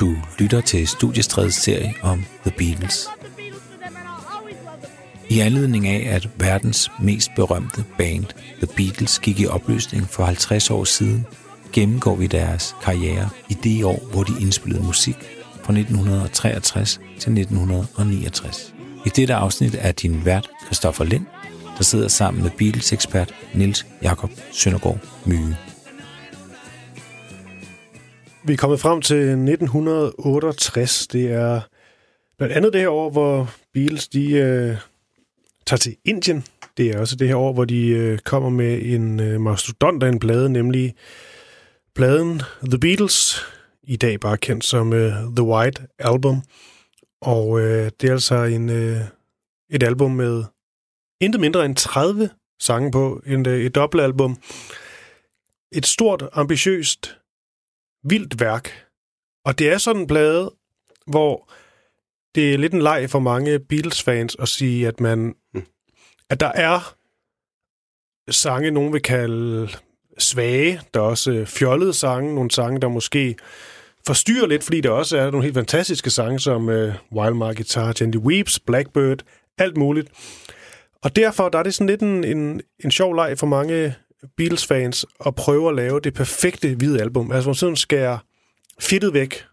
Du 0.00 0.16
lytter 0.38 0.60
til 0.60 0.88
Studiestredets 0.88 1.56
serie 1.56 1.94
om 2.02 2.24
The 2.46 2.50
Beatles. 2.58 3.08
I 5.28 5.40
anledning 5.40 5.86
af, 5.86 6.14
at 6.14 6.28
verdens 6.36 6.90
mest 7.02 7.30
berømte 7.36 7.84
band, 7.98 8.24
The 8.62 8.66
Beatles, 8.76 9.18
gik 9.18 9.40
i 9.40 9.46
opløsning 9.46 10.08
for 10.08 10.24
50 10.24 10.70
år 10.70 10.84
siden, 10.84 11.26
gennemgår 11.72 12.14
vi 12.14 12.26
deres 12.26 12.76
karriere 12.82 13.28
i 13.48 13.54
det 13.54 13.84
år, 13.84 14.08
hvor 14.12 14.22
de 14.22 14.32
indspillede 14.40 14.82
musik 14.82 15.16
fra 15.62 15.72
1963 15.72 17.00
til 17.18 17.38
1969. 17.38 18.74
I 19.06 19.08
dette 19.08 19.34
afsnit 19.34 19.76
er 19.78 19.92
din 19.92 20.24
vært 20.24 20.50
Christoffer 20.64 21.04
Lind, 21.04 21.26
der 21.78 21.84
sidder 21.84 22.08
sammen 22.08 22.42
med 22.42 22.50
Beatles-ekspert 22.50 23.34
Nils 23.54 23.86
Jakob 24.02 24.30
Søndergaard 24.52 24.98
Myge. 25.24 25.56
Vi 28.46 28.52
er 28.52 28.56
kommet 28.56 28.80
frem 28.80 29.02
til 29.02 29.16
1968. 29.16 31.06
Det 31.06 31.32
er 31.32 31.60
blandt 32.38 32.54
andet 32.54 32.72
det 32.72 32.80
her 32.80 32.88
år, 32.88 33.10
hvor 33.10 33.50
Beatles 33.74 34.08
de, 34.08 34.32
øh, 34.32 34.76
tager 35.66 35.78
til 35.78 35.96
Indien. 36.04 36.44
Det 36.76 36.90
er 36.90 37.00
også 37.00 37.16
det 37.16 37.28
her 37.28 37.36
år, 37.36 37.52
hvor 37.52 37.64
de 37.64 37.88
øh, 37.88 38.18
kommer 38.18 38.50
med 38.50 38.82
en 38.82 39.20
øh, 39.20 39.40
mastodont 39.40 40.02
af 40.02 40.08
en 40.08 40.18
plade, 40.18 40.50
nemlig 40.50 40.94
pladen 41.94 42.42
The 42.70 42.78
Beatles, 42.78 43.44
i 43.82 43.96
dag 43.96 44.20
bare 44.20 44.38
kendt 44.38 44.64
som 44.64 44.92
øh, 44.92 45.12
The 45.36 45.44
White 45.44 45.82
Album. 45.98 46.42
Og 47.20 47.60
øh, 47.60 47.90
det 48.00 48.08
er 48.08 48.12
altså 48.12 48.34
en, 48.34 48.70
øh, 48.70 49.00
et 49.70 49.82
album 49.82 50.10
med 50.10 50.44
intet 51.20 51.40
mindre 51.40 51.64
end 51.64 51.76
30 51.76 52.30
sange 52.60 52.90
på, 52.90 53.22
en, 53.26 53.48
øh, 53.48 53.60
et 53.60 53.74
dobbeltalbum. 53.74 54.38
Et 55.72 55.86
stort, 55.86 56.28
ambitiøst 56.32 57.16
vildt 58.08 58.40
værk. 58.40 58.86
Og 59.44 59.58
det 59.58 59.68
er 59.68 59.78
sådan 59.78 60.02
en 60.02 60.06
plade, 60.06 60.52
hvor 61.06 61.50
det 62.34 62.54
er 62.54 62.58
lidt 62.58 62.72
en 62.72 62.82
leg 62.82 63.10
for 63.10 63.18
mange 63.18 63.58
Beatles-fans 63.58 64.36
at 64.38 64.48
sige, 64.48 64.88
at 64.88 65.00
man 65.00 65.34
mm. 65.54 65.62
at 66.30 66.40
der 66.40 66.52
er 66.54 66.94
sange, 68.30 68.70
nogen 68.70 68.92
vil 68.92 69.02
kalde 69.02 69.68
svage. 70.18 70.80
Der 70.94 71.00
er 71.00 71.04
også 71.04 71.44
fjollede 71.46 71.92
sange, 71.92 72.34
nogle 72.34 72.50
sange, 72.50 72.80
der 72.80 72.88
måske 72.88 73.36
forstyrrer 74.06 74.46
lidt, 74.46 74.64
fordi 74.64 74.80
der 74.80 74.90
også 74.90 75.18
er 75.18 75.30
nogle 75.30 75.44
helt 75.44 75.54
fantastiske 75.54 76.10
sange, 76.10 76.40
som 76.40 76.68
uh, 76.68 76.92
Wild 77.12 77.34
My 77.34 77.56
Guitar, 77.56 77.94
Jenny 78.00 78.16
Weeps, 78.16 78.60
Blackbird, 78.60 79.22
alt 79.58 79.76
muligt. 79.76 80.08
Og 81.02 81.16
derfor 81.16 81.48
der 81.48 81.58
er 81.58 81.62
det 81.62 81.74
sådan 81.74 81.86
lidt 81.86 82.02
en, 82.02 82.24
en, 82.24 82.60
en 82.84 82.90
sjov 82.90 83.14
leg 83.14 83.38
for 83.38 83.46
mange 83.46 83.94
Beatles-fans 84.36 85.06
at 85.26 85.34
prøve 85.34 85.68
at 85.68 85.74
lave 85.74 86.00
det 86.00 86.14
perfekte 86.14 86.74
hvide 86.74 87.00
album. 87.00 87.32
Altså, 87.32 87.48
man 87.48 87.54
sådan 87.54 87.76
skærer 87.76 88.18
fittet 88.80 89.12
væk 89.12 89.44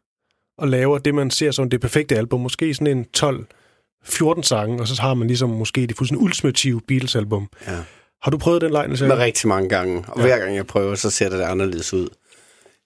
og 0.58 0.68
laver 0.68 0.98
det, 0.98 1.16
man 1.16 1.32
ser 1.32 1.52
som 1.52 1.70
det 1.70 1.82
perfekte 1.82 2.18
album. 2.18 2.40
Måske 2.40 2.74
sådan 2.74 2.98
en 2.98 3.06
12-14 3.18 4.42
sange, 4.42 4.82
og 4.82 4.88
så 4.88 5.02
har 5.02 5.14
man 5.14 5.28
ligesom 5.28 5.50
måske 5.50 5.88
det 5.88 5.98
fuldstændig 5.98 6.24
ultimative 6.24 6.82
Beatles-album. 6.82 7.50
Ja. 7.68 7.84
Har 8.22 8.32
du 8.32 8.38
prøvet 8.38 8.62
den 8.62 8.72
leg? 8.72 8.90
Med 8.90 9.12
rigtig 9.12 9.48
mange 9.48 9.70
gange. 9.70 10.06
Og 10.08 10.18
ja. 10.18 10.26
hver 10.26 10.40
gang 10.40 10.56
jeg 10.56 10.68
prøver, 10.68 10.96
så 10.96 11.10
ser 11.10 11.30
det 11.30 11.42
anderledes 11.42 11.94
ud. 11.94 12.08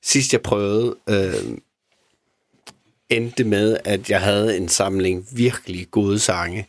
Sidst 0.03 0.33
jeg 0.33 0.41
prøvede, 0.41 0.95
øh, 1.09 1.33
endte 3.09 3.43
med, 3.43 3.77
at 3.85 4.09
jeg 4.09 4.21
havde 4.21 4.57
en 4.57 4.69
samling 4.69 5.27
virkelig 5.31 5.91
gode 5.91 6.19
sange, 6.19 6.67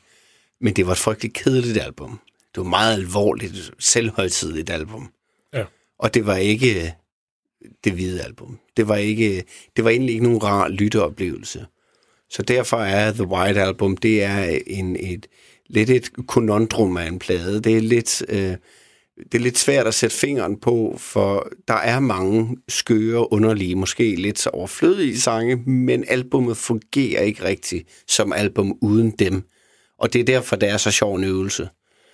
men 0.61 0.77
det 0.77 0.87
var 0.87 0.93
et 0.93 0.99
frygteligt 0.99 1.35
kedeligt 1.35 1.79
album 1.79 2.21
det 2.59 2.65
var 2.65 2.71
meget 2.71 2.93
alvorligt, 2.93 3.71
selvhøjtidligt 3.79 4.71
album. 4.71 5.13
Ja. 5.55 5.65
Og 5.99 6.15
det 6.15 6.27
var 6.27 6.37
ikke 6.37 6.95
det 7.85 7.93
hvide 7.93 8.23
album. 8.23 8.59
Det 8.77 8.89
var, 8.89 8.97
ikke, 8.97 9.45
det 9.77 9.85
var 9.85 9.91
egentlig 9.91 10.13
ikke 10.13 10.25
nogen 10.25 10.43
rar 10.43 10.69
lytteoplevelse. 10.69 11.67
Så 12.31 12.43
derfor 12.43 12.77
er 12.77 13.13
The 13.13 13.27
White 13.27 13.63
Album, 13.63 13.97
det 13.97 14.23
er 14.23 14.59
en, 14.67 14.97
et, 14.97 15.27
lidt 15.69 15.91
et 15.91 16.11
konundrum 16.27 16.97
af 16.97 17.07
en 17.07 17.19
plade. 17.19 17.61
Det 17.61 17.77
er 17.77 17.81
lidt... 17.81 18.23
Øh, 18.29 18.57
det 19.33 19.35
er 19.35 19.43
lidt 19.43 19.59
svært 19.59 19.87
at 19.87 19.95
sætte 19.95 20.17
fingeren 20.17 20.61
på, 20.61 20.97
for 20.99 21.49
der 21.69 21.75
er 21.75 22.01
mange 22.01 22.57
skøre, 22.69 23.33
underlige, 23.33 23.75
måske 23.75 24.15
lidt 24.15 24.47
overflødige 24.47 25.21
sange, 25.21 25.57
men 25.57 26.05
albummet 26.09 26.57
fungerer 26.57 27.23
ikke 27.23 27.45
rigtigt 27.45 27.89
som 28.09 28.33
album 28.33 28.79
uden 28.83 29.11
dem. 29.11 29.43
Og 29.99 30.13
det 30.13 30.21
er 30.21 30.25
derfor, 30.25 30.57
det 30.57 30.69
er 30.69 30.77
så 30.77 30.91
sjov 30.91 31.15
en 31.15 31.25
øvelse. 31.25 31.69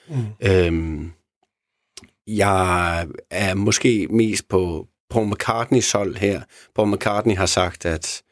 Mm. 0.08 0.26
Øhm, 0.42 1.12
jeg 2.26 3.06
er 3.30 3.54
måske 3.54 4.08
mest 4.10 4.48
på 4.48 4.88
Paul 5.10 5.26
McCartneys 5.26 5.92
hold 5.92 6.16
her. 6.16 6.42
Paul 6.74 6.94
McCartney 6.94 7.36
har 7.36 7.46
sagt, 7.46 7.86
at 7.86 8.22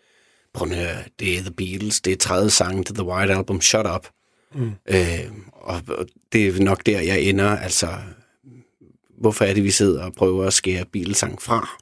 prøv 0.55 0.71
at 0.71 0.77
høre, 0.77 0.97
det 1.21 1.39
er 1.39 1.41
The 1.41 1.51
Beatles, 1.51 2.01
det 2.01 2.13
er 2.13 2.17
tredje 2.17 2.51
sang 2.51 2.87
til 2.87 2.95
The 2.95 3.05
White 3.05 3.35
Album, 3.35 3.61
Shut 3.61 3.87
Up. 3.95 4.07
Mm. 4.55 4.73
Øh, 4.89 5.33
og, 5.53 5.81
det 6.33 6.49
er 6.49 6.65
nok 6.65 6.87
der, 6.87 7.01
jeg 7.01 7.21
ender. 7.21 7.57
Altså, 7.57 7.89
hvorfor 9.19 9.45
er 9.45 9.55
det, 9.55 9.65
vi 9.65 9.71
sidder 9.71 10.05
og 10.05 10.13
prøver 10.13 10.47
at 10.47 10.53
skære 10.53 10.85
Beatles-sang 10.93 11.43
fra? 11.43 11.79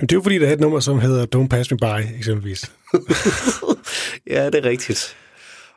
Det 0.00 0.12
er 0.12 0.16
jo 0.16 0.22
fordi, 0.22 0.38
der 0.38 0.48
er 0.48 0.52
et 0.52 0.60
nummer, 0.60 0.80
som 0.80 0.98
hedder 0.98 1.26
Don't 1.36 1.48
Pass 1.48 1.70
Me 1.70 1.76
By, 1.76 2.16
eksempelvis. 2.16 2.72
ja, 4.34 4.46
det 4.46 4.54
er 4.54 4.64
rigtigt. 4.64 5.16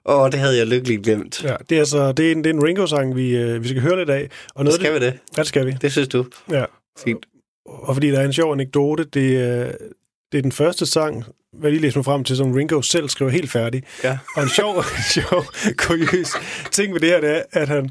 Åh, 0.05 0.21
oh, 0.21 0.31
det 0.31 0.39
havde 0.39 0.57
jeg 0.57 0.67
lykkeligt 0.67 1.03
glemt. 1.03 1.43
Ja, 1.43 1.55
det 1.69 1.75
er, 1.75 1.79
altså, 1.79 2.11
det 2.11 2.27
er 2.27 2.31
en, 2.31 2.43
det 2.43 2.49
er 2.49 2.53
en 2.53 2.63
Ringo-sang, 2.63 3.15
vi, 3.15 3.37
øh, 3.37 3.63
vi 3.63 3.67
skal 3.67 3.81
høre 3.81 3.97
lidt 3.97 4.09
af. 4.09 4.29
Og 4.55 4.63
noget 4.63 4.79
skal 4.79 4.93
det, 4.93 5.01
vi 5.01 5.05
det? 5.05 5.13
Ja, 5.37 5.41
det 5.41 5.47
skal 5.47 5.65
vi. 5.65 5.77
Det 5.81 5.91
synes 5.91 6.07
du? 6.07 6.25
Ja. 6.51 6.65
Fint. 7.03 7.25
Og 7.65 7.95
fordi 7.95 8.11
der 8.11 8.19
er 8.19 8.25
en 8.25 8.33
sjov 8.33 8.53
anekdote, 8.53 9.03
det, 9.03 9.37
er, 9.37 9.71
det 10.31 10.37
er 10.37 10.41
den 10.41 10.51
første 10.51 10.85
sang, 10.85 11.25
hvad 11.53 11.69
jeg 11.69 11.71
lige 11.71 11.81
læste 11.81 11.97
mig 11.99 12.05
frem 12.05 12.23
til, 12.23 12.37
som 12.37 12.51
Ringo 12.51 12.81
selv 12.81 13.09
skrev 13.09 13.29
helt 13.29 13.51
færdig. 13.51 13.83
Ja. 14.03 14.17
Og 14.35 14.43
en 14.43 14.49
sjov, 14.49 14.83
sjov 15.13 15.45
kuriøs 15.77 16.29
ting 16.71 16.93
ved 16.93 16.99
det 16.99 17.09
her, 17.09 17.21
det 17.21 17.29
er, 17.29 17.43
at 17.51 17.67
han, 17.67 17.89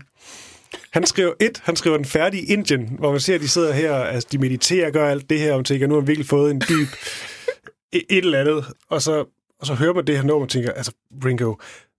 han 0.91 1.07
skriver 1.07 1.33
et, 1.41 1.63
han 1.65 1.77
skriver 1.77 1.97
den 1.97 2.07
færdige 2.07 2.43
Indien, 2.43 2.97
hvor 2.99 3.11
man 3.11 3.21
ser, 3.21 3.35
at 3.35 3.41
de 3.41 3.49
sidder 3.49 3.73
her, 3.73 3.95
altså 3.95 4.29
de 4.33 4.39
mediterer 4.39 4.87
og 4.87 4.93
gør 4.93 5.09
alt 5.09 5.31
det 5.31 5.39
her, 5.39 5.55
og 5.55 5.65
tænker, 5.65 5.87
nu 5.87 5.95
har 5.95 6.01
han 6.01 6.09
virkelig 6.09 6.29
fået 6.29 6.51
en 6.51 6.63
dyb 6.69 6.89
et, 7.93 8.03
et 8.11 8.25
eller 8.25 8.41
andet, 8.41 8.65
og 8.89 9.03
så, 9.03 9.25
og 9.61 9.67
så 9.67 9.75
hører 9.75 9.95
man 9.95 10.07
det 10.07 10.17
her 10.17 10.25
nummer 10.25 10.47
og 10.47 10.51
tænker, 10.51 10.73
altså 10.73 10.93
Ringo, 11.25 11.55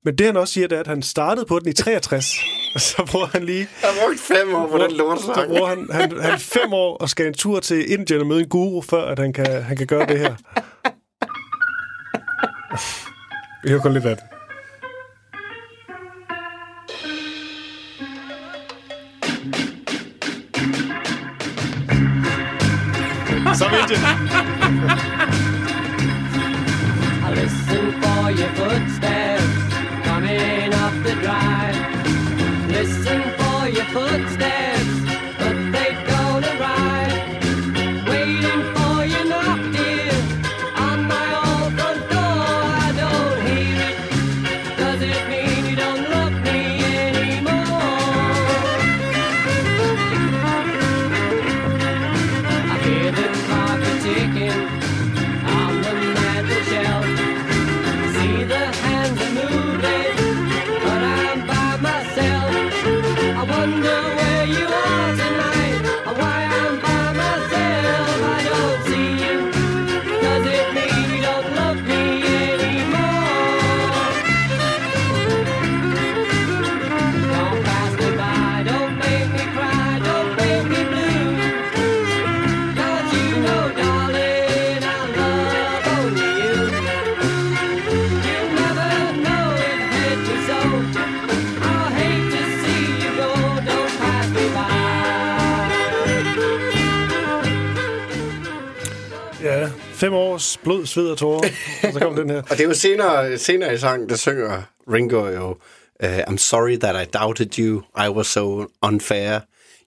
men 0.06 0.16
det 0.18 0.26
han 0.26 0.38
også 0.38 0.54
siger, 0.54 0.68
det 0.68 0.76
er, 0.76 0.80
at 0.80 0.88
han 0.88 1.02
startede 1.02 1.46
på 1.46 1.60
den 1.60 1.70
i 1.70 1.74
63, 1.74 2.36
og 2.76 2.82
så 2.82 3.08
bruger 3.12 3.26
han 3.26 3.44
lige... 3.44 3.68
Han 3.82 3.90
har 3.90 4.08
brugt 4.08 4.20
fem 4.20 4.56
år 4.56 4.68
på 4.68 4.78
den 4.78 4.92
lortesang. 4.92 5.36
Så 5.36 5.48
bruger 5.48 5.68
han, 5.68 5.88
han, 5.92 6.22
han 6.22 6.40
fem 6.40 6.74
år 6.74 6.98
og 6.98 7.10
skal 7.10 7.28
en 7.28 7.34
tur 7.34 7.60
til 7.60 7.92
Indien 7.92 8.22
og 8.22 8.28
møde 8.28 8.40
en 8.40 8.50
guru, 8.50 8.82
før 8.82 9.04
at 9.06 9.20
han 9.20 9.34
kan, 9.34 9.64
han 9.64 9.78
kan 9.78 9.88
gøre 9.88 10.06
det 10.06 10.20
her. 10.20 10.36
Vi 13.64 13.70
hører 13.70 13.82
kun 13.82 13.94
lidt 13.94 14.06
af 14.06 14.16
det. 14.16 14.26
Så 23.58 23.66
Indien. 23.66 24.02
Listen 27.36 28.02
for 28.02 28.30
your 28.30 28.50
footsteps 28.56 29.21
Listen 32.82 33.22
for 33.38 33.70
your 33.70 33.86
footsteps, 33.94 34.81
Fem 100.02 100.14
års 100.14 100.58
blod, 100.58 100.86
sved 100.86 101.10
og 101.10 101.18
tårer, 101.18 101.50
og 101.84 101.94
så 101.94 102.00
kom 102.00 102.16
den 102.16 102.30
her. 102.30 102.42
og 102.42 102.50
det 102.50 102.60
er 102.60 102.64
jo 102.64 102.74
senere, 102.74 103.38
senere 103.38 103.74
i 103.74 103.78
sangen, 103.78 104.10
der 104.10 104.16
synger 104.16 104.62
Ringo 104.94 105.28
jo, 105.28 105.50
uh, 106.04 106.20
I'm 106.20 106.38
sorry 106.38 106.78
that 106.78 107.08
I 107.08 107.18
doubted 107.18 107.60
you, 107.60 107.82
I 108.06 108.10
was 108.10 108.28
so 108.28 108.66
unfair. 108.82 109.40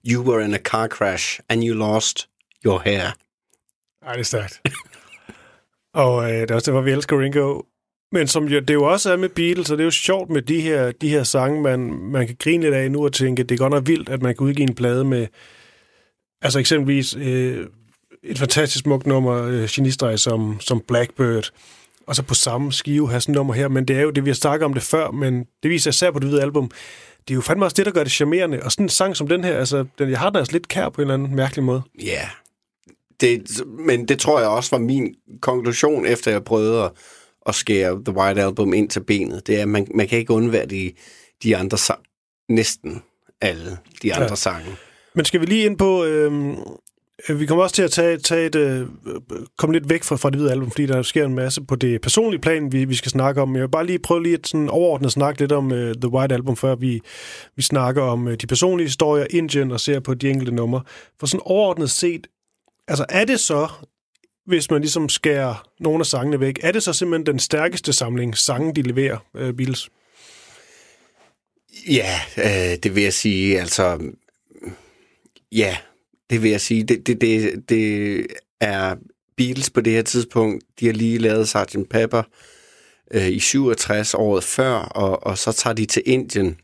You 0.07 0.21
were 0.21 0.45
in 0.45 0.53
a 0.53 0.57
car 0.57 0.87
crash, 0.87 1.39
and 1.49 1.63
you 1.63 1.73
lost 1.73 2.27
your 2.65 2.79
hair. 2.79 3.15
Ej, 4.05 4.13
det 4.13 4.19
er 4.19 4.23
stærkt. 4.23 4.61
og 6.03 6.31
øh, 6.31 6.41
det 6.41 6.51
er 6.51 6.55
også 6.55 6.65
det, 6.65 6.73
hvor 6.73 6.81
vi 6.81 6.91
elsker 6.91 7.21
Ringo. 7.21 7.61
Men 8.11 8.27
som 8.27 8.45
jo, 8.47 8.59
det 8.59 8.73
jo 8.73 8.83
også 8.83 9.11
er 9.11 9.17
med 9.17 9.29
Beatles, 9.29 9.71
og 9.71 9.77
det 9.77 9.83
er 9.83 9.85
jo 9.85 9.91
sjovt 9.91 10.29
med 10.29 10.41
de 10.41 10.61
her, 10.61 10.91
de 10.91 11.09
her 11.09 11.23
sange, 11.23 11.61
man, 11.61 11.79
man 12.11 12.27
kan 12.27 12.35
grine 12.39 12.63
lidt 12.63 12.73
af 12.73 12.91
nu 12.91 13.05
og 13.05 13.13
tænke, 13.13 13.43
det 13.43 13.55
er 13.55 13.59
godt 13.59 13.73
nok 13.73 13.87
vildt, 13.87 14.09
at 14.09 14.21
man 14.21 14.35
kan 14.35 14.47
udgive 14.47 14.67
en 14.69 14.75
plade 14.75 15.03
med, 15.03 15.27
altså 16.41 16.59
eksempelvis 16.59 17.15
øh, 17.15 17.67
et 18.25 18.39
fantastisk 18.39 18.83
smukt 18.83 19.07
nummer, 19.07 19.43
øh, 19.43 19.67
genistreg 19.71 20.19
som, 20.19 20.57
som 20.61 20.81
Blackbird, 20.87 21.51
og 22.07 22.15
så 22.15 22.23
på 22.23 22.33
samme 22.33 22.73
skive 22.73 23.09
have 23.09 23.21
sådan 23.21 23.33
et 23.33 23.35
nummer 23.35 23.53
her, 23.53 23.67
men 23.67 23.85
det 23.85 23.95
er 23.97 24.01
jo 24.01 24.09
det, 24.09 24.25
vi 24.25 24.29
har 24.29 24.35
snakket 24.35 24.65
om 24.65 24.73
det 24.73 24.83
før, 24.83 25.11
men 25.11 25.45
det 25.63 25.71
viser 25.71 25.89
især 25.89 26.11
på 26.11 26.19
det 26.19 26.27
hvide 26.27 26.41
album, 26.41 26.71
det 27.27 27.33
er 27.33 27.35
jo 27.35 27.41
fandme 27.41 27.65
også 27.65 27.75
det, 27.75 27.85
der 27.85 27.91
gør 27.91 28.03
det 28.03 28.11
charmerende, 28.11 28.63
og 28.63 28.71
sådan 28.71 28.85
en 28.85 28.89
sang 28.89 29.17
som 29.17 29.27
den 29.27 29.43
her, 29.43 29.57
altså, 29.57 29.85
den, 29.99 30.09
jeg 30.09 30.19
har 30.19 30.29
den 30.29 30.37
altså 30.37 30.53
lidt 30.53 30.67
kær 30.67 30.89
på 30.89 31.01
en 31.01 31.07
eller 31.07 31.13
anden 31.13 31.35
mærkelig 31.35 31.63
måde. 31.63 31.81
Ja, 32.01 32.05
yeah. 32.05 32.27
det, 33.21 33.61
men 33.85 34.07
det 34.07 34.19
tror 34.19 34.39
jeg 34.39 34.49
også 34.49 34.71
var 34.71 34.77
min 34.77 35.15
konklusion, 35.41 36.05
efter 36.05 36.31
jeg 36.31 36.43
prøvede 36.43 36.83
at, 36.83 36.91
at 37.45 37.55
skære 37.55 38.01
The 38.05 38.17
White 38.17 38.41
Album 38.41 38.73
ind 38.73 38.89
til 38.89 39.03
benet, 39.03 39.47
det 39.47 39.57
er, 39.57 39.61
at 39.61 39.69
man, 39.69 39.87
man 39.95 40.07
kan 40.07 40.19
ikke 40.19 40.33
undvære 40.33 40.65
de, 40.65 40.91
de 41.43 41.57
andre 41.57 41.77
sang, 41.77 41.99
næsten 42.49 43.01
alle 43.41 43.77
de 44.01 44.13
andre 44.13 44.29
ja. 44.29 44.35
sange. 44.35 44.75
Men 45.15 45.25
skal 45.25 45.41
vi 45.41 45.45
lige 45.45 45.65
ind 45.65 45.77
på, 45.77 46.05
øh, 46.05 46.57
Øh, 47.29 47.39
vi 47.39 47.45
kommer 47.45 47.63
også 47.63 47.75
til 47.75 47.83
at 47.83 47.91
tage, 47.91 48.17
tage 48.17 48.45
et, 48.45 48.55
øh, 48.55 48.87
komme 49.57 49.73
lidt 49.73 49.89
væk 49.89 50.03
fra, 50.03 50.15
fra 50.15 50.29
det 50.29 50.37
hvide 50.37 50.51
album, 50.51 50.71
fordi 50.71 50.85
der 50.85 51.01
sker 51.01 51.25
en 51.25 51.35
masse 51.35 51.61
på 51.61 51.75
det 51.75 52.01
personlige 52.01 52.41
plan, 52.41 52.71
vi, 52.71 52.85
vi 52.85 52.95
skal 52.95 53.11
snakke 53.11 53.41
om. 53.41 53.55
Jeg 53.55 53.61
vil 53.61 53.69
bare 53.69 53.85
lige 53.85 53.99
prøve 53.99 54.23
lige 54.23 54.33
at 54.33 54.47
sådan 54.47 54.69
overordnet 54.69 55.11
snakke 55.11 55.39
lidt 55.39 55.51
om 55.51 55.65
uh, 55.65 55.77
The 55.77 56.09
White 56.09 56.35
Album, 56.35 56.55
før 56.55 56.75
vi, 56.75 57.01
vi 57.55 57.61
snakker 57.61 58.01
om 58.01 58.27
uh, 58.27 58.33
de 58.33 58.47
personlige 58.47 58.87
historier, 58.87 59.27
Indien 59.29 59.71
og 59.71 59.79
ser 59.79 59.99
på 59.99 60.13
de 60.13 60.29
enkelte 60.29 60.55
numre. 60.55 60.81
For 61.19 61.27
sådan 61.27 61.41
overordnet 61.45 61.91
set, 61.91 62.27
altså 62.87 63.05
er 63.09 63.25
det 63.25 63.39
så, 63.39 63.67
hvis 64.45 64.71
man 64.71 64.81
ligesom 64.81 65.09
skærer 65.09 65.67
nogle 65.79 65.99
af 65.99 66.05
sangene 66.05 66.39
væk, 66.39 66.59
er 66.61 66.71
det 66.71 66.83
så 66.83 66.93
simpelthen 66.93 67.25
den 67.25 67.39
stærkeste 67.39 67.93
samling 67.93 68.37
sange, 68.37 68.73
de 68.73 68.81
leverer, 68.81 69.17
uh, 69.33 69.51
Beatles? 69.51 69.89
Ja, 71.89 72.19
øh, 72.37 72.77
det 72.83 72.95
vil 72.95 73.03
jeg 73.03 73.13
sige. 73.13 73.59
Altså, 73.59 73.99
ja, 75.51 75.77
det 76.29 76.43
vil 76.43 76.51
jeg 76.51 76.61
sige. 76.61 76.83
Det, 76.83 77.07
det, 77.07 77.21
det, 77.21 77.63
det 77.69 78.27
er 78.61 78.95
Beatles 79.37 79.69
på 79.69 79.81
det 79.81 79.93
her 79.93 80.01
tidspunkt. 80.01 80.63
De 80.79 80.85
har 80.85 80.93
lige 80.93 81.17
lavet 81.17 81.49
Sgt. 81.49 81.89
Pepper 81.89 82.23
øh, 83.11 83.29
i 83.29 83.39
67 83.39 84.13
året 84.13 84.43
før, 84.43 84.73
og, 84.73 85.23
og 85.23 85.37
så 85.37 85.51
tager 85.51 85.73
de 85.73 85.85
til 85.85 86.03
Indien 86.05 86.57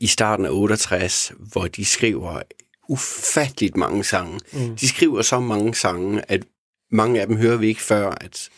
i 0.00 0.06
starten 0.06 0.46
af 0.46 0.50
68, 0.52 1.32
hvor 1.52 1.66
de 1.66 1.84
skriver 1.84 2.42
ufatteligt 2.88 3.76
mange 3.76 4.04
sange. 4.04 4.40
Mm. 4.52 4.76
De 4.76 4.88
skriver 4.88 5.22
så 5.22 5.40
mange 5.40 5.74
sange, 5.74 6.22
at 6.28 6.44
mange 6.92 7.20
af 7.20 7.26
dem 7.26 7.36
hører 7.36 7.56
vi 7.56 7.68
ikke 7.68 7.82
før, 7.82 8.10
at 8.10 8.48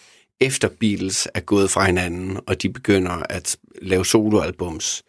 efter 0.41 0.69
Beatles 0.81 1.29
er 1.35 1.41
gået 1.41 1.71
fra 1.71 1.85
hinanden, 1.85 2.39
og 2.47 2.63
de 2.63 2.69
begynder 2.69 3.13
at 3.13 3.57
lave 3.83 4.07
soloalbums. 4.07 5.03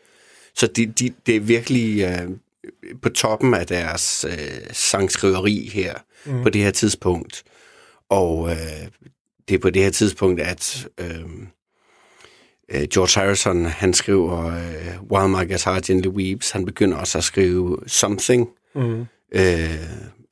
Så 0.56 0.68
de, 0.68 0.86
de, 0.86 1.13
det 1.25 1.36
er 1.36 1.39
virkelig 1.39 2.01
øh, 2.01 2.30
på 3.01 3.10
toppen 3.10 3.54
af 3.54 3.68
deres 3.68 4.25
øh, 4.30 4.68
sangskriveri 4.71 5.69
her 5.74 5.94
mm. 6.25 6.44
på 6.44 6.50
det 6.50 6.62
her 6.62 6.71
tidspunkt. 6.71 7.44
Og 8.10 8.50
øh, 8.51 8.88
det 9.48 9.56
er 9.56 9.60
på 9.60 9.69
det 9.69 9.83
her 9.83 9.92
tidspunkt, 9.92 10.42
at 10.42 10.88
øh, 10.98 11.25
øh, 12.69 12.88
George 12.94 13.21
Harrison, 13.21 13.65
han 13.65 13.94
skriver 13.94 14.45
øh, 14.45 15.01
While 15.12 15.30
My 15.30 15.48
Guitar 15.50 15.81
Gently 15.88 16.07
Weeps, 16.07 16.51
han 16.51 16.65
begynder 16.65 16.98
også 16.98 17.18
at 17.18 17.24
skrive 17.24 17.77
Something, 17.88 18.50
mm. 18.75 19.06
øh, 19.31 19.80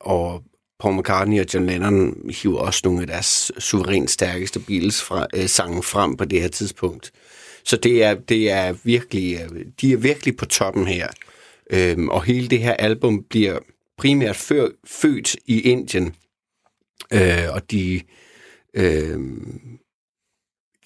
og 0.00 0.42
Paul 0.80 0.98
McCartney 0.98 1.40
og 1.40 1.46
John 1.54 1.66
Lennon 1.66 2.30
hiver 2.42 2.58
også 2.58 2.80
nogle 2.84 3.00
af 3.00 3.06
deres 3.06 3.52
suverænt 3.58 4.10
stærkeste 4.10 4.60
Beatles 4.60 5.02
fra, 5.02 5.26
øh, 5.34 5.46
sange 5.48 5.82
frem 5.82 6.16
på 6.16 6.24
det 6.24 6.40
her 6.40 6.48
tidspunkt. 6.48 7.12
Så 7.64 7.76
det 7.76 8.04
er, 8.04 8.14
det 8.14 8.50
er 8.50 8.74
virkelig, 8.84 9.40
øh, 9.40 9.64
de 9.80 9.92
er 9.92 9.96
virkelig 9.96 10.36
på 10.36 10.46
toppen 10.46 10.86
her. 10.86 11.08
Øhm, 11.72 12.08
og 12.08 12.24
hele 12.24 12.48
det 12.48 12.58
her 12.58 12.72
album 12.72 13.24
bliver 13.24 13.58
primært 13.98 14.36
før, 14.36 14.68
født 14.86 15.36
i 15.46 15.60
Indien, 15.60 16.14
øh, 17.12 17.54
og 17.54 17.70
de 17.70 18.00
øh, 18.74 19.20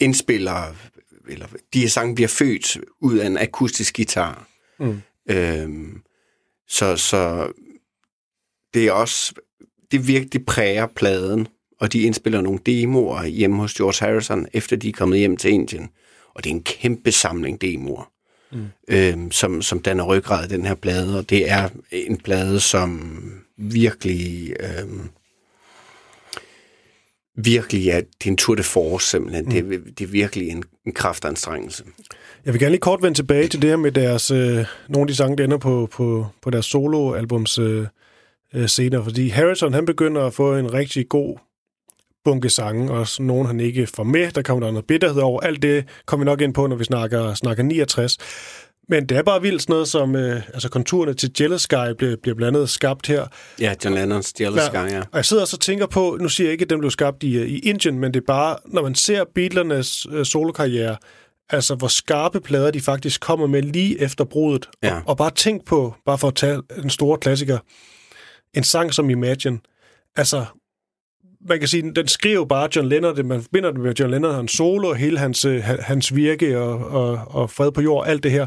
indspiller, 0.01 0.75
eller 1.29 1.47
de 1.75 1.81
her 1.81 1.89
sange 1.89 2.15
bliver 2.15 2.29
født 2.29 2.79
ud 3.01 3.19
af 3.19 3.27
en 3.27 3.39
akustisk 3.39 3.97
guitar. 3.97 4.49
Mm. 4.79 5.03
Øhm, 5.31 6.03
så, 6.69 6.97
så 6.97 7.53
det 8.75 8.87
er 8.87 8.93
også, 8.93 9.35
det 9.91 10.09
virkelig 10.09 10.47
præger 10.47 10.87
pladen, 10.87 11.49
og 11.81 11.93
de 11.93 12.03
indspiller 12.03 12.41
nogle 12.41 12.59
demoer 12.67 13.25
hjemme 13.25 13.57
hos 13.57 13.75
George 13.75 14.07
Harrison, 14.07 14.47
efter 14.53 14.77
de 14.77 14.89
er 14.89 14.93
kommet 14.93 15.19
hjem 15.19 15.37
til 15.37 15.51
Indien. 15.51 15.89
Og 16.35 16.45
det 16.45 16.51
er 16.51 16.55
en 16.55 16.63
kæmpe 16.63 17.13
samling 17.13 17.61
demoer 17.61 18.16
mm. 18.57 18.67
øh, 18.89 19.17
som, 19.31 19.63
som 19.63 19.81
danner 19.81 20.05
ryggrad 20.05 20.45
i 20.45 20.49
den 20.49 20.67
her 20.67 20.75
plade, 20.75 21.19
og 21.19 21.31
det 21.31 21.51
er 21.51 21.69
en 21.93 22.17
plade, 22.17 22.61
som 22.61 23.13
virkelig... 23.57 24.57
Øh, 24.61 24.89
virkelig 27.39 27.89
er, 27.89 28.01
det 28.01 28.27
er 28.27 28.31
en 28.31 28.37
tour 28.37 28.55
de 28.55 28.63
force 28.63 29.07
simpelthen. 29.07 29.45
Mm. 29.45 29.51
Det, 29.51 29.59
er, 29.59 29.79
det 29.99 30.01
er 30.01 30.09
virkelig 30.09 30.49
en, 30.49 30.65
en 30.87 30.93
kraftanstrengelse. 30.93 31.85
Jeg 32.45 32.53
vil 32.53 32.61
gerne 32.61 32.71
lige 32.71 32.81
kort 32.81 33.03
vende 33.03 33.19
tilbage 33.19 33.49
til 33.49 33.63
det 33.63 33.71
her 33.71 33.77
med 33.77 33.93
deres, 33.93 34.31
øh, 34.31 34.65
nogle 34.89 35.03
af 35.03 35.07
de 35.07 35.15
sange, 35.15 35.37
der 35.37 35.45
ender 35.45 35.59
på, 35.59 35.89
på, 35.93 36.27
på 36.43 36.51
deres 36.51 36.67
soloalbums 36.67 37.59
øh, 37.59 37.87
øh, 38.55 38.69
senere, 38.69 39.05
fordi 39.05 39.29
Harrison 39.29 39.75
han 39.75 39.87
begynder 39.87 40.27
at 40.27 40.35
få 40.35 40.57
en 40.57 40.73
rigtig 40.73 41.09
god 41.09 41.39
bunke 42.27 42.51
sange, 42.51 42.91
og 42.93 43.07
nogen 43.19 43.47
han 43.47 43.61
ikke 43.61 43.87
får 43.87 44.05
med. 44.05 44.31
Der 44.31 44.43
kommer 44.43 44.67
der 44.67 44.73
noget 44.73 44.87
bitterhed 44.87 45.23
over. 45.23 45.41
Alt 45.41 45.63
det 45.63 45.85
kommer 46.07 46.25
vi 46.25 46.31
nok 46.31 46.41
ind 46.41 46.55
på, 46.55 46.67
når 46.67 46.77
vi 46.77 46.85
snakker, 46.85 47.35
snakker 47.35 47.63
69. 47.63 48.19
Men 48.89 49.07
det 49.07 49.17
er 49.17 49.23
bare 49.23 49.43
vildt 49.43 49.63
sådan 49.63 49.73
noget 49.73 49.89
som, 49.89 50.17
øh, 50.17 50.43
altså 50.55 50.69
konturerne 50.69 51.15
til 51.15 51.31
Jealous 51.41 51.63
Sky 51.63 51.95
bliver, 51.99 52.17
bliver 52.23 52.35
blandt 52.35 52.57
andet 52.57 52.71
skabt 52.71 53.07
her. 53.07 53.27
Ja, 53.61 53.75
John 53.85 53.95
Lennons 53.95 54.33
Jealous 54.41 54.61
ja, 54.61 54.67
Sky, 54.67 54.93
ja. 54.93 55.01
Og 55.01 55.17
jeg 55.17 55.25
sidder 55.25 55.43
og 55.43 55.49
så 55.49 55.59
tænker 55.59 55.87
på, 55.87 56.19
nu 56.21 56.29
siger 56.29 56.47
jeg 56.47 56.53
ikke, 56.53 56.63
at 56.63 56.71
den 56.71 56.79
blev 56.79 56.91
skabt 56.91 57.23
i, 57.23 57.37
øh, 57.37 57.49
i 57.49 57.59
Indien, 57.59 57.99
men 57.99 58.15
det 58.15 58.21
er 58.21 58.25
bare, 58.27 58.57
når 58.67 58.83
man 58.83 58.95
ser 58.95 59.25
Beatlernes 59.35 60.07
øh, 60.13 60.25
solokarriere, 60.25 60.97
altså 61.51 61.75
hvor 61.75 61.89
skarpe 61.89 62.41
plader 62.41 62.71
de 62.71 62.81
faktisk 62.81 63.21
kommer 63.21 63.47
med 63.47 63.63
lige 63.63 64.01
efter 64.01 64.25
brudet. 64.25 64.69
Ja. 64.83 64.95
Og, 64.95 65.03
og 65.07 65.17
bare 65.17 65.31
tænk 65.31 65.65
på, 65.65 65.95
bare 66.07 66.19
for 66.19 66.29
at 66.29 66.35
tage 66.35 66.63
en 66.83 66.91
stor 66.91 67.17
klassiker, 67.17 67.59
en 68.55 68.65
sang 68.65 68.95
som 68.95 69.11
Imagine. 69.11 69.59
Altså, 70.17 70.45
man 71.49 71.59
kan 71.59 71.69
sige, 71.69 71.93
den 71.97 72.09
skriver 72.09 72.45
bare 72.45 72.69
John 72.77 72.89
Lennon, 72.89 73.17
det, 73.17 73.27
man 73.27 73.43
forbinder 73.43 73.71
det 73.71 73.81
med 73.81 73.95
John 73.95 74.11
Lennon, 74.11 74.35
hans 74.35 74.53
solo, 74.53 74.89
og 74.89 74.97
hele 74.97 75.19
hans, 75.19 75.45
øh, 75.45 75.63
hans 75.63 76.15
virke 76.15 76.59
og, 76.59 76.79
og, 76.79 77.21
og 77.29 77.51
fred 77.51 77.73
på 77.73 77.81
jord, 77.81 78.07
alt 78.07 78.23
det 78.23 78.31
her. 78.31 78.47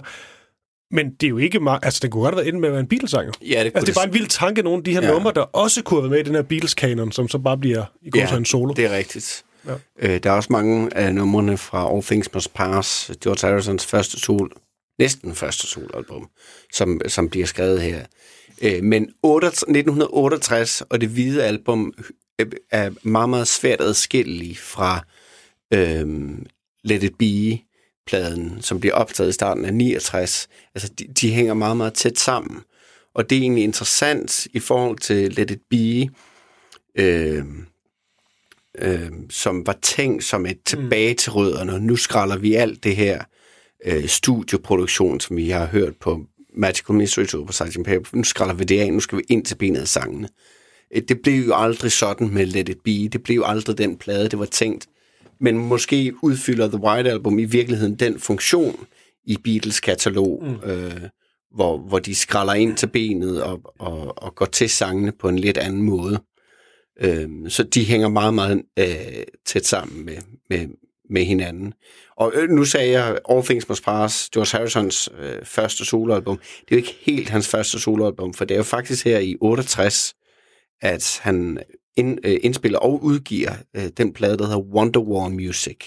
Men 0.91 1.11
det 1.11 1.27
er 1.27 1.29
jo 1.29 1.37
ikke 1.37 1.59
meget... 1.59 1.79
Altså, 1.83 1.99
det 2.03 2.11
kunne 2.11 2.23
godt 2.23 2.35
have 2.35 2.37
været 2.37 2.47
inde 2.47 2.59
med 2.59 2.67
at 2.67 2.73
være 2.73 2.79
en 2.79 2.87
Beatles-sang. 2.87 3.33
Ja, 3.41 3.59
det, 3.63 3.65
altså, 3.65 3.85
det 3.85 3.89
er 3.89 3.93
bare 3.93 4.07
en 4.07 4.13
vild 4.13 4.27
tanke, 4.27 4.61
nogle 4.61 4.77
af 4.77 4.83
de 4.83 4.93
her 4.93 5.01
ja. 5.01 5.11
numre, 5.11 5.31
der 5.35 5.41
også 5.41 5.83
kunne 5.83 5.97
have 5.97 6.11
været 6.11 6.11
med 6.11 6.19
i 6.19 6.27
den 6.27 6.35
her 6.35 6.41
Beatles-kanon, 6.41 7.11
som 7.11 7.27
så 7.27 7.37
bare 7.37 7.57
bliver 7.57 7.85
i 8.01 8.09
god 8.09 8.21
ja, 8.21 8.37
en 8.37 8.45
solo. 8.45 8.73
det 8.73 8.85
er 8.85 8.97
rigtigt. 8.97 9.43
Ja. 9.67 9.73
Øh, 9.99 10.19
der 10.23 10.31
er 10.31 10.35
også 10.35 10.51
mange 10.51 10.97
af 10.97 11.15
numrene 11.15 11.57
fra 11.57 11.93
All 11.93 12.03
Things 12.03 12.33
Must 12.33 12.53
Pass, 12.53 13.11
George 13.23 13.47
Harrisons 13.47 13.85
første 13.85 14.19
sol, 14.19 14.51
næsten 14.99 15.35
første 15.35 15.67
soloalbum, 15.67 16.29
som, 16.73 17.01
som 17.07 17.29
bliver 17.29 17.45
skrevet 17.45 17.81
her. 17.81 17.99
Øh, 18.61 18.83
men 18.83 19.09
8, 19.23 19.47
1968 19.47 20.81
og 20.81 21.01
det 21.01 21.09
hvide 21.09 21.43
album 21.43 21.93
er 22.71 22.91
meget, 23.03 23.29
meget 23.29 23.47
svært 23.47 23.81
adskillelig 23.81 24.57
fra 24.57 25.05
øhm, 25.73 26.45
Let 26.83 27.03
It 27.03 27.17
Be-pladen, 27.17 28.61
som 28.61 28.79
bliver 28.79 28.95
optaget 28.95 29.29
i 29.29 29.33
starten 29.33 29.65
af 29.65 29.73
69. 29.73 30.47
Altså, 30.75 30.89
de, 30.99 31.07
de 31.21 31.33
hænger 31.33 31.53
meget, 31.53 31.77
meget 31.77 31.93
tæt 31.93 32.19
sammen. 32.19 32.61
Og 33.13 33.29
det 33.29 33.37
er 33.37 33.41
egentlig 33.41 33.63
interessant 33.63 34.47
i 34.53 34.59
forhold 34.59 34.97
til 34.97 35.33
Let 35.33 35.51
It 35.51 35.61
Be, 35.69 36.09
øhm, 36.95 37.65
øhm, 38.77 39.29
som 39.29 39.67
var 39.67 39.77
tænkt 39.81 40.23
som 40.23 40.45
et 40.45 40.59
tilbage 40.65 41.13
til 41.13 41.31
rødderne, 41.31 41.73
og 41.73 41.81
nu 41.81 41.95
skralder 41.95 42.37
vi 42.37 42.53
alt 42.53 42.83
det 42.83 42.95
her 42.95 43.23
øh, 43.85 44.07
studioproduktion, 44.07 45.19
som 45.19 45.37
vi 45.37 45.49
har 45.49 45.65
hørt 45.65 45.95
på 45.95 46.25
Magical 46.53 46.95
Mystery 46.95 47.25
Tour 47.25 47.45
på 47.45 47.53
Sgt. 47.53 47.83
Pepper. 47.85 48.17
Nu 48.17 48.23
skralder 48.23 48.53
vi 48.53 48.63
det 48.63 48.79
af, 48.79 48.93
nu 48.93 48.99
skal 48.99 49.17
vi 49.17 49.23
ind 49.29 49.45
til 49.45 49.55
benet 49.55 49.81
af 49.81 49.87
sangene. 49.87 50.27
Øh, 50.27 50.58
det 50.95 51.21
blev 51.23 51.45
jo 51.45 51.55
aldrig 51.55 51.91
sådan 51.91 52.33
med 52.33 52.45
Let 52.45 52.69
It 52.69 52.77
Be. 52.83 53.07
Det 53.07 53.23
blev 53.23 53.35
jo 53.35 53.43
aldrig 53.45 53.77
den 53.77 53.97
plade, 53.97 54.29
det 54.29 54.39
var 54.39 54.45
tænkt. 54.45 54.87
Men 55.39 55.57
måske 55.57 56.13
udfylder 56.23 56.67
The 56.67 56.81
White 56.83 57.11
Album 57.11 57.39
i 57.39 57.45
virkeligheden 57.45 57.95
den 57.95 58.19
funktion 58.19 58.85
i 59.23 59.37
Beatles 59.43 59.79
katalog, 59.79 60.43
mm. 60.43 60.69
øh, 60.69 61.01
hvor, 61.55 61.77
hvor 61.77 61.99
de 61.99 62.15
skralder 62.15 62.53
ind 62.53 62.77
til 62.77 62.87
benet 62.87 63.43
og, 63.43 63.61
og, 63.79 64.23
og 64.23 64.35
går 64.35 64.45
til 64.45 64.69
sangene 64.69 65.11
på 65.11 65.29
en 65.29 65.39
lidt 65.39 65.57
anden 65.57 65.81
måde. 65.81 66.23
Øh, 67.01 67.29
så 67.47 67.63
de 67.63 67.85
hænger 67.85 68.09
meget, 68.09 68.33
meget 68.33 68.61
øh, 68.79 69.23
tæt 69.45 69.65
sammen 69.65 70.05
med, 70.05 70.17
med, 70.49 70.67
med 71.09 71.23
hinanden. 71.23 71.73
Og 72.17 72.31
øh, 72.35 72.49
nu 72.49 72.65
sagde 72.65 72.91
jeg 72.91 73.19
All 73.29 73.43
Things 73.43 73.69
Must 73.69 73.83
Pass, 73.83 74.29
George 74.29 74.57
Harrisons 74.57 75.09
øh, 75.19 75.45
første 75.45 75.85
soloalbum. 75.85 76.37
Det 76.37 76.71
er 76.71 76.75
jo 76.75 76.77
ikke 76.77 76.97
helt 77.01 77.29
hans 77.29 77.47
første 77.47 77.79
soloalbum, 77.79 78.33
for 78.33 78.45
det 78.45 78.55
er 78.55 78.59
jo 78.59 78.63
faktisk 78.63 79.05
her 79.05 79.19
i 79.19 79.35
68, 79.41 80.15
at 80.81 81.19
han 81.21 81.59
ind, 81.95 82.19
øh, 82.23 82.37
indspiller 82.41 82.79
og 82.79 83.03
udgiver 83.03 83.51
øh, 83.75 83.87
den 83.97 84.13
plade, 84.13 84.37
der 84.37 84.45
hedder 84.45 84.59
Wonderwall 84.59 85.33
Music, 85.33 85.77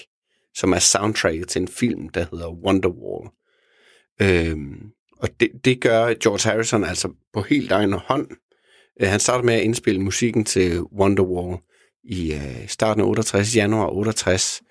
som 0.55 0.73
er 0.73 0.79
soundtracket 0.79 1.47
til 1.47 1.61
en 1.61 1.67
film, 1.67 2.09
der 2.09 2.25
hedder 2.31 2.49
Wonderwall. 2.49 3.29
Øhm, 4.21 4.91
og 5.17 5.29
det, 5.39 5.49
det 5.65 5.81
gør 5.81 6.13
George 6.13 6.49
Harrison 6.51 6.83
altså 6.83 7.09
på 7.33 7.41
helt 7.41 7.71
egen 7.71 7.93
hånd. 7.93 8.27
Øh, 9.01 9.09
han 9.09 9.19
starter 9.19 9.43
med 9.43 9.53
at 9.53 9.61
indspille 9.61 10.01
musikken 10.01 10.45
til 10.45 10.81
Wonderwall 10.81 11.57
i 12.03 12.33
øh, 12.33 12.67
starten 12.67 13.01
af 13.01 13.07
68, 13.07 13.55
januar 13.55 13.87
68. 13.87 14.61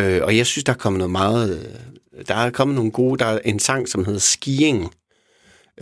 Øh, 0.00 0.20
og 0.22 0.36
jeg 0.36 0.46
synes, 0.46 0.64
der 0.64 0.72
er 0.72 0.76
kommet 0.76 0.98
noget 0.98 1.10
meget... 1.10 1.58
Øh, 1.58 2.24
der 2.28 2.34
er 2.34 2.50
kommet 2.50 2.74
nogle 2.74 2.90
gode... 2.90 3.18
Der 3.18 3.26
er 3.26 3.38
en 3.44 3.58
sang, 3.58 3.88
som 3.88 4.04
hedder 4.04 4.20
Skiing, 4.20 4.94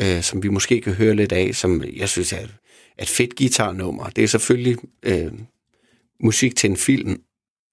øh, 0.00 0.22
som 0.22 0.42
vi 0.42 0.48
måske 0.48 0.80
kan 0.80 0.92
høre 0.92 1.14
lidt 1.14 1.32
af, 1.32 1.54
som 1.54 1.84
jeg 1.96 2.08
synes 2.08 2.32
er 2.32 2.46
et 2.98 3.08
fedt 3.08 3.36
guitarnummer. 3.36 4.10
Det 4.10 4.24
er 4.24 4.28
selvfølgelig 4.28 4.78
øh, 5.02 5.32
musik 6.20 6.56
til 6.56 6.70
en 6.70 6.76
film, 6.76 7.22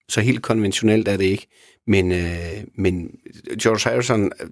så 0.10 0.22
helt 0.22 0.42
konventionelt 0.42 1.08
er 1.08 1.18
det 1.18 1.26
ikke. 1.26 1.48
Men, 1.88 2.12
øh, 2.12 2.64
men 2.74 3.20
George 3.62 3.90
Harrison 3.90 4.32
øh, 4.42 4.50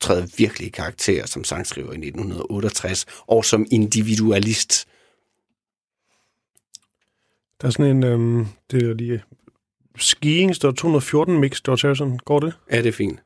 træder 0.00 0.26
virkelig 0.38 0.66
i 0.66 0.70
karakter 0.70 1.26
som 1.26 1.44
sangskriver 1.44 1.92
i 1.92 1.96
1968, 1.96 3.06
og 3.26 3.44
som 3.44 3.66
individualist. 3.70 4.88
Der 7.60 7.66
er 7.66 7.70
sådan 7.70 7.96
en, 7.96 8.04
øhm, 8.04 8.46
det 8.70 8.82
er 8.82 8.94
lige, 8.94 9.22
skiing 9.96 10.56
står 10.56 10.72
214 10.72 11.40
mix, 11.40 11.62
George 11.62 11.80
Harrison. 11.82 12.18
Går 12.18 12.40
det? 12.40 12.54
Ja, 12.70 12.76
det 12.76 12.86
er 12.86 12.92
fint. 12.92 13.20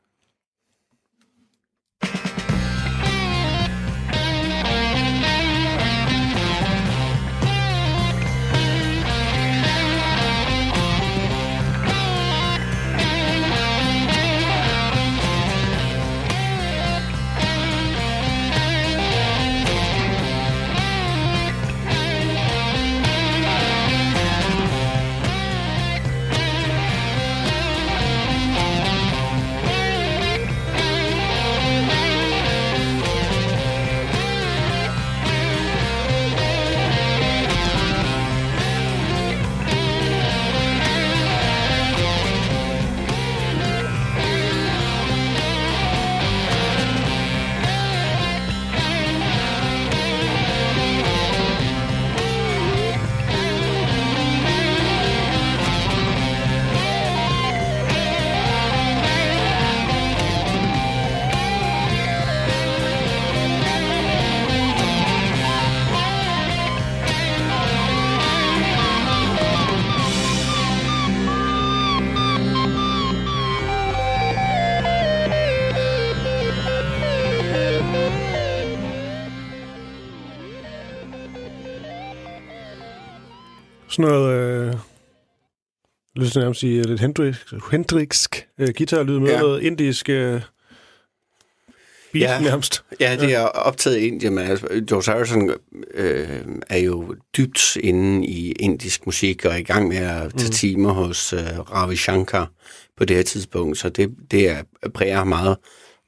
Sådan 83.91 84.11
noget... 84.11 84.33
Øh, 84.33 84.73
lyst 86.15 86.31
til 86.31 86.41
nærmest 86.41 86.59
sige 86.59 86.83
lidt 86.83 86.99
hendriksk, 86.99 87.53
hendriksk 87.71 88.47
øh, 88.59 88.69
guitarlyd 88.77 89.19
med 89.19 89.29
ja. 89.29 89.39
noget 89.39 89.61
indisk 89.61 90.09
øh, 90.09 90.41
beat 92.13 92.23
ja. 92.23 92.39
nærmest. 92.39 92.83
Ja, 92.99 93.15
det 93.15 93.35
er 93.35 93.41
optaget 93.41 93.97
i 93.97 94.07
Indien, 94.07 94.35
men 94.35 94.43
altså, 94.43 94.67
George 94.87 95.11
Harrison 95.11 95.51
øh, 95.93 96.41
er 96.69 96.77
jo 96.77 97.15
dybt 97.37 97.75
inde 97.75 98.27
i 98.27 98.51
indisk 98.51 99.05
musik 99.05 99.45
og 99.45 99.51
er 99.51 99.57
i 99.57 99.63
gang 99.63 99.87
med 99.87 99.97
at 99.97 100.33
tage 100.33 100.47
mm. 100.47 100.53
timer 100.53 100.91
hos 100.91 101.33
øh, 101.33 101.59
Ravi 101.59 101.95
Shankar 101.95 102.51
på 102.97 103.05
det 103.05 103.15
her 103.15 103.23
tidspunkt, 103.23 103.77
så 103.77 103.89
det, 103.89 104.09
det 104.31 104.49
er, 104.49 104.63
præger 104.93 105.23
meget. 105.23 105.57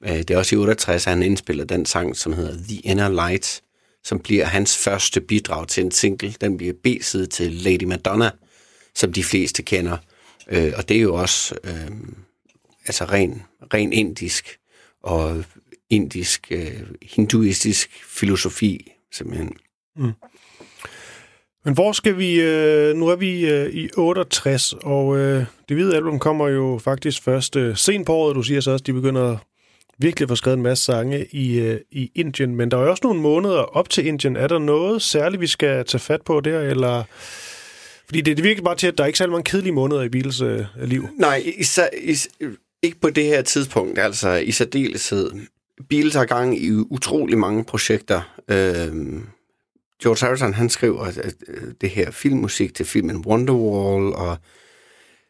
Øh, 0.06 0.18
det 0.18 0.32
er 0.32 0.38
også 0.38 0.56
i 0.56 0.60
68, 0.60 1.08
at 1.08 1.14
han 1.14 1.24
indspiller 1.24 1.66
den 1.66 1.86
sang, 1.86 2.16
som 2.16 2.34
hedder 2.34 2.54
The 2.70 2.80
Inner 2.84 3.10
Light, 3.10 3.62
som 4.04 4.20
bliver 4.20 4.46
hans 4.46 4.78
første 4.78 5.22
bidrag 5.22 5.68
til 5.68 5.84
en 5.84 5.92
single. 5.92 6.36
Den 6.42 6.58
bliver 6.58 6.74
B-side 6.84 7.26
til 7.26 7.52
Lady 7.52 7.84
Madonna, 7.84 8.30
som 8.96 9.14
de 9.14 9.24
fleste 9.24 9.64
kender. 9.64 9.98
Øh, 10.48 10.74
og 10.78 10.90
det 10.90 10.98
er 10.98 11.02
jo 11.02 11.16
også 11.16 11.56
øh, 11.64 11.92
altså 12.86 13.06
ren, 13.06 13.44
ren 13.74 13.94
indisk 13.94 14.60
og 15.04 15.44
indisk, 15.90 16.48
øh, 16.52 16.82
hinduistisk 17.02 17.90
filosofi, 18.06 18.92
simpelthen. 19.12 19.54
Mm. 19.96 20.12
Men 21.66 21.74
hvor 21.74 21.92
skal 21.92 22.18
vi... 22.18 22.42
Øh, 22.42 22.96
nu 22.96 23.08
er 23.08 23.16
vi 23.16 23.50
øh, 23.50 23.70
i 23.70 23.90
68, 23.98 24.74
og 24.74 25.18
øh, 25.18 25.46
det 25.70 25.78
hvide 25.78 25.96
album 25.96 26.20
kommer 26.20 26.48
jo 26.48 26.80
faktisk 26.84 27.24
først 27.24 27.56
øh, 27.56 27.78
sent 27.78 28.06
på 28.06 28.14
året. 28.14 28.36
Du 28.36 28.44
siger 28.44 28.62
så 28.62 28.72
også, 28.72 28.84
at 28.84 28.88
de 28.88 28.94
begynder 28.94 29.38
virkelig 29.98 30.28
får 30.28 30.36
skrevet 30.36 30.58
en 30.58 30.64
masse 30.64 30.84
sange 30.84 31.26
i, 31.32 31.60
øh, 31.60 31.80
i 31.92 32.12
Indien, 32.16 32.56
men 32.56 32.72
der 32.72 32.78
er 32.78 32.82
jo 32.82 32.90
også 32.90 33.04
nogle 33.04 33.22
måneder 33.22 33.60
op 33.60 33.90
til 33.90 34.08
Indien. 34.08 34.36
Er 34.36 34.48
der 34.48 34.60
noget 34.60 35.02
særligt, 35.02 35.42
vi 35.42 35.48
skal 35.48 35.86
tage 35.86 36.00
fat 36.00 36.22
på 36.22 36.40
der, 36.40 36.60
eller... 36.60 37.04
Fordi 38.06 38.22
det, 38.22 38.38
det 38.38 38.44
virker 38.46 38.62
bare 38.62 38.76
til, 38.76 38.88
at 38.88 38.98
der 38.98 39.04
er 39.04 39.08
ikke 39.08 39.18
særlig 39.18 39.32
mange 39.32 39.44
kedelige 39.44 39.74
måneder 39.74 40.02
i 40.02 40.10
Beatles 40.10 40.42
øh, 40.42 40.66
liv. 40.84 41.08
Nej, 41.18 41.54
især, 41.58 41.88
is, 42.02 42.30
ikke 42.82 43.00
på 43.00 43.10
det 43.10 43.26
her 43.26 43.42
tidspunkt, 43.42 44.00
altså 44.00 44.30
i 44.30 44.52
særdeleshed. 44.52 45.32
Beatles 45.90 46.14
har 46.14 46.26
gang 46.26 46.64
i 46.64 46.72
utrolig 46.72 47.38
mange 47.38 47.64
projekter. 47.64 48.22
Øh, 48.48 48.94
George 50.04 50.26
Harrison, 50.26 50.54
han 50.54 50.70
skriver 50.70 51.02
at, 51.02 51.18
at, 51.18 51.34
det 51.82 51.90
her 51.90 52.12
filmmusik 52.12 52.76
til 52.76 52.86
filmen 52.86 53.26
Wonderwall, 53.26 54.14
og 54.14 54.38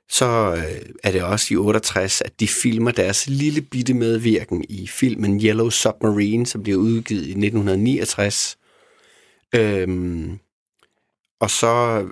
så 0.10 0.56
øh, 0.58 0.90
er 1.04 1.12
det 1.12 1.24
også 1.24 1.54
i 1.54 1.58
68, 1.58 2.22
at 2.22 2.40
de 2.40 2.48
filmer 2.48 2.92
deres 2.92 3.28
lille 3.28 3.62
bitte 3.62 3.94
medvirken 3.94 4.66
i 4.70 4.88
filmen 4.88 5.42
Yellow 5.42 5.70
Submarine, 5.70 6.46
som 6.46 6.64
bliver 6.64 6.80
udgivet 6.80 7.26
i 7.26 7.30
1969. 7.30 8.58
Øhm, 9.56 10.40
og 11.40 11.50
så 11.50 12.06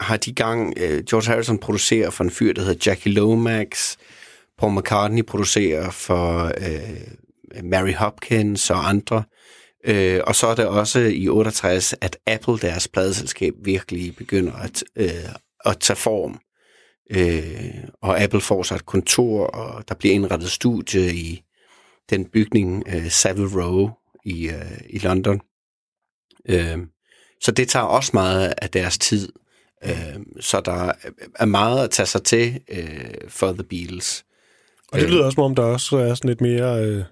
har 0.00 0.16
de 0.16 0.32
gang, 0.32 0.74
øh, 0.76 1.04
George 1.04 1.26
Harrison 1.26 1.58
producerer 1.58 2.10
for 2.10 2.24
en 2.24 2.30
fyr, 2.30 2.52
der 2.52 2.62
hedder 2.62 2.90
Jackie 2.90 3.12
Lomax, 3.12 3.96
Paul 4.58 4.78
McCartney 4.78 5.24
producerer 5.24 5.90
for 5.90 6.44
øh, 6.44 7.62
Mary 7.64 7.92
Hopkins 7.92 8.70
og 8.70 8.88
andre. 8.88 9.22
Øh, 9.84 10.20
og 10.26 10.34
så 10.34 10.46
er 10.46 10.54
det 10.54 10.66
også 10.66 10.98
i 10.98 11.28
68, 11.28 11.94
at 12.00 12.18
Apple, 12.26 12.58
deres 12.58 12.88
pladeselskab, 12.88 13.54
virkelig 13.62 14.16
begynder 14.16 14.52
at, 14.52 14.84
øh, 14.96 15.10
at 15.64 15.78
tage 15.80 15.96
form. 15.96 16.40
Øh, 17.10 17.74
og 18.02 18.20
Apple 18.20 18.40
får 18.40 18.62
sig 18.62 18.76
et 18.76 18.86
kontor, 18.86 19.46
og 19.46 19.88
der 19.88 19.94
bliver 19.94 20.14
indrettet 20.14 20.50
studie 20.50 21.14
i 21.14 21.42
den 22.10 22.24
bygning, 22.24 22.84
øh, 22.86 23.10
Savile 23.10 23.62
Row 23.62 23.90
i, 24.24 24.48
øh, 24.48 24.80
i 24.90 24.98
London. 24.98 25.40
Øh, 26.48 26.78
så 27.40 27.50
det 27.50 27.68
tager 27.68 27.86
også 27.86 28.10
meget 28.14 28.54
af 28.62 28.70
deres 28.70 28.98
tid. 28.98 29.32
Øh, 29.84 30.16
så 30.40 30.60
der 30.60 30.92
er 31.34 31.44
meget 31.44 31.84
at 31.84 31.90
tage 31.90 32.06
sig 32.06 32.22
til 32.22 32.60
øh, 32.68 33.14
for 33.28 33.52
The 33.52 33.62
Beatles. 33.62 34.24
Og 34.92 35.00
det 35.00 35.10
lyder 35.10 35.24
også, 35.24 35.34
som 35.34 35.44
om 35.44 35.54
der 35.54 35.62
også 35.62 35.96
er 35.96 36.14
sådan 36.14 36.28
lidt 36.28 36.40
mere... 36.40 36.84
Øh 36.84 37.04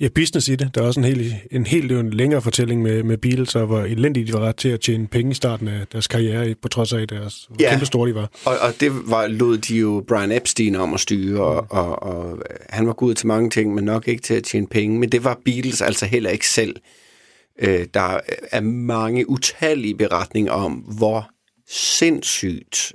ja, 0.00 0.08
business 0.08 0.48
i 0.48 0.56
det. 0.56 0.74
Der 0.74 0.82
er 0.82 0.86
også 0.86 1.00
en 1.00 1.04
helt, 1.04 1.34
en 1.50 1.66
helt 1.66 1.92
en 1.92 2.10
længere 2.10 2.42
fortælling 2.42 2.82
med, 2.82 3.02
med 3.02 3.18
Beatles, 3.18 3.54
og 3.54 3.66
hvor 3.66 3.80
elendigt 3.80 4.28
de 4.28 4.32
var 4.32 4.40
ret 4.40 4.56
til 4.56 4.68
at 4.68 4.80
tjene 4.80 5.06
penge 5.06 5.30
i 5.30 5.34
starten 5.34 5.68
af 5.68 5.86
deres 5.92 6.06
karriere, 6.06 6.54
på 6.54 6.68
trods 6.68 6.92
af 6.92 7.08
deres, 7.08 7.46
hvor 7.48 7.56
ja. 7.60 7.70
kæmpe 7.70 7.86
store 7.86 8.08
de 8.08 8.14
var. 8.14 8.30
Og, 8.44 8.58
og 8.58 8.80
det 8.80 9.10
var, 9.10 9.26
lod 9.26 9.58
de 9.58 9.76
jo 9.76 10.04
Brian 10.08 10.32
Epstein 10.32 10.76
om 10.76 10.94
at 10.94 11.00
styre, 11.00 11.40
og, 11.40 11.66
og, 11.70 12.02
og 12.02 12.42
han 12.68 12.86
var 12.86 12.92
god 12.92 13.14
til 13.14 13.26
mange 13.26 13.50
ting, 13.50 13.74
men 13.74 13.84
nok 13.84 14.08
ikke 14.08 14.22
til 14.22 14.34
at 14.34 14.44
tjene 14.44 14.66
penge. 14.66 14.98
Men 14.98 15.12
det 15.12 15.24
var 15.24 15.38
Beatles 15.44 15.82
altså 15.82 16.06
heller 16.06 16.30
ikke 16.30 16.48
selv. 16.48 16.76
Øh, 17.58 17.86
der 17.94 18.20
er 18.52 18.60
mange 18.60 19.30
utallige 19.30 19.94
beretninger 19.94 20.52
om, 20.52 20.72
hvor 20.72 21.30
sindssygt, 21.70 22.92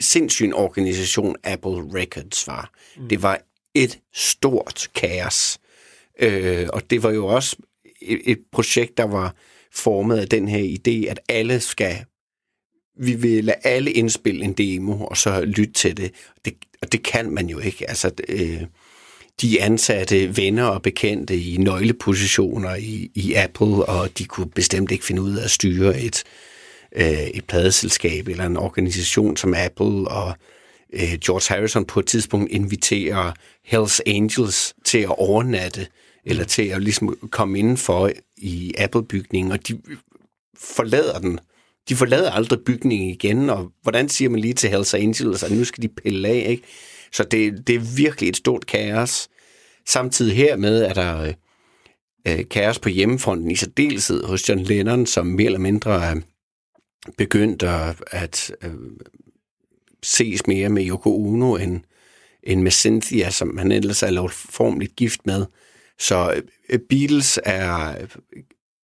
sindssyg 0.00 0.50
organisation 0.54 1.36
Apple 1.44 2.00
Records 2.00 2.46
var. 2.46 2.70
Mm. 2.96 3.08
Det 3.08 3.22
var 3.22 3.40
et 3.74 3.98
stort 4.14 4.88
kaos. 4.94 5.58
Øh, 6.20 6.68
og 6.72 6.90
det 6.90 7.02
var 7.02 7.10
jo 7.10 7.26
også 7.26 7.56
et, 8.02 8.20
et 8.24 8.38
projekt, 8.52 8.96
der 8.96 9.04
var 9.04 9.34
formet 9.72 10.18
af 10.18 10.28
den 10.28 10.48
her 10.48 10.76
idé, 10.78 11.10
at 11.10 11.20
alle 11.28 11.60
skal 11.60 11.96
vi 12.96 13.14
vil 13.14 13.44
lade 13.44 13.56
alle 13.64 13.92
indspille 13.92 14.44
en 14.44 14.52
demo, 14.52 15.06
og 15.06 15.16
så 15.16 15.40
lytte 15.44 15.72
til 15.72 15.96
det. 15.96 16.12
det 16.44 16.54
og 16.82 16.92
det 16.92 17.02
kan 17.02 17.30
man 17.30 17.46
jo 17.46 17.58
ikke. 17.58 17.88
Altså, 17.88 18.10
øh, 18.28 18.62
de 19.40 19.62
ansatte 19.62 20.36
venner 20.36 20.64
og 20.64 20.82
bekendte 20.82 21.36
i 21.40 21.56
nøglepositioner 21.56 22.74
i, 22.74 23.10
i 23.14 23.34
Apple, 23.34 23.84
og 23.84 24.18
de 24.18 24.24
kunne 24.24 24.50
bestemt 24.50 24.90
ikke 24.90 25.04
finde 25.04 25.22
ud 25.22 25.36
af 25.36 25.44
at 25.44 25.50
styre 25.50 26.00
et, 26.00 26.24
øh, 26.96 27.26
et 27.26 27.44
pladeselskab 27.44 28.28
eller 28.28 28.46
en 28.46 28.56
organisation 28.56 29.36
som 29.36 29.54
Apple, 29.54 30.08
og 30.08 30.34
øh, 30.92 31.18
George 31.24 31.54
Harrison 31.54 31.84
på 31.84 32.00
et 32.00 32.06
tidspunkt 32.06 32.52
inviterer 32.52 33.32
Hells 33.64 34.02
Angels 34.06 34.74
til 34.84 34.98
at 34.98 35.18
overnatte, 35.18 35.86
eller 36.26 36.44
til 36.44 36.62
at 36.62 36.82
ligesom 36.82 37.16
komme 37.30 37.58
indenfor 37.58 38.10
i 38.36 38.74
Apple-bygningen, 38.78 39.52
og 39.52 39.68
de 39.68 39.80
forlader 40.58 41.18
den. 41.18 41.38
De 41.88 41.96
forlader 41.96 42.30
aldrig 42.30 42.60
bygningen 42.66 43.10
igen, 43.10 43.50
og 43.50 43.72
hvordan 43.82 44.08
siger 44.08 44.28
man 44.28 44.40
lige 44.40 44.54
til 44.54 44.70
Hells 44.70 44.94
Angels, 44.94 45.42
at 45.42 45.52
nu 45.52 45.64
skal 45.64 45.82
de 45.82 45.88
pille 45.88 46.28
af, 46.28 46.46
ikke? 46.48 46.62
Så 47.12 47.24
det, 47.24 47.66
det 47.66 47.74
er 47.74 47.96
virkelig 47.96 48.28
et 48.28 48.36
stort 48.36 48.66
kaos. 48.66 49.28
Samtidig 49.86 50.36
hermed 50.36 50.82
er 50.82 50.94
der 50.94 51.32
øh, 52.28 52.48
kaos 52.50 52.78
på 52.78 52.88
hjemmefronten 52.88 53.50
i 53.50 53.56
særdeleshed 53.56 54.24
hos 54.24 54.48
John 54.48 54.60
Lennon, 54.62 55.06
som 55.06 55.26
mere 55.26 55.46
eller 55.46 55.58
mindre 55.58 56.04
er 56.04 56.14
begyndt 57.18 57.62
at, 57.62 58.02
at 58.10 58.52
øh, 58.62 58.74
ses 60.02 60.46
mere 60.46 60.68
med 60.68 60.88
Yoko 60.88 61.26
Ono 61.26 61.56
end, 61.56 61.80
end 62.42 62.62
med 62.62 62.70
Cynthia, 62.70 63.30
som 63.30 63.56
han 63.56 63.72
ellers 63.72 64.02
er 64.02 64.10
lavet 64.10 64.96
gift 64.96 65.26
med. 65.26 65.46
Så 65.98 66.42
øh, 66.68 66.78
Beatles 66.88 67.40
er 67.44 67.94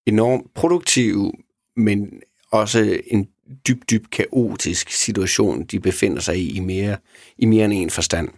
enormt 0.06 0.54
produktiv, 0.54 1.34
men 1.76 2.22
også 2.50 3.00
en 3.06 3.28
dybt, 3.68 3.90
dybt 3.90 4.10
kaotisk 4.10 4.90
situation, 4.90 5.64
de 5.64 5.80
befinder 5.80 6.20
sig 6.20 6.36
i 6.36 6.56
i 6.56 6.60
mere, 6.60 6.96
i 7.38 7.46
mere 7.46 7.64
end 7.64 7.72
en 7.72 7.90
forstand. 7.90 8.28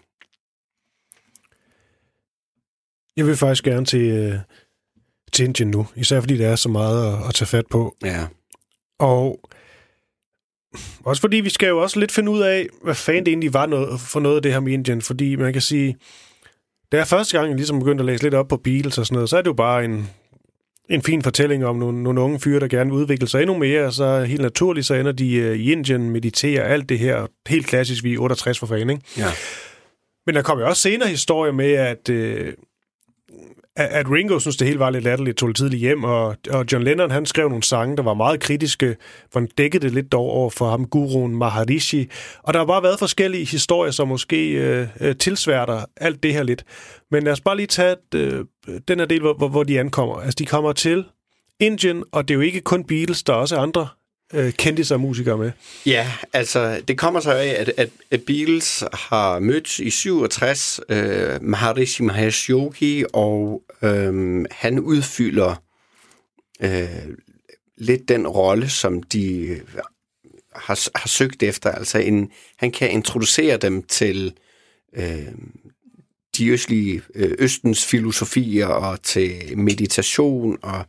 Jeg 3.17 3.27
vil 3.27 3.37
faktisk 3.37 3.65
gerne 3.65 3.87
til, 3.87 4.01
øh, 4.01 4.35
til 5.33 5.45
Indien 5.45 5.71
nu, 5.71 5.87
især 5.97 6.21
fordi 6.21 6.39
der 6.39 6.49
er 6.49 6.57
så 6.57 6.69
meget 6.69 7.13
at, 7.13 7.29
at 7.29 7.35
tage 7.35 7.47
fat 7.47 7.67
på. 7.67 7.97
Ja. 8.05 8.27
Og 8.99 9.41
også 11.05 11.21
fordi 11.21 11.37
vi 11.37 11.51
skal 11.51 11.69
jo 11.69 11.83
også 11.83 12.01
lidt 12.01 12.13
finde 12.13 12.33
ud 12.33 12.41
af, 12.41 12.69
hvad 12.83 12.95
fanden 12.95 13.25
det 13.27 13.31
egentlig 13.33 13.55
var 13.55 13.67
noget, 13.67 14.01
for 14.01 14.21
noget 14.21 14.37
af 14.37 14.43
det 14.43 14.53
her 14.53 14.61
med 14.61 14.73
Indien, 14.73 15.03
fordi 15.03 15.37
man 15.37 15.53
kan 15.53 15.63
sige, 15.63 15.97
da 16.93 16.97
jeg 16.97 17.07
første 17.07 17.39
gang 17.39 17.55
ligesom 17.55 17.79
begyndte 17.79 18.03
at 18.03 18.07
læse 18.07 18.23
lidt 18.23 18.35
op 18.35 18.49
på 18.49 18.57
Beatles 18.57 18.99
og 18.99 19.07
sådan 19.07 19.15
noget, 19.15 19.31
så 19.31 19.37
er 19.37 19.43
det 19.43 19.49
jo 19.49 19.53
bare 19.53 19.85
en, 19.85 20.11
en 20.91 21.03
fin 21.03 21.23
fortælling 21.23 21.67
om 21.67 21.77
nogle, 21.77 22.03
nogle 22.03 22.21
unge 22.21 22.41
fyre, 22.41 22.61
der 22.61 22.69
gerne 22.69 22.91
vil 22.91 23.01
udvikle 23.01 23.29
sig 23.29 23.41
endnu 23.43 23.59
mere, 23.59 23.87
og 23.87 23.93
så 23.93 24.25
helt 24.25 24.43
naturligt, 24.43 24.87
så 24.87 24.95
ender 24.95 25.13
de 25.13 25.51
uh, 25.51 25.57
i 25.57 25.73
Indien, 25.73 26.11
mediterer, 26.11 26.65
alt 26.65 26.89
det 26.89 26.99
her, 26.99 27.27
helt 27.49 27.67
klassisk, 27.67 28.05
vi 28.05 28.15
er 28.15 28.19
68 28.19 28.59
for 28.59 28.67
fanden, 28.67 28.91
ikke? 28.91 29.03
Ja. 29.19 29.29
Men 30.27 30.35
der 30.35 30.43
kommer 30.43 30.65
jo 30.65 30.69
også 30.69 30.83
senere 30.83 31.09
historier 31.09 31.53
med, 31.53 31.73
at, 31.73 32.09
uh, 32.09 32.53
at 33.77 34.11
Ringo 34.11 34.39
synes, 34.39 34.57
det 34.57 34.67
hele 34.67 34.79
var 34.79 34.91
lidt 34.91 35.05
latterligt, 35.05 35.39
tog 35.39 35.55
tidligt 35.55 35.81
hjem, 35.81 36.05
og, 36.05 36.37
og 36.51 36.65
John 36.73 36.85
Lennon, 36.85 37.11
han 37.11 37.27
skrev 37.27 37.49
nogle 37.49 37.63
sange, 37.63 37.97
der 37.97 38.03
var 38.03 38.15
meget 38.15 38.41
kritiske, 38.41 38.97
for 39.33 39.41
han 39.41 39.49
dækkede 39.59 39.83
det 39.87 39.95
lidt 39.95 40.13
dog 40.13 40.31
over 40.31 40.51
for 40.51 40.71
ham, 40.71 40.87
guruen 40.87 41.37
Maharishi, 41.37 42.09
og 42.43 42.55
der 42.55 42.61
har 42.61 42.67
bare 42.67 42.83
været 42.83 42.99
forskellige 42.99 43.45
historier, 43.45 43.91
som 43.91 44.09
måske 44.09 44.51
øh, 44.51 44.89
øh 45.01 45.17
tilsværter 45.17 45.85
alt 45.97 46.23
det 46.23 46.33
her 46.33 46.43
lidt. 46.43 46.65
Men 47.11 47.23
lad 47.23 47.33
os 47.33 47.41
bare 47.41 47.57
lige 47.57 47.67
tage 47.67 47.97
øh, 48.15 48.45
den 48.89 48.99
her 48.99 49.07
del, 49.07 49.21
hvor, 49.21 49.49
hvor 49.49 49.63
de 49.63 49.81
ankommer. 49.81 50.17
Altså, 50.17 50.37
de 50.39 50.47
kommer 50.47 50.73
til 50.73 51.05
Indien, 51.61 52.05
og 52.13 52.29
det 52.29 52.35
er 52.35 52.37
jo 52.37 52.41
ikke 52.41 52.61
kun 52.61 52.85
Beatles, 52.85 53.23
der 53.23 53.33
er 53.33 53.37
også 53.37 53.57
andre 53.57 53.89
øh, 54.33 54.53
kendte 54.53 54.85
sig 54.85 55.01
musikere 55.01 55.39
med. 55.39 55.51
Ja, 55.87 56.13
altså 56.33 56.81
det 56.89 56.99
kommer 56.99 57.21
så 57.21 57.31
af, 57.33 57.57
at, 57.59 57.73
at, 57.77 57.91
at 58.11 58.23
Beatles 58.27 58.85
har 58.93 59.39
mødt 59.39 59.79
i 59.79 59.91
67 59.91 60.81
øh, 60.89 61.43
Maharishi 61.43 62.03
Mahesh 62.03 62.51
Yogi, 62.51 63.05
og 63.13 63.63
øh, 63.83 64.45
han 64.51 64.79
udfylder 64.79 65.63
øh, 66.63 66.89
lidt 67.77 68.09
den 68.09 68.29
rolle, 68.29 68.69
som 68.69 69.03
de 69.03 69.47
øh, 69.47 69.61
har, 70.55 70.99
har 70.99 71.09
søgt 71.09 71.43
efter. 71.43 71.71
Altså 71.71 71.99
en, 71.99 72.31
han 72.57 72.71
kan 72.71 72.91
introducere 72.91 73.57
dem 73.57 73.83
til 73.83 74.33
øh, 74.97 75.33
de 76.39 76.49
østlige, 76.49 77.03
øh, 77.15 77.35
østens 77.39 77.85
filosofier 77.85 78.67
og 78.67 79.03
til 79.03 79.59
meditation 79.59 80.59
og 80.63 80.85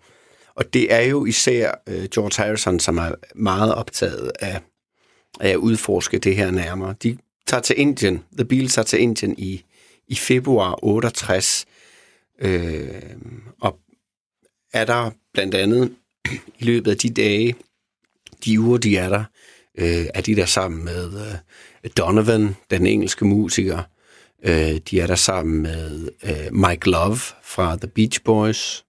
og 0.56 0.74
det 0.74 0.94
er 0.94 1.02
jo 1.02 1.26
især 1.26 1.72
øh, 1.88 2.08
George 2.14 2.44
Harrison, 2.44 2.80
som 2.80 2.98
er 2.98 3.12
meget 3.36 3.76
optaget 3.76 4.32
af, 4.40 4.62
af 5.40 5.50
at 5.50 5.56
udforske 5.56 6.20
det 6.20 6.36
her 6.36 6.52
nærmere. 6.52 6.96
De 7.04 7.18
tager 7.48 7.62
til 7.62 7.80
Indien, 7.80 8.24
The 8.38 8.46
Beatles 8.46 8.74
tager 8.74 8.86
til 8.86 9.02
Indien 9.02 9.36
i, 9.38 9.64
i 10.08 10.16
februar 10.16 10.84
68, 10.84 11.66
øh, 12.40 12.88
og 13.62 13.80
er 14.74 14.86
der 14.86 15.12
blandt 15.34 15.56
andet 15.56 15.96
i 16.60 16.64
løbet 16.64 16.92
af 16.92 16.98
de 16.98 17.10
dage, 17.10 17.56
de 18.46 18.60
uger, 18.60 18.78
de 18.78 18.98
er 18.98 19.10
der, 19.10 19.24
øh, 19.78 20.06
er 20.14 20.22
de 20.22 20.36
der 20.36 20.46
sammen 20.46 20.86
med 20.86 21.14
øh, 21.84 21.92
Donovan, 21.98 22.56
den 22.72 22.88
engelske 22.88 23.26
musiker. 23.26 23.84
Øh, 24.46 24.78
de 24.90 25.00
er 25.00 25.08
der 25.08 25.16
sammen 25.16 25.62
med 25.62 26.10
øh, 26.24 26.54
Mike 26.54 26.90
Love 26.90 27.18
fra 27.44 27.76
The 27.76 27.88
Beach 27.88 28.24
Boys. 28.24 28.86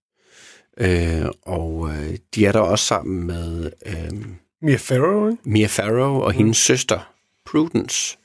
Øh, 0.80 1.26
og 1.42 1.90
øh, 1.90 2.16
de 2.34 2.46
er 2.46 2.52
der 2.52 2.60
også 2.60 2.84
sammen 2.84 3.26
med... 3.26 3.70
Øh, 3.86 4.26
Mia 4.62 4.76
Farrow, 4.76 5.30
ikke? 5.30 5.42
Mia 5.44 5.66
Farrow 5.66 6.20
og 6.20 6.32
mm. 6.32 6.38
hendes 6.38 6.56
søster, 6.56 7.14
Prudence. 7.46 8.18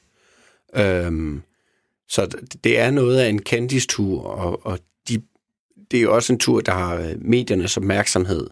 Øh, 0.76 1.40
så 2.08 2.28
det 2.64 2.80
er 2.80 2.92
noget 2.92 3.20
af 3.20 3.30
en 3.30 3.40
Candice-tur, 3.40 4.22
og, 4.24 4.66
og 4.66 4.80
de, 5.10 5.22
det 5.92 5.98
er 5.98 6.02
jo 6.02 6.16
også 6.16 6.34
en 6.34 6.40
tur, 6.40 6.62
der 6.62 6.72
har 6.72 6.96
øh, 6.96 7.16
mediernes 7.22 7.78
opmærksomhed. 7.78 8.48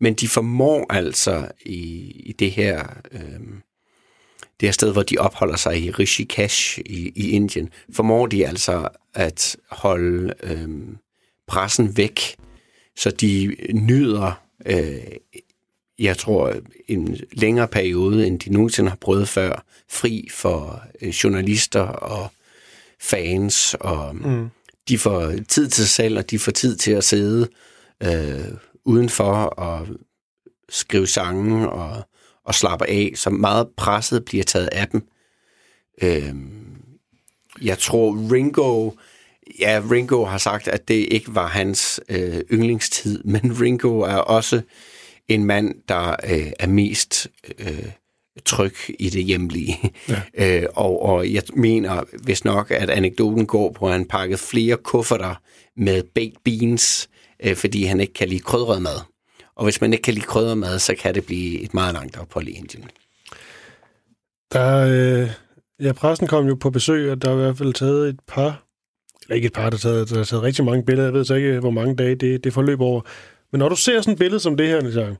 Men 0.00 0.14
de 0.14 0.28
formår 0.28 0.92
altså 0.92 1.48
i, 1.66 2.10
i 2.26 2.32
det 2.32 2.50
her... 2.50 2.84
Øh, 3.12 3.40
det 4.60 4.66
her 4.66 4.72
sted, 4.72 4.92
hvor 4.92 5.02
de 5.02 5.18
opholder 5.18 5.56
sig 5.56 5.82
i 5.82 5.90
Rishikesh 5.90 6.78
i, 6.78 7.12
i 7.16 7.30
Indien, 7.30 7.68
formår 7.92 8.26
de 8.26 8.46
altså 8.46 8.88
at 9.14 9.56
holde 9.70 10.34
øh, 10.42 10.68
pressen 11.46 11.96
væk 11.96 12.36
så 12.98 13.10
de 13.10 13.56
nyder, 13.72 14.42
øh, 14.66 15.00
jeg 15.98 16.16
tror, 16.16 16.54
en 16.88 17.16
længere 17.32 17.68
periode, 17.68 18.26
end 18.26 18.40
de 18.40 18.52
nogensinde 18.52 18.88
har 18.88 18.96
prøvet 18.96 19.28
før, 19.28 19.64
fri 19.88 20.28
for 20.32 20.82
øh, 21.02 21.08
journalister 21.08 21.80
og 21.82 22.30
fans, 23.00 23.76
og 23.80 24.16
mm. 24.16 24.48
de 24.88 24.98
får 24.98 25.32
tid 25.48 25.68
til 25.68 25.72
sig 25.72 25.88
selv, 25.88 26.18
og 26.18 26.30
de 26.30 26.38
får 26.38 26.52
tid 26.52 26.76
til 26.76 26.92
at 26.92 27.04
sidde 27.04 27.48
øh, 28.02 28.54
udenfor 28.84 29.34
og 29.34 29.86
skrive 30.68 31.06
sange 31.06 31.70
og, 31.70 32.08
og 32.44 32.54
slappe 32.54 32.86
af, 32.86 33.12
så 33.14 33.30
meget 33.30 33.68
presset 33.76 34.24
bliver 34.24 34.44
taget 34.44 34.68
af 34.72 34.88
dem. 34.88 35.08
Øh, 36.02 36.34
jeg 37.62 37.78
tror, 37.78 38.32
Ringo 38.32 38.90
ja, 39.60 39.82
Ringo 39.90 40.24
har 40.24 40.38
sagt, 40.38 40.68
at 40.68 40.88
det 40.88 41.08
ikke 41.10 41.34
var 41.34 41.46
hans 41.46 42.00
øh, 42.08 42.40
yndlingstid, 42.52 43.24
men 43.32 43.60
Ringo 43.60 44.00
er 44.00 44.16
også 44.16 44.60
en 45.28 45.44
mand, 45.44 45.74
der 45.88 46.10
øh, 46.10 46.52
er 46.58 46.66
mest 46.66 47.28
øh, 47.58 47.90
tryg 48.44 48.74
i 48.98 49.10
det 49.10 49.24
hjemlige. 49.24 49.92
Ja. 50.08 50.22
øh, 50.62 50.68
og, 50.74 51.02
og 51.02 51.32
jeg 51.32 51.42
mener, 51.54 52.04
hvis 52.22 52.44
nok, 52.44 52.70
at 52.70 52.90
anekdoten 52.90 53.46
går 53.46 53.72
på, 53.72 53.86
at 53.86 53.92
han 53.92 54.04
pakket 54.04 54.38
flere 54.38 54.76
kufferter 54.76 55.34
med 55.76 56.02
baked 56.14 56.36
beans, 56.44 57.08
øh, 57.44 57.56
fordi 57.56 57.84
han 57.84 58.00
ikke 58.00 58.12
kan 58.12 58.28
lide 58.28 58.40
krydret 58.40 58.82
mad. 58.82 59.00
Og 59.56 59.64
hvis 59.64 59.80
man 59.80 59.92
ikke 59.92 60.02
kan 60.02 60.14
lide 60.14 60.26
krydret 60.26 60.58
mad, 60.58 60.78
så 60.78 60.94
kan 60.94 61.14
det 61.14 61.26
blive 61.26 61.60
et 61.60 61.74
meget 61.74 61.94
langt 61.94 62.18
ophold 62.18 62.48
i 62.48 62.50
Indien. 62.50 62.90
Der, 64.52 64.86
øh, 64.88 65.30
ja, 65.80 65.92
pressen 65.92 66.26
kom 66.26 66.46
jo 66.46 66.54
på 66.54 66.70
besøg, 66.70 67.10
og 67.10 67.22
der 67.22 67.30
er 67.30 67.34
i 67.34 67.36
hvert 67.36 67.58
fald 67.58 67.74
taget 67.74 68.08
et 68.08 68.20
par 68.26 68.67
eller 69.28 69.36
ikke 69.36 69.46
et 69.46 69.52
par, 69.52 69.70
der 69.70 69.76
taget, 69.76 70.10
der 70.10 70.24
taget 70.24 70.42
rigtig 70.42 70.64
mange 70.64 70.84
billeder. 70.84 71.08
Jeg 71.08 71.14
ved 71.14 71.24
så 71.24 71.34
ikke, 71.34 71.60
hvor 71.60 71.70
mange 71.70 71.96
dage 71.96 72.14
det, 72.14 72.44
det 72.44 72.52
forløb 72.52 72.80
over. 72.80 73.00
Men 73.52 73.58
når 73.58 73.68
du 73.68 73.76
ser 73.76 74.00
sådan 74.00 74.12
et 74.12 74.18
billede 74.18 74.40
som 74.40 74.56
det 74.56 74.68
her, 74.68 74.80
Nissan, 74.80 75.16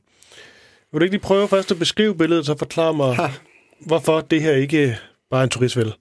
vil 0.91 0.99
du 0.99 1.03
ikke 1.03 1.13
lige 1.13 1.21
prøve 1.21 1.47
først 1.47 1.71
at 1.71 1.79
beskrive 1.79 2.15
billedet, 2.15 2.45
så 2.45 2.57
forklare 2.57 2.93
mig, 2.93 3.15
ha. 3.15 3.27
hvorfor 3.85 4.21
det 4.21 4.41
her 4.41 4.53
ikke 4.53 4.97
bare 5.31 5.39
er 5.39 5.43
en 5.43 5.49
turistfælde? 5.49 5.93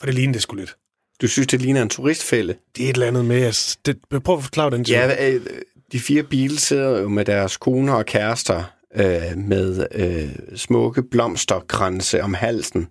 For 0.00 0.06
det 0.06 0.14
ligner 0.14 0.32
det 0.32 0.42
sgu 0.42 0.56
lidt. 0.56 0.76
Du 1.22 1.26
synes, 1.26 1.46
det 1.46 1.62
ligner 1.62 1.82
en 1.82 1.88
turistfælde? 1.88 2.54
Det 2.76 2.84
er 2.84 2.90
et 2.90 2.94
eller 2.94 3.06
andet 3.06 3.24
med, 3.24 3.42
altså, 3.42 3.78
det, 3.86 3.98
prøv 4.24 4.36
at 4.36 4.42
forklare 4.42 4.70
den 4.70 4.84
til. 4.84 4.92
Ja, 4.92 5.30
øh, 5.30 5.40
de 5.92 6.00
fire 6.00 6.22
biler 6.22 6.58
sidder 6.58 7.00
jo 7.00 7.08
med 7.08 7.24
deres 7.24 7.56
koner 7.56 7.92
og 7.92 8.06
kærester 8.06 8.62
øh, 8.94 9.36
med 9.36 9.86
øh, 9.94 10.56
smukke 10.56 11.02
blomsterkranse 11.02 12.22
om 12.22 12.34
halsen 12.34 12.88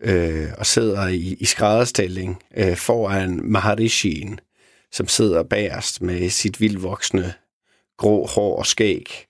øh, 0.00 0.48
og 0.58 0.66
sidder 0.66 1.08
i, 1.08 1.36
i 1.40 1.44
skrædderstilling 1.44 2.42
øh, 2.56 2.76
foran 2.76 3.40
Maharishien, 3.44 4.40
som 4.92 5.08
sidder 5.08 5.42
bagerst 5.42 6.02
med 6.02 6.30
sit 6.30 6.60
vildvoksne 6.60 7.34
grå 7.96 8.26
hår 8.26 8.58
og 8.58 8.66
skæg 8.66 9.26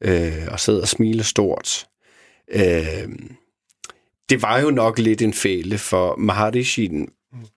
øh, 0.00 0.48
og 0.50 0.60
sidder 0.60 0.80
og 0.80 0.88
smiler 0.88 1.24
stort. 1.24 1.86
Øh, 2.48 3.08
det 4.28 4.42
var 4.42 4.58
jo 4.60 4.70
nok 4.70 4.98
lidt 4.98 5.22
en 5.22 5.34
fælde, 5.34 5.78
for 5.78 6.16
Maharishien 6.16 7.08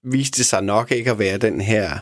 viste 0.04 0.43
sig 0.43 0.63
nok 0.63 0.91
ikke 0.91 1.12
at 1.12 1.20
være 1.20 1.38
den 1.38 1.62
her 1.62 2.00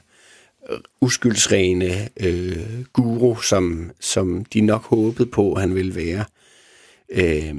øh, 0.70 0.78
uskyldsrene 1.02 2.10
øh, 2.20 2.84
guru, 2.94 3.36
som, 3.36 3.92
som 4.00 4.46
de 4.46 4.62
nok 4.62 4.84
håbede 4.84 5.30
på, 5.30 5.56
han 5.56 5.76
ville 5.76 5.96
være. 5.96 6.26
Øh, 7.10 7.24
de 7.28 7.54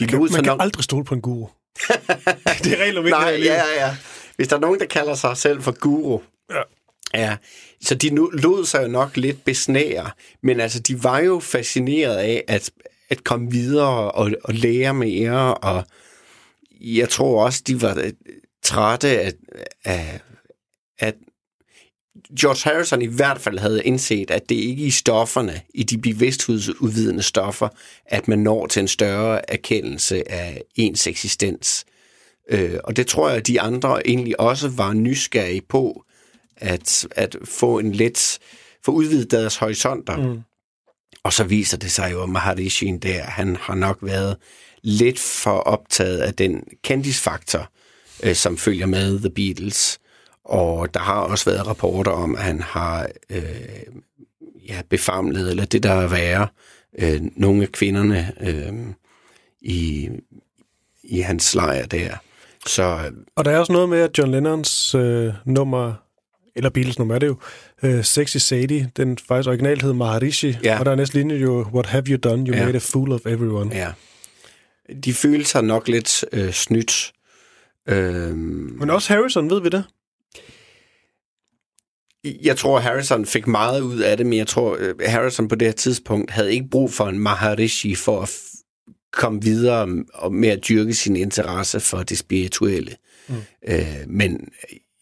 man 0.00 0.08
kan, 0.08 0.20
man 0.20 0.30
kan 0.30 0.44
nok... 0.44 0.62
aldrig 0.62 0.84
stole 0.84 1.04
på 1.04 1.14
en 1.14 1.20
guru. 1.20 1.48
det 2.64 2.72
er 2.72 2.84
regler 2.84 3.02
Nej, 3.02 3.40
ja, 3.44 3.62
ja. 3.76 3.96
Hvis 4.36 4.48
der 4.48 4.56
er 4.56 4.60
nogen, 4.60 4.80
der 4.80 4.86
kalder 4.86 5.14
sig 5.14 5.36
selv 5.36 5.62
for 5.62 5.72
guru, 5.72 6.20
ja. 6.50 6.62
ja 7.14 7.36
så 7.80 7.94
de 7.94 8.10
nu, 8.10 8.26
lod 8.26 8.64
sig 8.64 8.82
jo 8.82 8.88
nok 8.88 9.16
lidt 9.16 9.44
besnære, 9.44 10.10
men 10.42 10.60
altså, 10.60 10.80
de 10.80 11.04
var 11.04 11.18
jo 11.18 11.40
fascineret 11.40 12.16
af 12.16 12.44
at, 12.48 12.70
at 13.08 13.24
komme 13.24 13.50
videre 13.50 14.10
og, 14.10 14.30
og 14.44 14.54
lære 14.54 14.94
mere, 14.94 15.54
og 15.54 15.84
jeg 16.80 17.08
tror 17.08 17.44
også, 17.44 17.62
de 17.66 17.82
var 17.82 17.96
øh, 17.98 18.12
trætte 18.62 19.20
af, 19.20 19.32
af, 19.84 20.20
at 20.98 21.14
George 22.40 22.70
Harrison 22.70 23.02
i 23.02 23.06
hvert 23.06 23.40
fald 23.40 23.58
havde 23.58 23.84
indset, 23.84 24.30
at 24.30 24.48
det 24.48 24.54
ikke 24.54 24.82
er 24.82 24.86
i 24.86 24.90
stofferne, 24.90 25.60
i 25.74 25.82
de 25.82 25.98
bevidsthedsudvidende 25.98 27.22
stoffer, 27.22 27.68
at 28.06 28.28
man 28.28 28.38
når 28.38 28.66
til 28.66 28.80
en 28.80 28.88
større 28.88 29.50
erkendelse 29.50 30.32
af 30.32 30.62
ens 30.74 31.06
eksistens. 31.06 31.84
Øh, 32.50 32.78
og 32.84 32.96
det 32.96 33.06
tror 33.06 33.28
jeg, 33.28 33.36
at 33.36 33.46
de 33.46 33.60
andre 33.60 34.06
egentlig 34.06 34.40
også 34.40 34.68
var 34.68 34.92
nysgerrige 34.92 35.62
på, 35.68 36.04
at, 36.56 37.06
at 37.10 37.36
få 37.44 37.78
en 37.78 37.92
let, 37.92 38.38
få 38.84 38.92
udvidet 38.92 39.30
deres 39.30 39.56
horisonter. 39.56 40.16
Mm. 40.16 40.40
Og 41.22 41.32
så 41.32 41.44
viser 41.44 41.76
det 41.76 41.90
sig 41.90 42.12
jo, 42.12 42.22
at 42.22 42.28
Maharishin 42.28 42.98
der, 42.98 43.22
han 43.22 43.56
har 43.56 43.74
nok 43.74 43.98
været 44.02 44.36
lidt 44.82 45.18
for 45.18 45.50
optaget 45.50 46.18
af 46.18 46.34
den 46.34 46.62
kendisfaktor, 46.82 47.70
øh, 48.22 48.34
som 48.34 48.58
følger 48.58 48.86
med 48.86 49.18
The 49.18 49.30
Beatles. 49.30 49.98
Og 50.48 50.94
der 50.94 51.00
har 51.00 51.20
også 51.20 51.50
været 51.50 51.66
rapporter 51.66 52.10
om, 52.10 52.36
at 52.36 52.42
han 52.42 52.60
har 52.60 53.08
øh, 53.30 53.42
ja, 54.68 54.82
befamlet, 54.90 55.50
eller 55.50 55.64
det 55.64 55.82
der 55.82 55.92
er 55.92 56.08
værre, 56.08 56.48
øh, 56.98 57.20
nogle 57.36 57.62
af 57.62 57.72
kvinderne 57.72 58.32
øh, 58.40 58.72
i, 59.60 60.08
i 61.02 61.20
hans 61.20 61.54
lejr 61.54 61.86
der. 61.86 62.16
Så, 62.66 63.12
og 63.36 63.44
der 63.44 63.50
er 63.50 63.58
også 63.58 63.72
noget 63.72 63.88
med, 63.88 63.98
at 63.98 64.18
John 64.18 64.30
Lennons 64.30 64.94
øh, 64.94 65.32
nummer, 65.44 65.94
eller 66.56 66.70
Beatles 66.70 66.98
nummer 66.98 67.14
er 67.14 67.18
det 67.18 67.26
jo, 67.26 67.36
øh, 67.82 68.04
Sexy 68.04 68.36
Sadie, 68.36 68.90
den 68.96 69.18
faktisk 69.28 69.48
originalt 69.48 69.82
hed 69.82 69.92
Maharishi, 69.92 70.56
ja. 70.64 70.78
og 70.78 70.84
der 70.84 70.90
er 70.90 70.96
næste 70.96 71.18
linje 71.18 71.36
jo, 71.36 71.66
What 71.74 71.86
have 71.86 72.04
you 72.08 72.16
done? 72.16 72.46
You 72.48 72.56
ja. 72.56 72.64
made 72.64 72.76
a 72.76 72.80
fool 72.82 73.12
of 73.12 73.26
everyone. 73.26 73.76
Ja. 73.76 73.92
De 75.04 75.14
føler 75.14 75.44
sig 75.44 75.64
nok 75.64 75.88
lidt 75.88 76.24
øh, 76.32 76.52
snydt. 76.52 77.12
Øh, 77.88 78.36
Men 78.36 78.90
også 78.90 79.12
Harrison, 79.12 79.50
ved 79.50 79.60
vi 79.62 79.68
det? 79.68 79.84
Jeg 82.42 82.56
tror, 82.56 82.78
Harrison 82.78 83.26
fik 83.26 83.46
meget 83.46 83.80
ud 83.80 83.98
af 83.98 84.16
det, 84.16 84.26
men 84.26 84.38
jeg 84.38 84.46
tror, 84.46 84.76
øh, 84.78 84.94
Harrison 85.00 85.48
på 85.48 85.54
det 85.54 85.68
her 85.68 85.72
tidspunkt 85.72 86.30
havde 86.30 86.52
ikke 86.52 86.68
brug 86.70 86.92
for 86.92 87.06
en 87.06 87.18
Maharishi 87.18 87.94
for 87.94 88.22
at 88.22 88.30
komme 89.12 89.42
videre 89.42 90.04
og 90.14 90.34
med 90.34 90.48
at 90.48 90.68
dyrke 90.68 90.94
sin 90.94 91.16
interesse 91.16 91.80
for 91.80 92.02
det 92.02 92.18
spirituelle. 92.18 92.96
Mm. 93.28 93.34
Øh, 93.68 94.04
men 94.06 94.48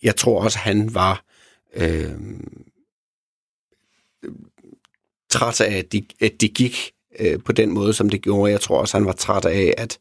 jeg 0.02 0.16
tror 0.16 0.42
også, 0.42 0.58
han 0.58 0.94
var 0.94 1.24
øh, 1.74 2.12
træt 5.30 5.60
af, 5.60 5.78
at 5.78 5.92
de, 5.92 6.06
at 6.20 6.32
de 6.40 6.48
gik 6.48 6.92
øh, 7.18 7.38
på 7.44 7.52
den 7.52 7.70
måde, 7.70 7.92
som 7.92 8.08
det 8.08 8.22
gjorde. 8.22 8.52
Jeg 8.52 8.60
tror 8.60 8.80
også, 8.80 8.96
han 8.96 9.06
var 9.06 9.12
træt 9.12 9.44
af, 9.44 9.74
at 9.78 9.98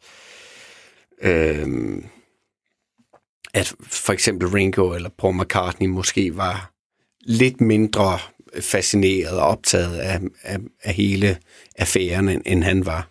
øh, 1.22 1.68
at 3.54 3.74
for 3.82 4.14
eksempel 4.14 4.48
Ringo 4.48 4.94
eller 4.94 5.10
Paul 5.10 5.36
McCartney 5.36 5.88
måske 5.88 6.38
var 6.38 6.73
lidt 7.24 7.62
mindre 7.62 8.20
fascineret 8.62 9.40
og 9.40 9.48
optaget 9.48 9.98
af, 9.98 10.20
af, 10.44 10.58
af 10.84 10.94
hele 10.94 11.38
affæren, 11.76 12.30
end, 12.30 12.42
end 12.46 12.64
han 12.64 12.86
var. 12.86 13.10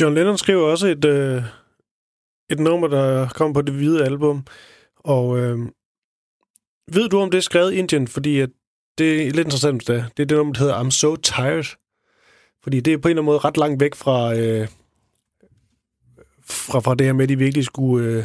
John 0.00 0.14
Lennon 0.14 0.38
skrev 0.38 0.58
også 0.58 0.86
et, 0.86 1.04
øh, 1.04 1.42
et 2.50 2.60
nummer, 2.60 2.88
der 2.88 3.28
kom 3.28 3.52
på 3.52 3.62
det 3.62 3.74
hvide 3.74 4.04
album, 4.04 4.46
og 4.96 5.38
øh, 5.38 5.58
ved 6.92 7.08
du, 7.08 7.20
om 7.20 7.30
det 7.30 7.38
er 7.38 7.42
skrevet 7.42 7.72
i 7.72 7.76
Indien? 7.76 8.08
Fordi 8.08 8.40
at 8.40 8.50
det 8.98 9.22
er 9.22 9.24
lidt 9.24 9.46
interessant, 9.46 9.86
det, 9.86 10.04
det 10.16 10.22
er 10.22 10.26
det 10.26 10.36
nummer, 10.36 10.52
der 10.52 10.60
hedder 10.60 10.84
I'm 10.84 10.90
So 10.90 11.16
Tired. 11.16 11.76
Fordi 12.62 12.80
det 12.80 12.92
er 12.92 12.98
på 12.98 13.08
en 13.08 13.10
eller 13.10 13.22
anden 13.22 13.24
måde 13.24 13.38
ret 13.38 13.56
langt 13.56 13.80
væk 13.80 13.94
fra, 13.94 14.34
øh, 14.34 14.68
fra, 16.44 16.80
fra 16.80 16.94
det 16.94 17.06
her 17.06 17.12
med, 17.12 17.22
at 17.22 17.28
de 17.28 17.38
virkelig 17.38 17.64
skulle 17.64 18.08
øh, 18.08 18.24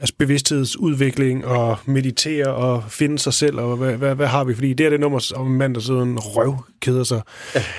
altså 0.00 0.14
bevidsthedsudvikling 0.18 1.46
og 1.46 1.76
meditere 1.86 2.54
og 2.54 2.84
finde 2.88 3.18
sig 3.18 3.34
selv, 3.34 3.58
og 3.58 3.76
hvad, 3.76 3.92
hvad, 3.92 4.14
hvad 4.14 4.26
har 4.26 4.44
vi? 4.44 4.54
Fordi 4.54 4.72
det 4.72 4.86
er 4.86 4.90
det 4.90 5.00
nummer 5.00 5.32
om 5.36 5.46
en 5.46 5.58
mand, 5.58 5.74
der 5.74 5.80
sidder 5.80 6.02
en 6.02 6.18
røv, 6.18 6.56
keder 6.80 7.04
sig, 7.04 7.20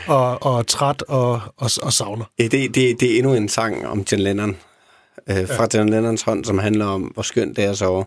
og, 0.08 0.44
og 0.44 0.60
er 0.60 0.64
træt 0.64 1.02
og, 1.02 1.42
og, 1.58 1.70
og 1.82 1.94
savner. 1.94 2.26
Ja, 2.40 2.44
det, 2.44 2.76
det, 2.76 3.00
det 3.00 3.14
er 3.14 3.18
endnu 3.18 3.34
en 3.34 3.50
sang 3.50 3.88
om 3.88 4.06
John 4.12 4.24
Lennon, 4.24 4.58
øh, 5.30 5.48
fra 5.48 5.68
ja. 5.74 5.78
John 5.78 5.90
Lennons 5.90 6.22
hånd, 6.22 6.46
som 6.46 6.58
handler 6.58 6.86
om, 6.86 7.02
hvor 7.02 7.24
skønt 7.24 7.58
det 7.58 7.66
er 7.66 7.72
at 7.72 7.78
sove. 7.78 8.06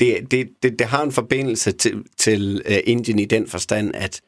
Det, 0.00 0.30
det, 0.30 0.48
det, 0.62 0.78
det 0.78 0.86
har 0.86 1.02
en 1.02 1.12
forbindelse 1.12 1.72
til, 1.72 2.02
til 2.18 2.62
uh, 2.70 2.76
Indien 2.84 3.18
i 3.18 3.24
den 3.24 3.48
forstand, 3.48 3.94
at 3.94 4.20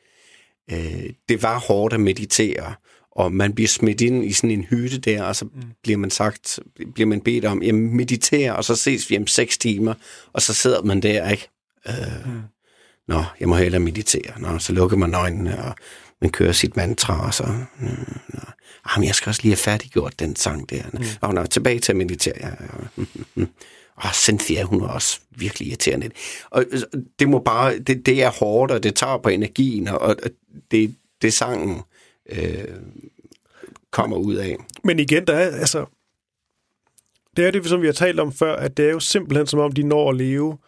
uh, 0.72 1.02
det 1.28 1.42
var 1.42 1.58
hårdt 1.58 1.94
at 1.94 2.00
meditere, 2.00 2.74
og 3.18 3.32
man 3.32 3.52
bliver 3.52 3.68
smidt 3.68 4.00
ind 4.00 4.24
i 4.24 4.32
sådan 4.32 4.50
en 4.50 4.64
hytte 4.64 4.98
der, 4.98 5.22
og 5.22 5.36
så 5.36 5.44
mm. 5.44 5.62
bliver 5.82 5.98
man 5.98 6.10
sagt, 6.10 6.58
bliver 6.94 7.06
man 7.06 7.20
bedt 7.20 7.44
om, 7.44 7.62
jamen 7.62 7.96
meditere, 7.96 8.56
og 8.56 8.64
så 8.64 8.76
ses 8.76 9.10
vi 9.10 9.16
om 9.16 9.26
seks 9.26 9.58
timer, 9.58 9.94
og 10.32 10.42
så 10.42 10.54
sidder 10.54 10.82
man 10.82 11.02
der, 11.02 11.30
ikke? 11.30 11.48
Øh, 11.88 12.26
mm. 12.26 12.40
Nå, 13.08 13.24
jeg 13.40 13.48
må 13.48 13.56
hellere 13.56 13.80
meditere. 13.80 14.40
Nå, 14.40 14.58
så 14.58 14.72
lukker 14.72 14.96
man 14.96 15.14
øjnene, 15.14 15.64
og 15.64 15.74
man 16.20 16.30
kører 16.30 16.52
sit 16.52 16.76
mantra, 16.76 17.26
og 17.26 17.34
så... 17.34 17.44
Mm, 17.80 18.18
nå. 18.28 18.40
Jamen, 18.90 19.06
jeg 19.06 19.14
skal 19.14 19.30
også 19.30 19.42
lige 19.42 19.52
have 19.52 19.56
færdiggjort 19.56 20.20
den 20.20 20.36
sang 20.36 20.70
der. 20.70 20.82
Mm. 20.92 21.04
Og 21.20 21.34
nå, 21.34 21.46
tilbage 21.46 21.78
til 21.78 21.92
at 21.92 21.96
meditere. 21.96 22.34
Ja, 22.40 22.48
ja. 23.38 23.44
Og 23.96 24.14
Cynthia, 24.14 24.62
hun 24.62 24.82
er 24.82 24.88
også 24.88 25.20
virkelig 25.30 25.68
irriterende. 25.68 26.10
Og 26.50 26.64
det 27.18 27.28
må 27.28 27.38
bare, 27.38 27.78
det, 27.78 28.06
det 28.06 28.22
er 28.22 28.30
hårdt, 28.30 28.72
og 28.72 28.82
det 28.82 28.94
tager 28.94 29.18
på 29.18 29.28
energien, 29.28 29.88
og 29.88 30.16
det, 30.70 30.94
det 31.22 31.34
sangen 31.34 31.82
øh, 32.28 32.64
kommer 33.90 34.16
ud 34.16 34.34
af. 34.34 34.56
Men 34.84 34.98
igen, 34.98 35.26
der 35.26 35.34
er, 35.34 35.50
altså, 35.50 35.86
det 37.36 37.46
er 37.46 37.50
det, 37.50 37.66
som 37.66 37.82
vi 37.82 37.86
har 37.86 37.92
talt 37.92 38.20
om 38.20 38.32
før, 38.32 38.56
at 38.56 38.76
det 38.76 38.86
er 38.86 38.90
jo 38.90 39.00
simpelthen 39.00 39.46
som 39.46 39.60
om, 39.60 39.72
de 39.72 39.82
når 39.82 40.10
at 40.10 40.16
leve 40.16 40.58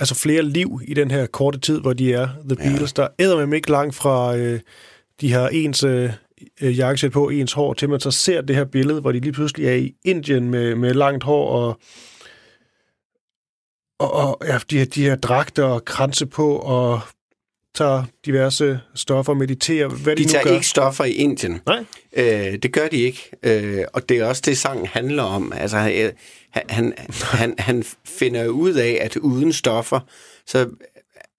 altså 0.00 0.14
flere 0.14 0.42
liv 0.42 0.80
i 0.84 0.94
den 0.94 1.10
her 1.10 1.26
korte 1.26 1.58
tid, 1.58 1.80
hvor 1.80 1.92
de 1.92 2.12
er 2.12 2.28
The 2.48 2.56
Beatles. 2.56 2.94
Ja. 2.98 3.02
Der 3.02 3.08
æder 3.18 3.46
man 3.46 3.52
ikke 3.52 3.70
langt 3.70 3.94
fra, 3.94 4.36
øh, 4.36 4.60
de 5.20 5.32
har 5.32 5.48
ens 5.48 5.84
øh, 5.84 6.10
jakkesæt 6.60 7.12
på, 7.12 7.28
ens 7.28 7.52
hår, 7.52 7.74
til 7.74 7.88
man 7.88 8.00
så 8.00 8.10
ser 8.10 8.40
det 8.40 8.56
her 8.56 8.64
billede, 8.64 9.00
hvor 9.00 9.12
de 9.12 9.20
lige 9.20 9.32
pludselig 9.32 9.66
er 9.66 9.74
i 9.74 9.94
Indien 10.04 10.50
med, 10.50 10.74
med 10.74 10.94
langt 10.94 11.24
hår 11.24 11.48
og 11.48 11.80
og, 13.98 14.12
og 14.12 14.38
ja, 14.46 14.58
de, 14.70 14.78
her, 14.78 14.84
de 14.84 15.02
her 15.02 15.16
dragter 15.16 15.64
og 15.64 15.84
kranse 15.84 16.26
på, 16.26 16.56
og 16.56 17.00
tager 17.74 18.04
diverse 18.26 18.80
stoffer, 18.94 19.34
mediterer, 19.34 19.88
hvad 19.88 20.16
de, 20.16 20.24
de 20.24 20.28
tager 20.28 20.44
gør. 20.44 20.54
ikke 20.54 20.66
stoffer 20.66 21.04
i 21.04 21.12
Indien. 21.12 21.60
Nej. 21.66 21.84
Øh, 22.16 22.58
det 22.62 22.72
gør 22.72 22.88
de 22.88 22.96
ikke. 22.96 23.30
Øh, 23.42 23.84
og 23.92 24.08
det 24.08 24.18
er 24.18 24.24
også 24.24 24.42
det, 24.44 24.58
sangen 24.58 24.86
handler 24.86 25.22
om. 25.22 25.52
Altså, 25.56 25.76
han, 25.76 26.12
han, 26.50 26.94
han, 27.22 27.54
han 27.58 27.84
finder 28.04 28.48
ud 28.48 28.72
af, 28.74 28.98
at 29.00 29.16
uden 29.16 29.52
stoffer, 29.52 30.00
så 30.46 30.68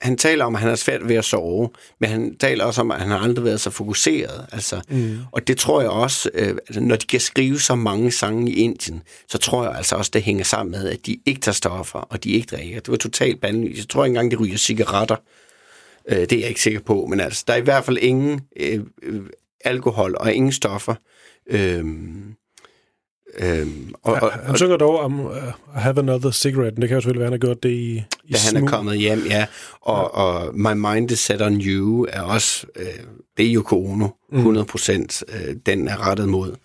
han 0.02 0.18
taler 0.18 0.46
om, 0.46 0.56
at 0.56 0.62
han 0.62 0.70
er 0.70 0.76
svært 0.76 1.10
ved 1.10 1.16
at 1.16 1.26
sove, 1.26 1.70
men 2.00 2.10
han 2.10 2.36
taler 2.38 2.66
også 2.66 2.82
om, 2.82 2.92
at 2.92 3.00
han 3.00 3.10
har 3.10 3.20
aldrig 3.20 3.46
været 3.46 3.62
så 3.62 3.70
fokuseret. 3.70 4.46
Altså, 4.52 4.82
mm. 4.90 5.18
Og 5.32 5.48
det 5.48 5.58
tror 5.58 5.82
jeg 5.82 5.90
også, 5.90 6.30
øh, 6.34 6.50
altså, 6.50 6.82
når 6.82 6.96
de 6.96 7.06
kan 7.06 7.20
skrive 7.20 7.60
så 7.60 7.76
mange 7.76 8.12
sange 8.12 8.52
i 8.52 8.56
Indien, 8.56 9.02
så 9.30 9.38
tror 9.38 9.64
jeg 9.64 9.76
altså 9.76 9.96
også, 9.96 10.12
det 10.14 10.24
hænger 10.24 10.44
sammen 10.44 10.72
med, 10.72 10.90
at 10.90 11.06
de 11.06 11.18
ikke 11.26 11.42
tager 11.42 11.54
stoffer, 11.54 12.00
og 12.00 12.24
de 12.24 12.32
ikke 12.32 12.56
drikker. 12.56 12.80
Det 12.80 12.92
var 12.92 12.98
totalt 12.98 13.42
bandlyst. 13.42 13.78
Jeg 13.78 13.90
tror 13.90 14.06
ikke 14.06 14.12
engang, 14.12 14.32
de 14.32 14.36
ryger 14.36 14.58
cigaretter. 14.58 15.16
Øh, 16.10 16.18
det 16.18 16.34
er 16.34 16.40
jeg 16.40 16.50
ikke 16.50 16.62
sikker 16.62 16.80
på, 16.80 17.06
men 17.06 17.20
altså, 17.20 17.44
der 17.48 17.54
er 17.54 17.58
i 17.58 17.62
hvert 17.62 17.86
fald 17.86 17.98
ingen 17.98 18.42
øh, 18.60 18.80
øh, 19.04 19.22
alkohol 19.66 20.16
og 20.20 20.34
ingen 20.34 20.52
stoffer. 20.52 20.96
Øh, 21.48 21.86
Øhm, 23.40 23.94
og, 24.04 24.14
og, 24.14 24.32
han 24.32 24.56
synger 24.56 24.78
dog 24.78 25.00
om 25.00 25.20
uh, 25.20 25.36
Have 25.74 26.00
Another 26.00 26.32
Cigarette, 26.32 26.82
det 26.82 26.90
kan 26.90 26.96
jo 26.96 27.02
selvfølgelig 27.02 27.20
være, 27.20 27.26
han 27.26 27.34
har 27.34 27.48
gjort 27.48 27.64
det 27.64 27.70
i, 27.70 28.04
i 28.24 28.34
Da 28.34 28.38
han 28.54 28.64
er 28.64 28.68
kommet 28.68 28.98
hjem, 28.98 29.24
ja. 29.30 29.46
Og, 29.82 30.12
ja. 30.14 30.22
og 30.22 30.56
My 30.56 30.74
Mind 30.74 31.12
is 31.12 31.20
Set 31.20 31.42
on 31.42 31.62
You 31.62 32.08
er 32.10 32.22
også, 32.22 32.68
øh, 32.76 32.86
det 33.38 33.46
er 33.46 33.56
Yoko 33.56 33.86
Ono, 33.86 34.08
100 34.34 34.66
procent, 34.66 35.24
mm. 35.28 35.34
øh, 35.34 35.56
den 35.66 35.88
er 35.88 36.08
rettet 36.08 36.30
mod. 36.30 36.56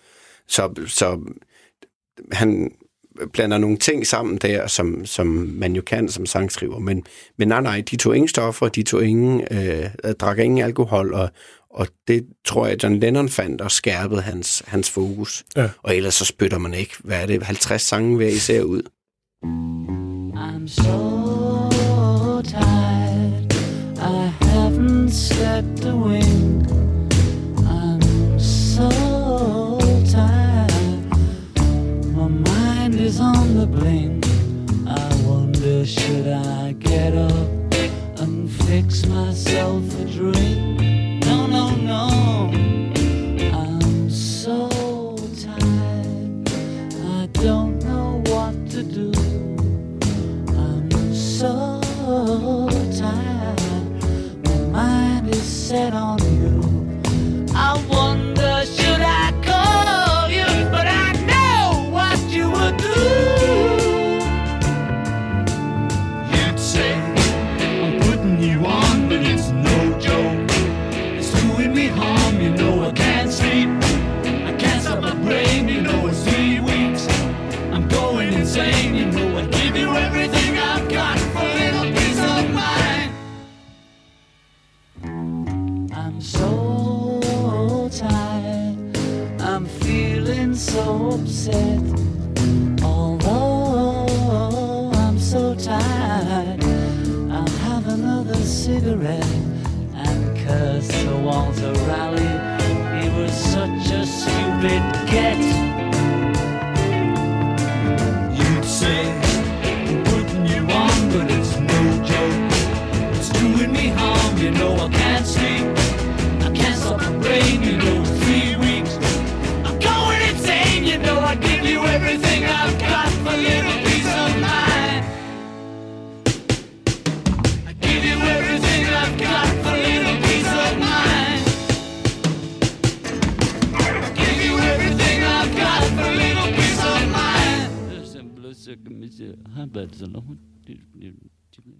Så, 0.47 0.73
så 0.87 1.19
han 2.31 2.71
blander 3.33 3.57
nogle 3.57 3.77
ting 3.77 4.07
sammen 4.07 4.37
der, 4.37 4.67
som, 4.67 5.05
som 5.05 5.27
man 5.53 5.75
jo 5.75 5.81
kan 5.81 6.09
som 6.09 6.25
sangskriver, 6.25 6.79
men, 6.79 7.03
men 7.37 7.47
nej, 7.47 7.61
nej, 7.61 7.83
de 7.91 7.95
tog 7.95 8.15
ingen 8.15 8.27
stoffer, 8.27 8.67
de 8.67 8.83
tog 8.83 9.05
ingen, 9.05 9.41
øh, 9.51 9.85
drak 10.19 10.39
ingen 10.39 10.65
alkohol, 10.65 11.13
og, 11.13 11.29
og 11.69 11.87
det 12.07 12.25
tror 12.45 12.67
jeg, 12.67 12.83
John 12.83 12.99
Lennon 12.99 13.29
fandt 13.29 13.61
og 13.61 13.71
skærpede 13.71 14.21
hans, 14.21 14.63
hans 14.67 14.89
fokus. 14.89 15.45
Ja. 15.55 15.69
Og 15.83 15.95
ellers 15.95 16.13
så 16.13 16.25
spytter 16.25 16.57
man 16.57 16.73
ikke, 16.73 16.93
hvad 16.99 17.21
er 17.21 17.25
det, 17.25 17.43
50 17.43 17.81
sange 17.81 18.15
hver 18.15 18.27
især 18.27 18.61
ud. 18.61 18.81
I'm 20.35 20.67
so 20.67 22.41
tired, 22.41 23.53
I 23.97 24.31
haven't 24.41 25.11
slept 25.11 25.85
a 25.85 25.95
wink. 25.95 26.58
The. 33.65 34.21
I 34.87 35.15
wonder 35.27 35.85
should 35.85 36.27
I 36.27 36.73
get 36.73 37.15
up 37.15 37.49
and 38.19 38.49
fix 38.49 39.05
myself 39.05 39.83
a 39.99 40.05
drink? 40.05 40.38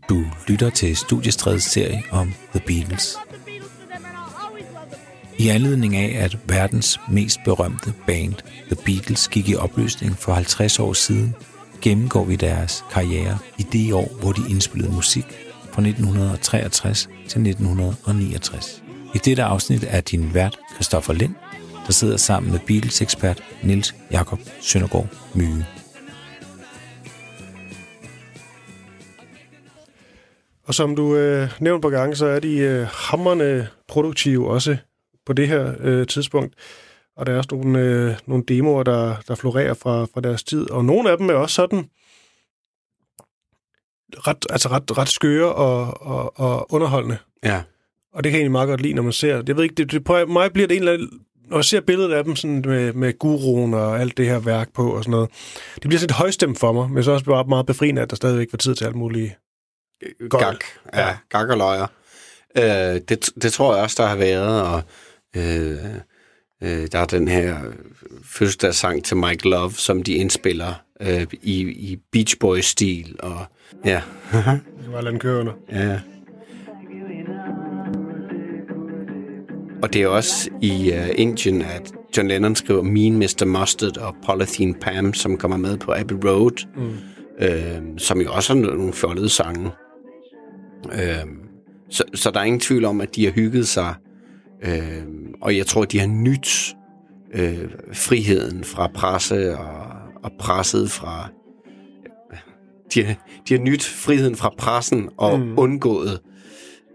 Du 0.10 0.25
lytter 0.47 0.69
til 0.69 0.95
Studiestredets 0.95 1.65
serie 1.65 2.04
om 2.12 2.34
The 2.52 2.62
Beatles. 2.67 3.15
I 5.39 5.47
anledning 5.47 5.95
af, 5.95 6.23
at 6.23 6.38
verdens 6.47 6.99
mest 7.12 7.39
berømte 7.45 7.93
band, 8.08 8.34
The 8.71 8.75
Beatles, 8.86 9.28
gik 9.28 9.49
i 9.49 9.56
opløsning 9.56 10.15
for 10.15 10.34
50 10.34 10.80
år 10.80 10.93
siden, 10.93 11.36
gennemgår 11.82 12.25
vi 12.25 12.36
deres 12.36 12.84
karriere 12.91 13.38
i 13.60 13.63
det 13.63 13.93
år, 13.93 14.17
hvor 14.21 14.32
de 14.32 14.41
indspillede 14.49 14.93
musik 14.93 15.25
fra 15.71 15.82
1963 15.82 17.10
til 17.28 17.47
1969. 17.47 18.84
I 19.15 19.17
dette 19.17 19.43
afsnit 19.43 19.86
er 19.88 20.02
din 20.02 20.34
vært 20.34 20.60
Christoffer 20.73 21.13
Lind, 21.13 21.36
der 21.88 21.93
sidder 21.93 22.17
sammen 22.17 22.52
med 22.52 22.60
Beatles-ekspert 22.67 23.43
Nils 23.63 23.95
Jakob 24.12 24.39
Søndergaard 24.62 25.08
Myge. 25.36 25.65
Og 30.69 30.75
som 30.75 30.95
du 30.95 31.15
øh, 31.15 31.49
nævnte 31.60 31.82
på 31.82 31.89
gang, 31.89 32.17
så 32.17 32.25
er 32.25 32.39
de 32.39 32.58
øh, 32.58 32.88
hammerne 32.91 33.67
produktive 33.88 34.49
også 34.49 34.77
på 35.25 35.34
det 35.34 35.47
her 35.47 35.73
øh, 35.79 36.08
tidspunkt. 36.08 36.55
Og 37.15 37.25
der 37.25 37.34
er 37.34 37.38
også 37.38 37.49
nogle, 37.51 37.79
øh, 37.79 38.15
nogle 38.25 38.43
demoer, 38.47 38.84
der, 38.84 39.15
der 39.27 39.36
florerer 39.36 39.73
fra, 39.73 40.05
fra 40.05 40.21
deres 40.21 40.43
tid. 40.43 40.71
Og 40.71 40.86
nogle 40.86 41.12
af 41.12 41.17
dem 41.17 41.29
er 41.29 41.34
også 41.34 41.55
sådan 41.55 41.89
ret, 44.13 44.45
altså 44.49 44.69
ret, 44.69 44.97
ret 44.97 45.10
skøre 45.10 45.53
og, 45.53 46.01
og, 46.01 46.39
og 46.39 46.73
underholdende. 46.73 47.17
Ja. 47.43 47.62
Og 48.13 48.23
det 48.23 48.32
kan 48.32 48.38
jeg 48.38 48.41
egentlig 48.41 48.51
meget 48.51 48.67
godt 48.67 48.82
lide, 48.82 48.93
når 48.93 49.03
man 49.03 49.13
ser 49.13 49.43
Jeg 49.47 49.55
ved 49.55 49.63
ikke, 49.63 49.75
det, 49.75 49.91
det, 49.91 50.03
på 50.03 50.25
mig 50.27 50.53
bliver 50.53 50.67
det 50.67 50.75
en 50.75 50.82
eller 50.82 50.93
anden, 50.93 51.10
når 51.47 51.58
jeg 51.58 51.65
ser 51.65 51.82
billedet 51.82 52.13
af 52.13 52.23
dem 52.23 52.36
sådan 52.36 52.63
med, 52.65 52.93
med 52.93 53.19
guruen 53.19 53.73
og 53.73 53.99
alt 53.99 54.17
det 54.17 54.25
her 54.25 54.39
værk 54.39 54.73
på 54.73 54.95
og 54.95 55.03
sådan 55.03 55.12
noget, 55.12 55.29
det 55.75 55.84
bliver 55.84 55.99
sådan 55.99 56.13
et 56.13 56.17
højstemt 56.17 56.60
for 56.60 56.71
mig, 56.71 56.91
men 56.91 57.03
så 57.03 57.12
også 57.12 57.25
bare 57.25 57.43
meget 57.43 57.65
befriende, 57.65 58.01
at 58.01 58.10
der 58.10 58.15
stadigvæk 58.15 58.47
var 58.53 58.58
tid 58.58 58.75
til 58.75 58.86
alt 58.86 58.95
muligt 58.95 59.34
Gold. 60.30 60.44
Gak, 60.44 60.64
ja, 60.94 61.08
ja. 61.08 61.18
gak 61.30 61.50
og 61.50 61.58
løjer. 61.58 61.88
Øh, 62.58 63.02
det, 63.10 63.30
det 63.42 63.54
tror 63.54 63.74
jeg 63.76 63.84
også, 63.84 64.04
der 64.04 64.10
har 64.10 64.16
været, 64.16 64.62
og 64.62 64.82
øh, 65.36 65.78
øh, 66.64 66.88
der 66.92 67.00
er 67.00 67.06
den 67.06 67.28
her 67.28 67.58
fødselsdagssang 68.24 69.06
til 69.06 69.18
Mike 69.18 69.50
Love, 69.50 69.72
som 69.72 70.04
de 70.04 70.14
indspiller 70.14 70.74
øh, 71.02 71.28
i, 71.42 71.62
i 71.62 72.00
Beach 72.12 72.38
Boys-stil, 72.40 73.16
og 73.20 73.46
ja. 73.86 74.02
det 74.84 74.92
var 74.92 75.02
landkørende. 75.02 75.52
Ja. 75.72 76.00
Og 79.84 79.94
det 79.94 80.02
er 80.02 80.08
også 80.08 80.50
i 80.62 80.92
uh, 80.92 81.10
Indien, 81.16 81.62
at 81.62 81.92
John 82.18 82.28
Lennon 82.28 82.56
skriver 82.56 82.84
Mean 82.84 83.18
Mr. 83.18 83.46
Mustard 83.46 83.98
og 83.98 84.16
Polythene 84.26 84.74
Pam, 84.74 85.14
som 85.14 85.38
kommer 85.38 85.58
med 85.58 85.78
på 85.78 85.94
Abbey 85.98 86.16
Road, 86.26 86.68
mm. 86.76 86.98
øh, 87.46 87.82
som 87.98 88.22
jo 88.22 88.34
også 88.34 88.54
er 88.54 88.58
nogle 88.58 88.94
fjollede 88.94 89.30
sange. 89.30 89.72
Øh, 90.86 91.26
så, 91.89 92.04
så 92.13 92.32
der 92.32 92.39
er 92.39 92.44
ingen 92.44 92.60
tvivl 92.60 92.86
om, 92.86 93.02
at 93.02 93.15
de 93.15 93.26
har 93.26 93.32
hygget 93.32 93.68
sig, 93.68 93.96
øh, 94.63 95.04
og 95.42 95.58
jeg 95.58 95.65
tror, 95.65 95.86
de 95.86 96.00
har 96.00 96.08
nyt 96.08 96.76
øh, 97.34 97.70
friheden 97.94 98.63
fra 98.63 98.88
presse 98.88 99.58
og, 99.58 99.92
og 100.24 100.32
presset 100.39 100.92
fra... 100.92 101.30
De 102.94 103.04
har, 103.04 103.15
de 103.48 103.54
har 103.54 103.62
nyt 103.62 103.84
friheden 103.84 104.36
fra 104.36 104.54
pressen 104.58 105.10
og 105.18 105.39
mm. 105.39 105.60
undgået 105.60 106.20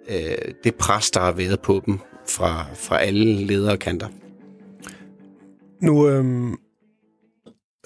øh, 0.08 0.54
det 0.64 0.74
pres, 0.74 1.10
der 1.10 1.20
har 1.20 1.32
været 1.32 1.60
på 1.60 1.82
dem 1.86 1.98
fra, 2.28 2.66
fra 2.74 3.00
alle 3.00 3.46
lederkanter. 3.46 4.08
Nu 5.82 6.08
øh, 6.08 6.24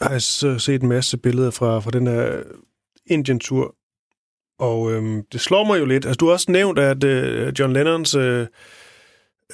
har 0.03 0.11
jeg 0.11 0.23
så 0.23 0.59
set 0.59 0.83
en 0.83 0.89
masse 0.89 1.19
billeder 1.19 1.51
fra, 1.51 1.81
fra 1.81 1.91
den 1.91 2.07
her 2.07 2.43
Indien-tur, 3.07 3.75
og 4.59 4.93
øhm, 4.93 5.23
det 5.33 5.41
slår 5.41 5.65
mig 5.65 5.81
jo 5.81 5.85
lidt. 5.85 6.07
Altså, 6.07 6.17
du 6.17 6.27
har 6.27 6.33
også 6.33 6.53
nævnt, 6.53 6.79
at 6.79 7.05
øh, 7.05 7.53
John 7.59 7.73
Lennons 7.73 8.15
øh, 8.15 8.47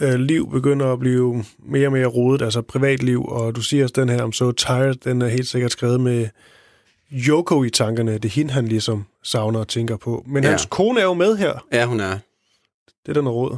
øh, 0.01 0.15
liv 0.15 0.51
begynder 0.51 0.93
at 0.93 0.99
blive 0.99 1.45
mere 1.59 1.89
og 1.89 1.93
mere 1.93 2.07
rodet, 2.07 2.43
altså 2.43 2.63
privatliv, 2.63 3.25
og 3.25 3.57
du 3.57 3.61
siger 3.61 3.83
også, 3.83 3.93
den 3.97 4.09
her 4.09 4.27
I'm 4.27 4.33
so 4.33 4.53
tired, 4.53 4.95
den 4.95 5.23
er 5.23 5.29
helt 5.29 5.49
sikkert 5.49 5.73
skrevet 5.73 6.01
med 6.01 6.29
Yoko 7.13 7.65
i 7.65 7.71
tankerne. 7.71 8.13
Det 8.13 8.25
er 8.25 8.29
hende, 8.29 8.53
han 8.53 8.69
ligesom 8.69 9.05
savner 9.23 9.61
og 9.61 9.69
tænker 9.69 9.97
på. 9.97 10.25
Men 10.27 10.45
ja. 10.45 10.51
hans 10.51 10.67
kone 10.71 11.01
er 11.01 11.05
jo 11.05 11.15
med 11.15 11.37
her. 11.37 11.67
Ja, 11.73 11.87
hun 11.87 12.01
er. 12.01 12.19
Det 13.07 13.17
er 13.17 13.21
den 13.21 13.29
råd. 13.29 13.57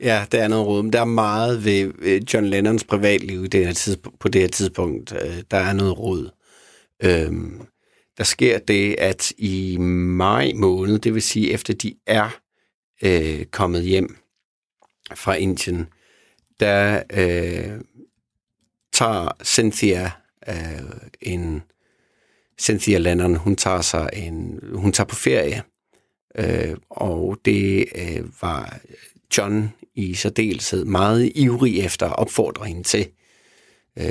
Ja, 0.00 0.24
der 0.32 0.42
er 0.42 0.48
noget 0.48 0.66
rod. 0.66 0.82
Men 0.82 0.92
der 0.92 1.00
er 1.00 1.04
meget 1.04 1.64
ved 1.64 2.20
John 2.34 2.46
Lennons 2.46 2.84
privatliv 2.84 3.48
det 3.48 3.66
her 3.66 3.96
på 4.20 4.28
det 4.28 4.40
her 4.40 4.48
tidspunkt. 4.48 5.12
Øh, 5.12 5.42
der 5.50 5.56
er 5.56 5.72
noget 5.72 5.98
rod. 5.98 6.30
Øhm, 7.02 7.60
der 8.18 8.24
sker 8.24 8.58
det, 8.58 8.94
at 8.98 9.32
i 9.38 9.76
maj 9.78 10.52
måned, 10.54 10.98
det 10.98 11.14
vil 11.14 11.22
sige 11.22 11.52
efter 11.52 11.74
de 11.74 11.94
er 12.06 12.40
øh, 13.02 13.44
kommet 13.44 13.82
hjem 13.82 14.16
fra 15.14 15.34
Indien, 15.34 15.86
der 16.60 17.02
øh, 17.12 17.80
tager 18.92 19.28
Cynthia 19.44 20.10
øh, 20.48 20.82
en 21.20 21.62
Cynthia 22.60 22.98
Lennon, 22.98 23.36
hun 23.36 23.56
tager 23.56 23.80
sig 23.80 24.10
en, 24.12 24.60
hun 24.72 24.92
tager 24.92 25.06
på 25.06 25.14
ferie, 25.14 25.62
øh, 26.38 26.76
og 26.90 27.38
det 27.44 27.86
øh, 27.94 28.42
var 28.42 28.78
John 29.38 29.72
i 29.94 30.14
særdeleshed 30.14 30.84
meget 30.84 31.32
ivrig 31.34 31.80
efter 31.80 32.06
at 32.06 32.16
opfordre 32.16 32.64
hende 32.64 32.82
til, 32.82 33.00
øh, 33.00 33.25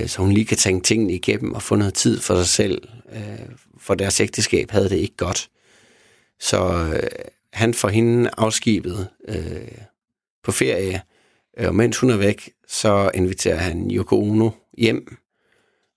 så 0.07 0.21
hun 0.21 0.31
lige 0.31 0.45
kan 0.45 0.57
tænke 0.57 0.83
tingene 0.83 1.13
igennem 1.13 1.53
og 1.53 1.61
få 1.61 1.75
noget 1.75 1.93
tid 1.93 2.19
for 2.19 2.35
sig 2.35 2.47
selv. 2.47 2.87
Øh, 3.13 3.49
for 3.77 3.95
deres 3.95 4.19
ægteskab 4.19 4.71
havde 4.71 4.89
det 4.89 4.97
ikke 4.97 5.17
godt. 5.17 5.49
Så 6.39 6.91
øh, 6.93 7.09
han 7.53 7.73
får 7.73 7.89
hende 7.89 8.29
afskibet 8.37 9.07
øh, 9.27 9.77
på 10.43 10.51
ferie, 10.51 11.01
øh, 11.57 11.67
og 11.67 11.75
mens 11.75 11.97
hun 11.97 12.09
er 12.09 12.17
væk, 12.17 12.49
så 12.67 13.11
inviterer 13.13 13.57
han 13.57 13.91
Yoko 13.91 14.21
Ono 14.21 14.49
hjem, 14.77 15.17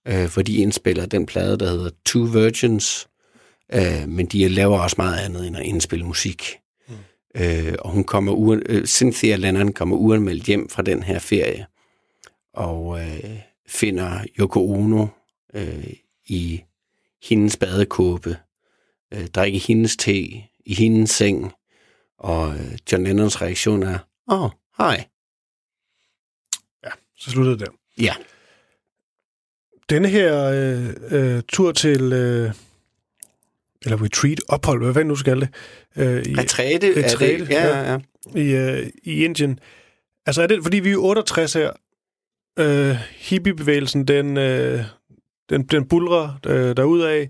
øh, 0.07 0.27
for 0.27 0.41
de 0.41 0.55
indspiller 0.55 1.05
den 1.05 1.25
plade, 1.25 1.57
der 1.57 1.69
hedder 1.69 1.89
Two 2.05 2.23
Virgins, 2.23 3.07
øh, 3.73 4.07
men 4.07 4.25
de 4.25 4.47
laver 4.47 4.79
også 4.79 4.95
meget 4.99 5.19
andet 5.19 5.47
end 5.47 5.57
at 5.57 5.65
indspille 5.65 6.05
musik. 6.05 6.57
Mm. 6.87 6.95
Øh, 7.35 7.75
og 7.79 7.91
hun 7.91 8.03
kommer 8.03 8.31
uen, 8.33 8.61
øh, 8.65 8.85
Cynthia 8.85 9.35
Lennon 9.35 9.73
kommer 9.73 9.97
uanmeldt 9.97 10.43
hjem 10.43 10.69
fra 10.69 10.81
den 10.81 11.03
her 11.03 11.19
ferie, 11.19 11.65
og 12.53 12.99
øh, 13.01 13.39
finder 13.69 14.25
Yoko 14.39 14.71
Ono 14.71 15.07
øh, 15.53 15.93
i 16.27 16.63
hendes 17.23 17.57
badekåbe, 17.57 18.37
øh, 19.13 19.27
drikke 19.27 19.59
hendes 19.59 19.97
te 19.97 20.21
i 20.65 20.73
hendes 20.77 21.09
seng, 21.09 21.53
og 22.17 22.53
øh, 22.53 22.77
John 22.91 23.03
Lennons 23.03 23.41
reaktion 23.41 23.83
er, 23.83 23.99
åh, 24.31 24.43
oh, 24.43 24.51
hej. 24.77 25.05
Ja, 26.85 26.89
så 27.17 27.31
slutter 27.31 27.51
det 27.51 27.59
der. 27.59 27.71
Ja. 28.03 28.15
Denne 29.89 30.07
her 30.07 30.43
øh, 30.43 30.89
øh, 31.11 31.41
tur 31.47 31.71
til, 31.71 32.13
øh, 32.13 32.53
eller 33.85 34.03
retreat, 34.03 34.39
ophold, 34.47 34.83
hvad 34.83 34.93
fanden 34.93 35.07
nu 35.07 35.15
skal 35.15 35.41
det? 35.41 35.49
Øh, 35.95 36.25
i, 36.25 36.35
retræte, 36.37 37.03
retræte 37.03 37.33
er 37.33 37.37
det? 37.37 37.49
Ja, 37.49 37.67
ja, 37.67 37.91
ja. 37.91 37.99
I, 38.35 38.55
øh, 38.55 38.89
I 39.03 39.23
Indien. 39.23 39.59
Altså 40.25 40.41
er 40.41 40.47
det, 40.47 40.63
fordi 40.63 40.79
vi 40.79 40.91
er 40.91 40.97
68 40.97 41.53
her, 41.53 41.71
øh, 42.59 42.95
hippiebevægelsen, 43.17 44.05
den, 44.05 44.37
øh, 44.37 44.83
den, 45.49 45.63
den 45.63 45.87
bulrer 45.87 46.39
øh, 46.45 46.77
derudad. 46.77 47.27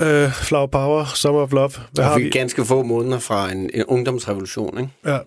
Øh, 0.00 0.32
Flower 0.32 0.66
Power, 0.66 1.04
Summer 1.14 1.40
of 1.40 1.52
Love. 1.52 1.70
Hvad 1.92 2.04
har 2.04 2.18
vi? 2.18 2.30
ganske 2.30 2.64
få 2.64 2.82
måneder 2.82 3.18
fra 3.18 3.52
en, 3.52 3.70
en 3.74 3.84
ungdomsrevolution, 3.84 4.78
ikke? 4.78 4.90
Ja. 5.06 5.18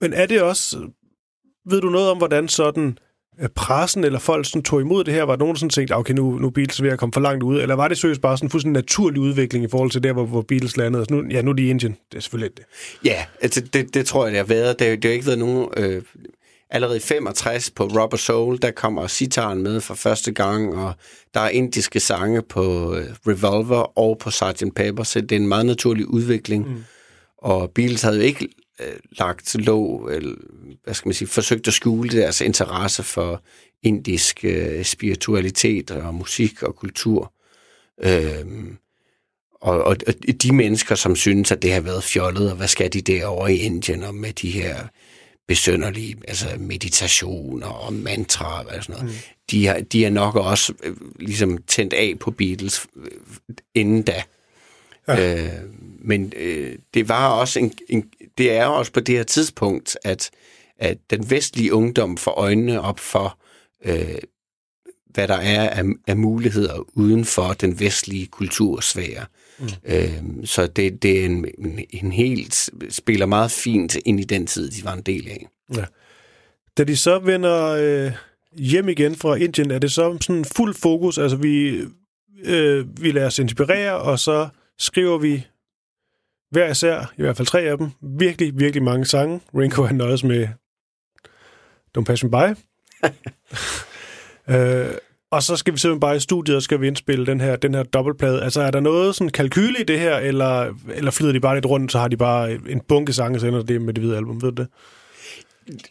Men 0.00 0.12
er 0.12 0.26
det 0.26 0.42
også... 0.42 0.78
Ved 1.66 1.80
du 1.80 1.88
noget 1.90 2.10
om, 2.10 2.18
hvordan 2.18 2.48
sådan 2.48 2.98
øh, 3.40 3.48
pressen 3.48 4.04
eller 4.04 4.18
folk 4.18 4.46
sådan 4.46 4.62
tog 4.62 4.80
imod 4.80 5.04
det 5.04 5.14
her? 5.14 5.22
Var 5.22 5.36
nogen 5.36 5.56
sådan 5.56 5.70
tænkt, 5.70 5.92
okay, 5.92 6.14
nu, 6.14 6.38
nu 6.38 6.46
er 6.46 6.50
Beatles 6.50 6.82
ved 6.82 6.90
at 6.90 6.98
komme 6.98 7.12
for 7.12 7.20
langt 7.20 7.42
ud? 7.42 7.60
Eller 7.60 7.74
var 7.74 7.88
det 7.88 7.98
seriøst 7.98 8.20
bare 8.20 8.36
sådan 8.36 8.46
en 8.46 8.50
fuldstændig 8.50 8.82
naturlig 8.82 9.20
udvikling 9.20 9.64
i 9.64 9.68
forhold 9.68 9.90
til 9.90 10.02
der, 10.02 10.12
hvor, 10.12 10.24
hvor 10.24 10.42
Beatles 10.42 10.76
landede? 10.76 11.00
Altså 11.00 11.14
nu, 11.14 11.28
ja, 11.30 11.42
nu 11.42 11.50
er 11.50 11.54
de 11.54 11.62
i 11.62 11.70
Indien. 11.70 11.96
Det 12.10 12.16
er 12.16 12.20
selvfølgelig 12.20 12.56
det. 12.56 12.64
Ja, 13.04 13.24
altså 13.40 13.60
det, 13.60 13.94
det 13.94 14.06
tror 14.06 14.24
jeg, 14.24 14.32
det 14.32 14.38
har 14.38 14.46
været. 14.46 14.78
Det, 14.78 15.02
det 15.02 15.04
har 15.04 15.12
ikke 15.12 15.26
været 15.26 15.38
nogen... 15.38 15.68
Øh, 15.76 16.02
allerede 16.72 16.96
i 16.96 17.00
65 17.00 17.70
på 17.70 17.84
Rubber 17.84 18.16
Soul, 18.16 18.58
der 18.62 18.70
kommer 18.70 19.06
sitaren 19.06 19.62
med 19.62 19.80
for 19.80 19.94
første 19.94 20.32
gang, 20.32 20.74
og 20.74 20.94
der 21.34 21.40
er 21.40 21.48
indiske 21.48 22.00
sange 22.00 22.42
på 22.42 22.94
øh, 22.94 23.06
Revolver 23.26 23.98
og 23.98 24.18
på 24.18 24.30
Sgt. 24.30 24.64
Pepper, 24.76 25.02
så 25.02 25.20
det 25.20 25.32
er 25.32 25.36
en 25.36 25.48
meget 25.48 25.66
naturlig 25.66 26.06
udvikling. 26.06 26.68
Mm. 26.68 26.84
Og 27.38 27.70
Beatles 27.70 28.02
havde 28.02 28.16
jo 28.16 28.22
ikke 28.22 28.48
øh, 28.80 28.94
lagt 29.18 29.54
låg, 29.54 30.12
eller 30.12 30.34
hvad 30.84 30.94
skal 30.94 31.08
man 31.08 31.14
sige, 31.14 31.28
forsøgt 31.28 31.68
at 31.68 31.74
skjule 31.74 32.10
deres 32.10 32.40
interesse 32.40 33.02
for 33.02 33.42
indisk 33.82 34.44
øh, 34.44 34.84
spiritualitet 34.84 35.90
og 35.90 36.14
musik 36.14 36.62
og 36.62 36.76
kultur. 36.76 37.32
Øhm, 38.04 38.76
og, 39.60 39.84
og, 39.84 39.96
og 40.06 40.14
de 40.42 40.54
mennesker, 40.54 40.94
som 40.94 41.16
synes, 41.16 41.52
at 41.52 41.62
det 41.62 41.72
har 41.72 41.80
været 41.80 42.04
fjollet, 42.04 42.50
og 42.50 42.56
hvad 42.56 42.68
skal 42.68 42.92
de 42.92 43.00
derovre 43.00 43.54
i 43.54 43.58
Indien, 43.58 44.02
og 44.02 44.14
med 44.14 44.32
de 44.32 44.50
her 44.50 44.76
besønderlige 45.48 46.16
altså 46.28 46.46
meditationer 46.58 47.66
og 47.66 47.92
mantra 47.92 48.62
og 48.62 48.84
sådan 48.84 49.00
noget. 49.00 49.04
Mm. 49.04 49.18
De, 49.50 49.66
har, 49.66 49.80
de 49.80 50.04
er 50.04 50.10
nok 50.10 50.36
også 50.36 50.72
øh, 50.82 50.96
ligesom 51.20 51.58
tændt 51.58 51.92
af 51.92 52.14
på 52.20 52.30
Beatles 52.30 52.86
øh, 52.96 53.10
inden 53.74 54.02
da. 54.02 54.22
Ja. 55.08 55.44
Øh, 55.44 55.62
men 56.04 56.32
øh, 56.36 56.78
det 56.94 57.08
var 57.08 57.28
også 57.28 57.58
en, 57.58 57.72
en, 57.88 58.04
det 58.38 58.52
er 58.52 58.66
også 58.66 58.92
på 58.92 59.00
det 59.00 59.16
her 59.16 59.22
tidspunkt, 59.22 59.96
at, 60.04 60.30
at 60.78 60.98
den 61.10 61.30
vestlige 61.30 61.74
ungdom 61.74 62.16
får 62.16 62.30
øjnene 62.30 62.80
op 62.80 62.98
for, 62.98 63.38
øh, 63.84 64.18
hvad 65.06 65.28
der 65.28 65.36
er 65.36 65.68
af, 65.68 65.84
af 66.06 66.16
muligheder 66.16 66.84
uden 66.94 67.24
for 67.24 67.52
den 67.52 67.80
vestlige 67.80 68.26
kultursfære. 68.26 69.26
Mm. 69.62 69.68
Øh, 69.84 70.22
så 70.44 70.66
det, 70.66 71.02
det 71.02 71.20
er 71.20 71.24
en, 71.24 71.46
en, 71.58 71.84
en 71.90 72.12
helt, 72.12 72.70
spiller 72.88 73.26
meget 73.26 73.50
fint 73.50 73.96
ind 74.04 74.20
i 74.20 74.24
den 74.24 74.46
tid, 74.46 74.70
de 74.70 74.84
var 74.84 74.92
en 74.92 75.02
del 75.02 75.28
af. 75.28 75.46
Ja. 75.76 75.84
Da 76.76 76.84
de 76.84 76.96
så 76.96 77.18
vender 77.18 77.66
øh, 77.68 78.12
hjem 78.52 78.88
igen 78.88 79.16
fra 79.16 79.34
Indien, 79.34 79.70
er 79.70 79.78
det 79.78 79.92
så 79.92 80.18
sådan 80.20 80.44
fuld 80.44 80.74
fokus, 80.74 81.18
altså 81.18 81.36
vi, 81.36 81.82
øh, 82.44 83.02
vi 83.02 83.10
lader 83.10 83.26
os 83.26 83.38
inspirere, 83.38 83.98
og 84.00 84.18
så 84.18 84.48
skriver 84.78 85.18
vi 85.18 85.46
hver 86.50 86.70
især, 86.70 87.12
i 87.18 87.22
hvert 87.22 87.36
fald 87.36 87.46
tre 87.46 87.60
af 87.60 87.78
dem, 87.78 87.90
virkelig, 88.18 88.58
virkelig 88.58 88.82
mange 88.82 89.04
sange. 89.04 89.40
Ringo 89.54 89.82
han 89.82 89.96
nøjes 89.96 90.24
med 90.24 90.48
Don't 91.98 92.04
Pass 92.04 92.24
Me 92.24 92.30
By. 92.30 92.56
øh, 94.54 94.94
og 95.32 95.42
så 95.42 95.56
skal 95.56 95.74
vi 95.74 95.78
simpelthen 95.78 96.00
bare 96.00 96.16
i 96.16 96.20
studiet, 96.20 96.56
og 96.56 96.62
skal 96.62 96.80
vi 96.80 96.86
indspille 96.86 97.26
den 97.26 97.40
her, 97.40 97.56
den 97.56 97.74
her 97.74 97.82
dobbeltplade. 97.82 98.42
Altså, 98.42 98.60
er 98.60 98.70
der 98.70 98.80
noget 98.80 99.14
sådan 99.14 99.30
kalkyle 99.30 99.80
i 99.80 99.84
det 99.84 100.00
her, 100.00 100.16
eller, 100.16 100.74
eller 100.94 101.10
flyder 101.10 101.32
de 101.32 101.40
bare 101.40 101.56
lidt 101.56 101.66
rundt, 101.66 101.92
så 101.92 101.98
har 101.98 102.08
de 102.08 102.16
bare 102.16 102.52
en 102.52 102.80
bunke 102.88 103.12
sange, 103.12 103.40
så 103.40 103.46
ender 103.46 103.62
det 103.62 103.82
med 103.82 103.94
det 103.94 104.02
hvide 104.02 104.16
album, 104.16 104.42
ved 104.42 104.52
du 104.52 104.62
det? 104.62 104.68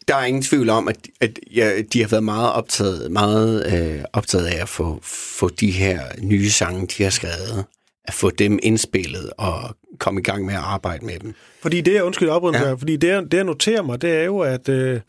Der 0.08 0.16
er 0.16 0.26
ingen 0.26 0.44
tvivl 0.44 0.70
om, 0.70 0.88
at, 0.88 0.98
at 1.22 1.40
ja, 1.56 1.82
de 1.94 2.02
har 2.02 2.08
været 2.08 2.24
meget 2.24 2.54
optaget, 2.54 3.12
meget, 3.12 3.74
øh, 3.74 4.04
optaget 4.14 4.46
af 4.46 4.62
at 4.62 4.70
få, 4.70 5.00
få 5.04 5.50
de 5.50 5.72
her 5.72 6.02
nye 6.22 6.50
sange, 6.50 6.88
de 6.88 7.04
har 7.04 7.10
skrevet, 7.10 7.66
at 8.06 8.14
få 8.14 8.30
dem 8.30 8.60
indspillet 8.64 9.30
og 9.38 9.76
komme 10.00 10.20
i 10.20 10.24
gang 10.24 10.46
med 10.46 10.54
at 10.54 10.60
arbejde 10.64 11.06
med 11.06 11.20
dem. 11.20 11.34
Fordi 11.62 11.82
det, 11.82 11.98
er, 11.98 12.02
undskyld 12.02 12.30
oprydning, 12.30 12.66
ja. 12.66 12.74
fordi 12.74 12.96
det, 12.98 13.32
det, 13.32 13.38
jeg 13.38 13.44
noterer 13.44 13.82
mig, 13.82 14.02
det 14.02 14.12
er 14.12 14.24
jo, 14.24 14.40
at... 14.40 14.70
Øh, 14.70 15.00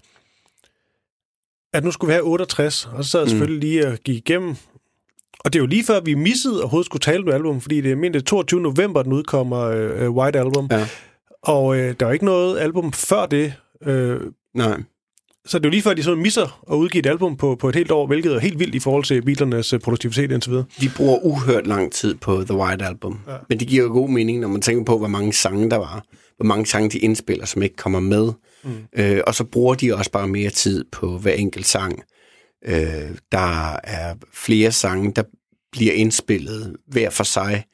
at 1.72 1.84
nu 1.84 1.90
skulle 1.90 2.08
vi 2.08 2.12
have 2.12 2.24
68, 2.24 2.88
og 2.92 3.04
så 3.04 3.10
sad 3.10 3.20
jeg 3.20 3.24
mm. 3.24 3.30
selvfølgelig 3.30 3.60
lige 3.60 3.86
og 3.88 3.98
gik 4.04 4.16
igennem. 4.16 4.56
Og 5.44 5.52
det 5.52 5.58
er 5.58 5.62
jo 5.62 5.66
lige 5.66 5.84
før, 5.84 6.00
vi 6.00 6.14
missede 6.14 6.60
overhovedet 6.60 6.86
skulle 6.86 7.00
tale 7.00 7.24
med 7.24 7.32
album, 7.32 7.60
fordi 7.60 7.80
det 7.80 7.92
er 7.92 7.96
mindre 7.96 8.20
22. 8.20 8.60
november, 8.60 9.02
den 9.02 9.12
udkommer 9.12 9.60
øh, 9.60 10.10
White 10.10 10.38
Album. 10.38 10.68
Ja. 10.70 10.86
Og 11.42 11.76
øh, 11.76 11.94
der 12.00 12.06
er 12.06 12.12
ikke 12.12 12.24
noget 12.24 12.58
album 12.58 12.92
før 12.92 13.26
det. 13.26 13.54
Øh, 13.86 14.20
Nej. 14.54 14.82
Så 15.46 15.58
det 15.58 15.64
er 15.64 15.68
jo 15.68 15.70
lige 15.70 15.82
før, 15.82 15.94
de 15.94 16.02
så 16.02 16.14
misser 16.14 16.62
at 16.70 16.74
udgive 16.74 16.98
et 16.98 17.06
album 17.06 17.36
på, 17.36 17.54
på 17.54 17.68
et 17.68 17.74
helt 17.74 17.90
år, 17.90 18.06
hvilket 18.06 18.34
er 18.34 18.38
helt 18.38 18.58
vildt 18.58 18.74
i 18.74 18.78
forhold 18.78 19.04
til 19.04 19.22
Beatles 19.22 19.74
produktivitet 19.82 20.32
indtil 20.32 20.50
videre. 20.50 20.64
De 20.80 20.90
bruger 20.96 21.18
uhørt 21.24 21.66
lang 21.66 21.92
tid 21.92 22.14
på 22.14 22.44
The 22.44 22.54
White 22.54 22.84
Album. 22.84 23.20
Ja. 23.28 23.32
Men 23.48 23.60
det 23.60 23.68
giver 23.68 23.84
jo 23.84 23.92
god 23.92 24.08
mening, 24.08 24.40
når 24.40 24.48
man 24.48 24.60
tænker 24.60 24.84
på, 24.84 24.98
hvor 24.98 25.08
mange 25.08 25.32
sange 25.32 25.70
der 25.70 25.76
var. 25.76 26.04
Hvor 26.36 26.44
mange 26.44 26.66
sange 26.66 26.90
de 26.90 26.98
indspiller, 26.98 27.46
som 27.46 27.62
ikke 27.62 27.76
kommer 27.76 28.00
med. 28.00 28.32
Mm. 28.64 28.84
Øh, 28.92 29.20
og 29.26 29.34
så 29.34 29.44
bruger 29.44 29.74
de 29.74 29.96
også 29.96 30.10
bare 30.10 30.28
mere 30.28 30.50
tid 30.50 30.84
på 30.92 31.18
hver 31.18 31.32
enkelt 31.32 31.66
sang. 31.66 32.02
Øh, 32.64 33.10
der 33.32 33.72
er 33.84 34.14
flere 34.32 34.72
sange, 34.72 35.12
der 35.12 35.22
bliver 35.72 35.92
indspillet 35.92 36.76
hver 36.86 37.10
for 37.10 37.24
sig. 37.24 37.64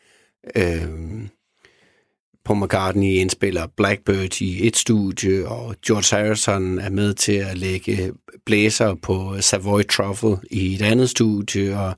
Øh, 0.56 0.88
Paul 2.44 2.64
McCartney 2.64 3.08
indspiller 3.08 3.66
Blackbird 3.76 4.40
i 4.40 4.66
et 4.66 4.76
studie, 4.76 5.48
og 5.48 5.76
George 5.86 6.16
Harrison 6.16 6.78
er 6.78 6.90
med 6.90 7.14
til 7.14 7.32
at 7.32 7.58
lægge 7.58 8.12
blæser 8.46 8.94
på 8.94 9.40
Savoy 9.40 9.82
Truffle 9.82 10.36
i 10.50 10.74
et 10.74 10.82
andet 10.82 11.10
studie, 11.10 11.78
og 11.78 11.94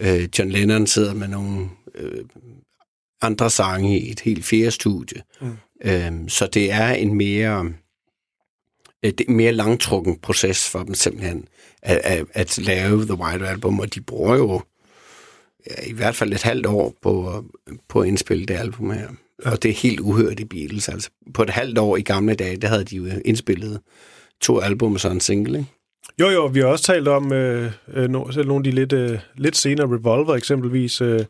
øh, 0.00 0.28
John 0.38 0.50
Lennon 0.50 0.86
sidder 0.86 1.14
med 1.14 1.28
nogle 1.28 1.68
øh, 1.94 2.24
andre 3.22 3.50
sange 3.50 4.00
i 4.00 4.10
et 4.10 4.20
helt 4.20 4.44
fjerde 4.44 4.70
studie. 4.70 5.22
Mm. 5.40 5.56
Øh, 5.84 6.12
så 6.28 6.46
det 6.46 6.72
er 6.72 6.88
en 6.88 7.14
mere 7.14 7.72
et 9.02 9.22
mere 9.28 9.52
langtrukken 9.52 10.18
proces 10.18 10.68
for 10.68 10.82
dem 10.82 10.94
simpelthen 10.94 11.48
at, 11.82 12.00
at, 12.04 12.26
at 12.32 12.58
lave 12.58 13.04
The 13.04 13.14
White 13.14 13.48
Album, 13.48 13.80
og 13.80 13.94
de 13.94 14.00
bruger 14.00 14.36
jo 14.36 14.62
ja, 15.66 15.90
i 15.90 15.92
hvert 15.92 16.16
fald 16.16 16.32
et 16.32 16.42
halvt 16.42 16.66
år 16.66 16.94
på, 17.02 17.44
på 17.88 18.00
at 18.00 18.08
indspille 18.08 18.46
det 18.46 18.54
album 18.54 18.90
her. 18.90 19.08
Og 19.44 19.62
det 19.62 19.68
er 19.68 19.74
helt 19.74 20.00
uhørt 20.00 20.40
i 20.40 20.44
Beatles. 20.44 20.88
Altså, 20.88 21.10
på 21.34 21.42
et 21.42 21.50
halvt 21.50 21.78
år 21.78 21.96
i 21.96 22.02
gamle 22.02 22.34
dage, 22.34 22.56
der 22.56 22.68
havde 22.68 22.84
de 22.84 22.96
jo 22.96 23.06
indspillet 23.24 23.80
to 24.40 24.60
album 24.60 24.94
og 24.94 25.00
så 25.00 25.10
en 25.10 25.20
single, 25.20 25.58
ikke? 25.58 25.70
Jo, 26.20 26.28
jo, 26.28 26.46
vi 26.46 26.60
har 26.60 26.66
også 26.66 26.84
talt 26.84 27.08
om 27.08 27.32
øh, 27.32 27.72
øh, 27.94 28.08
nogle 28.08 28.56
af 28.56 28.64
de 28.64 28.70
lidt, 28.70 28.92
øh, 28.92 29.18
lidt 29.34 29.56
senere 29.56 29.86
Revolver 29.86 30.34
eksempelvis. 30.34 31.00
Øh, 31.00 31.20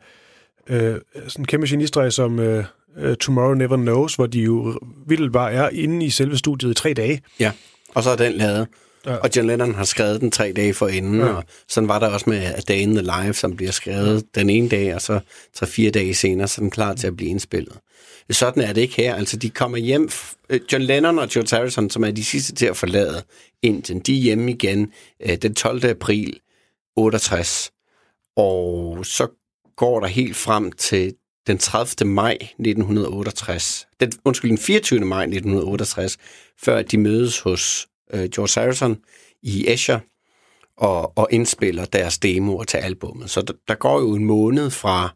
øh, 0.68 0.96
sådan 1.14 1.42
en 1.42 1.44
kæmpe 1.46 1.66
genistræk 1.66 2.12
som 2.12 2.38
øh, 2.38 2.64
øh, 2.98 3.16
Tomorrow 3.16 3.54
Never 3.54 3.76
Knows, 3.76 4.14
hvor 4.14 4.26
de 4.26 4.40
jo 4.40 4.80
vildt 5.06 5.32
bare 5.32 5.52
er 5.52 5.68
inde 5.68 6.06
i 6.06 6.10
selve 6.10 6.38
studiet 6.38 6.70
i 6.70 6.74
tre 6.74 6.92
dage. 6.92 7.22
Ja, 7.40 7.52
og 7.94 8.02
så 8.02 8.10
er 8.10 8.16
den 8.16 8.32
lavet. 8.32 8.68
Ja. 9.06 9.16
Og 9.16 9.30
John 9.36 9.46
Lennon 9.46 9.74
har 9.74 9.84
skrevet 9.84 10.20
den 10.20 10.30
tre 10.30 10.52
dage 10.56 10.74
for 10.74 10.88
inden, 10.88 11.20
ja. 11.20 11.26
og 11.26 11.44
sådan 11.68 11.88
var 11.88 11.98
der 11.98 12.08
også 12.08 12.30
med 12.30 12.38
A 12.38 12.60
Day 12.68 12.78
in 12.78 12.94
the 12.94 13.02
Life, 13.02 13.32
som 13.32 13.56
bliver 13.56 13.72
skrevet 13.72 14.24
den 14.34 14.50
ene 14.50 14.68
dag, 14.68 14.94
og 14.94 15.02
så 15.02 15.20
tre-fire 15.54 15.90
dage 15.90 16.14
senere, 16.14 16.48
så 16.48 16.60
er 16.60 16.62
den 16.62 16.70
klar 16.70 16.94
til 16.94 17.06
at 17.06 17.16
blive 17.16 17.30
indspillet. 17.30 17.78
Sådan 18.30 18.62
er 18.62 18.72
det 18.72 18.80
ikke 18.80 18.96
her. 18.96 19.14
Altså, 19.14 19.36
de 19.36 19.50
kommer 19.50 19.78
hjem... 19.78 20.10
Øh, 20.50 20.60
John 20.72 20.84
Lennon 20.84 21.18
og 21.18 21.28
George 21.28 21.56
Harrison, 21.56 21.90
som 21.90 22.04
er 22.04 22.10
de 22.10 22.24
sidste 22.24 22.54
til 22.54 22.66
at 22.66 22.76
forlade 22.76 23.22
Indien, 23.62 24.00
de 24.00 24.18
er 24.18 24.22
hjemme 24.22 24.50
igen 24.50 24.92
øh, 25.22 25.36
den 25.36 25.54
12. 25.54 25.84
april 25.84 26.40
68. 26.96 27.70
Og 28.36 28.98
så 29.06 29.28
går 29.76 30.00
der 30.00 30.06
helt 30.06 30.36
frem 30.36 30.72
til 30.72 31.14
den 31.46 31.58
30. 31.58 32.10
maj 32.10 32.32
1968. 32.40 33.88
Den, 34.00 34.12
undskyld, 34.24 34.50
den 34.50 34.58
24. 34.58 35.00
maj 35.00 35.22
1968, 35.22 36.16
før 36.62 36.82
de 36.82 36.98
mødes 36.98 37.40
hos 37.40 37.88
øh, 38.14 38.28
George 38.30 38.60
Harrison 38.60 38.96
i 39.42 39.64
Escher 39.68 39.98
og, 40.76 41.18
og 41.18 41.28
indspiller 41.30 41.84
deres 41.84 42.18
demoer 42.18 42.64
til 42.64 42.76
albummet. 42.76 43.30
Så 43.30 43.42
der, 43.42 43.54
der 43.68 43.74
går 43.74 44.00
jo 44.00 44.14
en 44.14 44.24
måned 44.24 44.70
fra, 44.70 45.14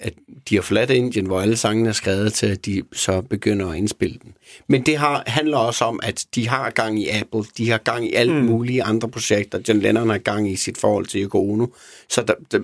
at 0.00 0.14
de 0.48 0.54
har 0.54 0.62
forladt 0.62 0.90
Indien, 0.90 1.26
hvor 1.26 1.40
alle 1.40 1.56
sangene 1.56 1.88
er 1.88 1.92
skrevet 1.92 2.32
til, 2.32 2.46
at 2.46 2.66
de 2.66 2.82
så 2.92 3.20
begynder 3.20 3.68
at 3.68 3.76
indspille 3.76 4.18
den. 4.22 4.34
Men 4.68 4.86
det 4.86 4.96
har, 4.96 5.22
handler 5.26 5.58
også 5.58 5.84
om, 5.84 6.00
at 6.02 6.26
de 6.34 6.48
har 6.48 6.70
gang 6.70 7.02
i 7.02 7.08
Apple, 7.08 7.44
de 7.58 7.70
har 7.70 7.78
gang 7.78 8.06
i 8.06 8.14
alle 8.14 8.32
mm. 8.32 8.44
mulige 8.44 8.82
andre 8.82 9.08
projekter. 9.08 9.60
John 9.68 9.80
Lennon 9.80 10.10
har 10.10 10.18
gang 10.18 10.50
i 10.50 10.56
sit 10.56 10.78
forhold 10.78 11.06
til 11.06 11.22
Yoko 11.22 11.52
Ono. 11.52 11.66
Så 12.08 12.22
der, 12.22 12.34
der, 12.50 12.58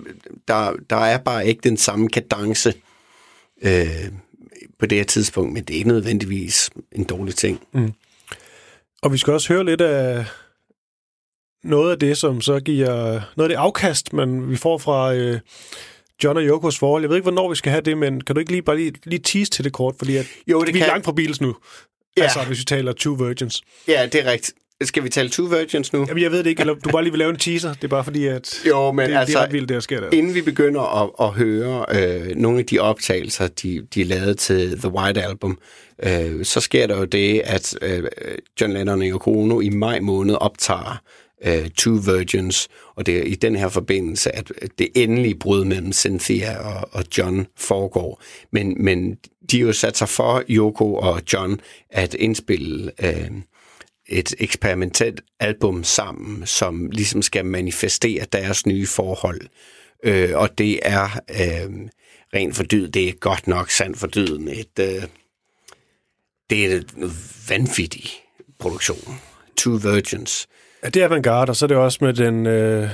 der, 0.47 0.73
der 0.89 0.95
er 0.95 1.17
bare 1.17 1.47
ikke 1.47 1.61
den 1.63 1.77
samme 1.77 2.09
kadence 2.09 2.73
øh, 3.61 4.11
på 4.79 4.85
det 4.85 4.97
her 4.97 5.05
tidspunkt, 5.05 5.53
men 5.53 5.63
det 5.63 5.73
er 5.73 5.77
ikke 5.77 5.89
nødvendigvis 5.89 6.69
en 6.91 7.03
dårlig 7.03 7.35
ting. 7.35 7.61
Mm. 7.71 7.93
Og 9.01 9.13
vi 9.13 9.17
skal 9.17 9.33
også 9.33 9.53
høre 9.53 9.65
lidt 9.65 9.81
af 9.81 10.25
noget 11.63 11.91
af 11.91 11.99
det, 11.99 12.17
som 12.17 12.41
så 12.41 12.59
giver 12.59 13.21
noget 13.35 13.49
af 13.49 13.49
det 13.49 13.55
afkast, 13.55 14.13
man 14.13 14.49
vi 14.49 14.55
får 14.55 14.77
fra 14.77 15.13
øh, 15.13 15.39
John 16.23 16.37
og 16.37 16.43
Yokos 16.43 16.79
forhold. 16.79 17.03
Jeg 17.03 17.09
ved 17.09 17.17
ikke, 17.17 17.23
hvornår 17.23 17.49
vi 17.49 17.55
skal 17.55 17.71
have 17.71 17.81
det, 17.81 17.97
men 17.97 18.21
kan 18.21 18.35
du 18.35 18.39
ikke 18.39 18.51
lige 18.51 18.61
bare 18.61 18.77
lige, 18.77 18.93
lige 19.03 19.19
tease 19.19 19.51
til 19.51 19.63
det 19.63 19.73
kort? 19.73 19.95
Fordi 19.97 20.17
at 20.17 20.25
jo, 20.47 20.59
det 20.63 20.73
vi 20.73 20.79
kan. 20.79 20.87
er 20.87 20.91
langt 20.91 21.05
fra 21.05 21.11
Beatles 21.11 21.41
nu. 21.41 21.55
Ja. 22.17 22.23
Altså, 22.23 22.39
hvis 22.47 22.59
vi 22.59 22.63
taler 22.63 22.93
Two 22.93 23.13
Virgins. 23.13 23.61
Ja, 23.87 24.05
det 24.05 24.27
er 24.27 24.31
rigtigt. 24.31 24.57
Skal 24.83 25.03
vi 25.03 25.09
tale 25.09 25.29
Two 25.29 25.45
Virgins 25.45 25.93
nu? 25.93 26.05
Jamen, 26.07 26.23
jeg 26.23 26.31
ved 26.31 26.39
det 26.39 26.49
ikke, 26.49 26.59
eller 26.59 26.73
du 26.73 26.89
bare 26.89 27.03
lige 27.03 27.11
vil 27.11 27.19
lave 27.19 27.29
en 27.29 27.37
teaser. 27.37 27.73
Det 27.73 27.83
er 27.83 27.87
bare 27.87 28.03
fordi, 28.03 28.25
at 28.27 28.61
jo, 28.67 28.91
men 28.91 29.09
det, 29.09 29.15
altså, 29.15 29.31
det 29.31 29.39
er 29.39 29.43
ret 29.43 29.53
vildt, 29.53 29.69
det 29.69 29.75
der 29.75 29.81
sker 29.81 29.99
der. 29.99 30.09
Inden 30.11 30.35
vi 30.35 30.41
begynder 30.41 31.03
at, 31.03 31.27
at 31.27 31.29
høre 31.29 31.85
øh, 31.95 32.35
nogle 32.35 32.59
af 32.59 32.65
de 32.65 32.79
optagelser, 32.79 33.47
de, 33.47 33.87
de 33.95 34.03
lavede 34.03 34.33
til 34.33 34.79
The 34.79 34.89
White 34.89 35.23
Album, 35.23 35.59
øh, 36.03 36.45
så 36.45 36.59
sker 36.59 36.87
der 36.87 36.97
jo 36.97 37.05
det, 37.05 37.41
at 37.45 37.75
øh, 37.81 38.03
John 38.61 38.73
Lennon 38.73 39.01
og 39.01 39.07
Yoko 39.07 39.39
Ono 39.39 39.59
i 39.59 39.69
maj 39.69 39.99
måned 39.99 40.35
optager 40.35 41.01
uh, 41.47 41.67
Two 41.77 41.95
Virgins, 41.95 42.67
og 42.95 43.05
det 43.05 43.17
er 43.17 43.23
i 43.23 43.35
den 43.35 43.55
her 43.55 43.69
forbindelse, 43.69 44.35
at 44.35 44.51
det 44.79 44.89
endelige 44.95 45.35
brud 45.35 45.65
mellem 45.65 45.93
Cynthia 45.93 46.57
og, 46.57 46.89
og 46.91 47.05
John 47.17 47.47
foregår. 47.57 48.21
Men, 48.51 48.83
men 48.83 49.17
de 49.51 49.59
har 49.59 49.67
jo 49.67 49.73
sat 49.73 49.97
sig 49.97 50.09
for, 50.09 50.43
Yoko 50.49 50.95
og 50.95 51.21
John, 51.33 51.59
at 51.89 52.13
indspille 52.13 52.91
uh, 53.03 53.37
et 54.07 54.35
eksperimentelt 54.39 55.21
album 55.39 55.83
sammen, 55.83 56.45
som 56.45 56.89
ligesom 56.91 57.21
skal 57.21 57.45
manifestere 57.45 58.25
deres 58.31 58.65
nye 58.65 58.87
forhold. 58.87 59.41
Uh, 60.07 60.29
og 60.33 60.57
det 60.57 60.79
er 60.83 61.05
uh, 61.29 61.73
rent 62.33 62.55
for 62.55 62.63
dyd, 62.63 62.87
det 62.87 63.07
er 63.07 63.13
godt 63.13 63.47
nok 63.47 63.71
sandt 63.71 63.97
for 63.97 64.07
dyden. 64.07 64.47
Et, 64.47 64.79
uh, 64.79 65.03
det 66.49 66.65
er 66.65 66.77
en 66.97 67.13
vanvittig 67.49 68.09
produktion. 68.59 69.19
Two 69.57 69.75
Virgins. 69.75 70.47
Ja, 70.83 70.89
det 70.89 71.01
er 71.01 71.05
avantgarde, 71.05 71.49
og 71.49 71.55
så 71.55 71.65
er 71.65 71.67
det 71.67 71.77
også 71.77 71.97
med 72.01 72.13
den 72.13 72.45
øh, 72.45 72.89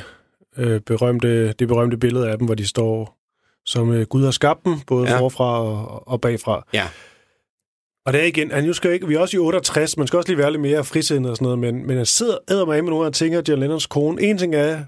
øh, 0.57 0.81
berømte, 0.81 1.53
det 1.53 1.67
berømte 1.67 1.97
billede 1.97 2.29
af 2.29 2.37
dem, 2.37 2.45
hvor 2.45 2.55
de 2.55 2.67
står 2.67 3.17
som 3.65 3.93
øh, 3.93 4.05
Gud 4.05 4.23
har 4.23 4.31
skabt 4.31 4.65
dem, 4.65 4.79
både 4.87 5.09
ja. 5.09 5.19
forfra 5.19 5.63
og, 5.63 6.07
og 6.07 6.21
bagfra. 6.21 6.65
Ja. 6.73 6.87
Og 8.05 8.13
det 8.13 8.21
er 8.21 8.25
igen, 8.25 8.51
han 8.51 8.73
skal 8.73 8.91
ikke, 8.91 9.07
vi 9.07 9.15
er 9.15 9.19
også 9.19 9.37
i 9.37 9.39
68, 9.39 9.97
man 9.97 10.07
skal 10.07 10.17
også 10.17 10.29
lige 10.29 10.37
være 10.37 10.51
lidt 10.51 10.61
mere 10.61 10.83
frisindet 10.83 11.29
og 11.31 11.37
sådan 11.37 11.45
noget, 11.45 11.59
men, 11.59 11.87
men 11.87 11.97
jeg 11.97 12.07
sidder 12.07 12.37
æder 12.51 12.65
med 12.65 12.81
med 12.81 12.89
nogle 12.89 13.05
af 13.05 13.13
tingene, 13.13 13.43
John 13.49 13.59
Lennons 13.59 13.85
kone. 13.85 14.21
En 14.21 14.37
ting 14.37 14.55
er, 14.55 14.79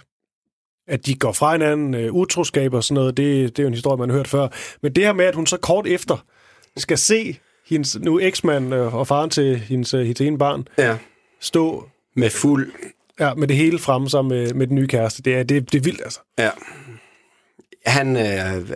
at 0.87 1.05
de 1.05 1.15
går 1.15 1.31
fra 1.31 1.51
hinanden, 1.51 1.93
øh, 1.93 2.13
utroskab 2.13 2.73
og 2.73 2.83
sådan 2.83 2.95
noget, 2.95 3.17
det, 3.17 3.57
det 3.57 3.59
er 3.59 3.63
jo 3.63 3.67
en 3.67 3.73
historie, 3.73 3.97
man 3.97 4.09
har 4.09 4.17
hørt 4.17 4.27
før. 4.27 4.47
Men 4.81 4.95
det 4.95 5.03
her 5.03 5.13
med, 5.13 5.25
at 5.25 5.35
hun 5.35 5.47
så 5.47 5.57
kort 5.57 5.87
efter 5.87 6.25
skal 6.77 6.97
se 6.97 7.39
hendes 7.67 7.99
nu 7.99 8.19
eksmand 8.19 8.73
øh, 8.73 8.95
og 8.95 9.07
faren 9.07 9.29
til 9.29 9.57
hendes, 9.57 9.93
øh, 9.93 10.01
hendes 10.01 10.21
ene 10.21 10.37
barn 10.37 10.67
ja. 10.77 10.97
stå 11.39 11.89
med 12.19 12.29
fuld... 12.29 12.71
Ja, 13.19 13.33
med 13.33 13.47
det 13.47 13.55
hele 13.55 13.79
fremme 13.79 14.09
sammen 14.09 14.37
med, 14.37 14.53
med 14.53 14.67
den 14.67 14.75
nye 14.75 14.87
kæreste. 14.87 15.21
Det 15.21 15.35
er, 15.35 15.43
det, 15.43 15.71
det 15.71 15.77
er 15.77 15.83
vildt, 15.83 16.01
altså. 16.01 16.19
Ja. 16.37 16.49
Han 17.85 18.17
øh, 18.17 18.69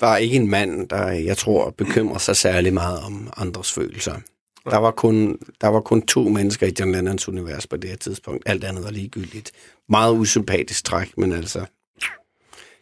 var 0.00 0.16
ikke 0.16 0.36
en 0.36 0.50
mand, 0.50 0.88
der, 0.88 1.06
jeg 1.06 1.36
tror, 1.36 1.70
bekymrer 1.70 2.18
sig 2.18 2.36
særlig 2.36 2.74
meget 2.74 3.00
om 3.00 3.32
andres 3.36 3.72
følelser. 3.72 4.14
Der 4.64 4.76
var, 4.76 4.90
kun, 4.90 5.38
der 5.60 5.68
var 5.68 5.80
kun 5.80 6.06
to 6.06 6.28
mennesker 6.28 6.66
i 6.66 6.72
John 6.80 6.92
Lennons 6.92 7.28
univers 7.28 7.66
på 7.66 7.76
det 7.76 7.90
her 7.90 7.96
tidspunkt. 7.96 8.42
Alt 8.46 8.64
andet 8.64 8.84
var 8.84 8.90
ligegyldigt. 8.90 9.52
Meget 9.88 10.12
usympatisk 10.12 10.84
træk, 10.84 11.18
men 11.18 11.32
altså... 11.32 11.64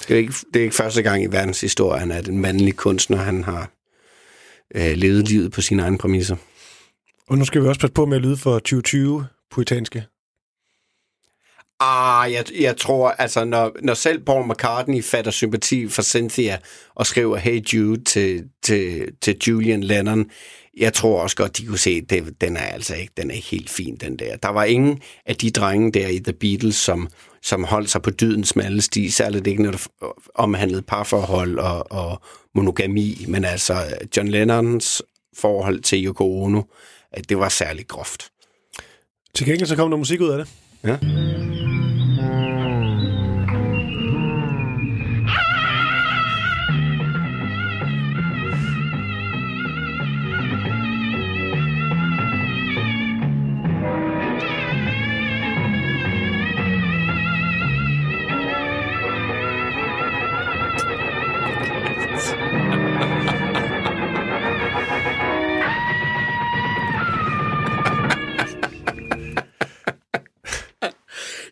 Det 0.09 0.14
er, 0.14 0.18
ikke, 0.18 0.34
det 0.55 0.61
er 0.61 0.64
ikke 0.64 0.76
første 0.76 1.03
gang 1.03 1.22
i 1.22 1.26
verdenshistorien, 1.26 2.12
at 2.12 2.28
en 2.28 2.39
mandlig 2.39 2.76
kunstner, 2.76 3.16
han 3.16 3.45
har 3.45 3.70
øh, 4.74 4.93
levet 4.97 5.28
livet 5.28 5.53
på 5.53 5.61
sine 5.61 5.82
egne 5.82 5.99
præmisser. 5.99 6.36
Og 7.28 7.39
nu 7.39 7.45
skal 7.45 7.62
vi 7.62 7.68
også 7.68 7.80
passe 7.80 7.95
på 7.95 8.07
med 8.07 8.16
at 8.16 8.22
lyde 8.22 8.36
for 8.36 8.59
2020 8.59 9.26
puritanske? 9.51 10.07
Ah, 11.81 12.33
jeg, 12.33 12.45
jeg 12.61 12.77
tror, 12.77 13.11
altså, 13.11 13.45
når, 13.45 13.77
når 13.83 13.95
selv 13.95 14.25
Paul 14.25 14.49
McCartney 14.51 15.03
fatter 15.03 15.31
sympati 15.31 15.89
for 15.89 16.03
Cynthia 16.03 16.59
og 16.95 17.07
skriver 17.07 17.37
Hey 17.37 17.61
Jude 17.61 18.05
til, 18.05 18.45
til, 18.63 19.09
til 19.21 19.37
Julian 19.49 19.83
Lennon, 19.85 20.31
jeg 20.79 20.93
tror 20.93 21.23
også 21.23 21.37
godt, 21.37 21.59
de 21.59 21.67
kunne 21.67 21.79
se, 21.79 22.01
at 22.03 22.11
det, 22.11 22.41
den 22.41 22.57
er 22.57 22.61
altså 22.61 22.95
ikke, 22.95 23.13
den 23.17 23.31
er 23.31 23.35
ikke 23.35 23.49
helt 23.49 23.71
fin, 23.71 23.97
den 23.97 24.17
der. 24.17 24.37
Der 24.37 24.49
var 24.49 24.65
ingen 24.65 25.01
af 25.27 25.37
de 25.37 25.51
drenge 25.51 25.93
der 25.93 26.09
i 26.09 26.19
The 26.19 26.33
Beatles, 26.33 26.77
som, 26.77 27.09
som 27.43 27.65
holdt 27.65 27.91
sig 27.91 28.03
på 28.03 28.11
dydens 28.11 28.49
smalle 28.49 28.83
sti, 28.83 29.11
særligt 29.11 29.47
ikke, 29.47 29.63
når 29.63 29.71
det 29.71 29.87
omhandlede 30.35 30.83
parforhold 30.83 31.59
og, 31.59 31.93
og 31.93 32.23
monogami, 32.55 33.25
men 33.29 33.45
altså 33.45 33.75
øh, 33.75 34.09
John 34.17 34.29
Lennons 34.29 35.03
forhold 35.37 35.81
til 35.81 36.07
Yoko 36.07 36.43
Ono, 36.43 36.63
det 37.29 37.39
var 37.39 37.49
særligt 37.49 37.89
groft. 37.89 38.31
Til 39.39 39.47
gengæld 39.47 39.68
så 39.68 39.76
kom 39.76 39.91
der 39.91 39.97
musik 39.97 40.20
ud 40.20 40.28
af 40.28 40.39
det. 40.39 40.49
Ja. 40.84 40.97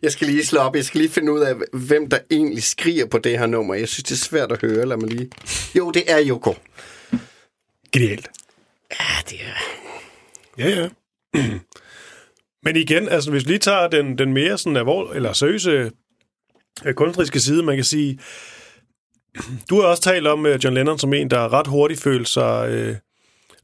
Jeg 0.01 0.11
skal 0.11 0.27
lige 0.27 0.45
slå 0.45 0.59
op. 0.59 0.75
Jeg 0.75 0.85
skal 0.85 1.01
lige 1.01 1.11
finde 1.11 1.31
ud 1.31 1.39
af, 1.39 1.55
hvem 1.73 2.09
der 2.09 2.19
egentlig 2.31 2.63
skriger 2.63 3.05
på 3.05 3.17
det 3.17 3.39
her 3.39 3.45
nummer. 3.45 3.73
Jeg 3.73 3.87
synes, 3.87 4.03
det 4.03 4.11
er 4.11 4.25
svært 4.25 4.51
at 4.51 4.61
høre. 4.61 4.85
Lad 4.85 4.97
mig 4.97 5.09
lige... 5.09 5.29
Jo, 5.75 5.91
det 5.91 6.11
er 6.11 6.17
Joko. 6.17 6.53
Genialt. 7.91 8.27
Ja, 8.91 9.05
det 9.29 9.39
er... 9.41 9.53
Ja, 10.57 10.69
ja. 10.69 10.89
Men 12.63 12.75
igen, 12.75 13.09
altså 13.09 13.31
hvis 13.31 13.45
vi 13.45 13.49
lige 13.49 13.59
tager 13.59 13.87
den, 13.87 14.17
den 14.17 14.33
mere 14.33 14.57
sådan 14.57 14.77
alvor, 14.77 15.13
eller 15.13 15.33
seriøse 15.33 15.91
øh, 16.85 16.93
kunstneriske 16.93 17.39
side, 17.39 17.63
man 17.63 17.75
kan 17.75 17.83
sige, 17.83 18.19
du 19.69 19.81
har 19.81 19.87
også 19.87 20.03
talt 20.03 20.27
om 20.27 20.45
uh, 20.45 20.63
John 20.63 20.75
Lennon 20.75 20.99
som 20.99 21.13
en, 21.13 21.29
der 21.29 21.53
ret 21.53 21.67
hurtigt 21.67 22.01
følte 22.01 22.31
sig 22.31 22.89
uh, 22.89 22.95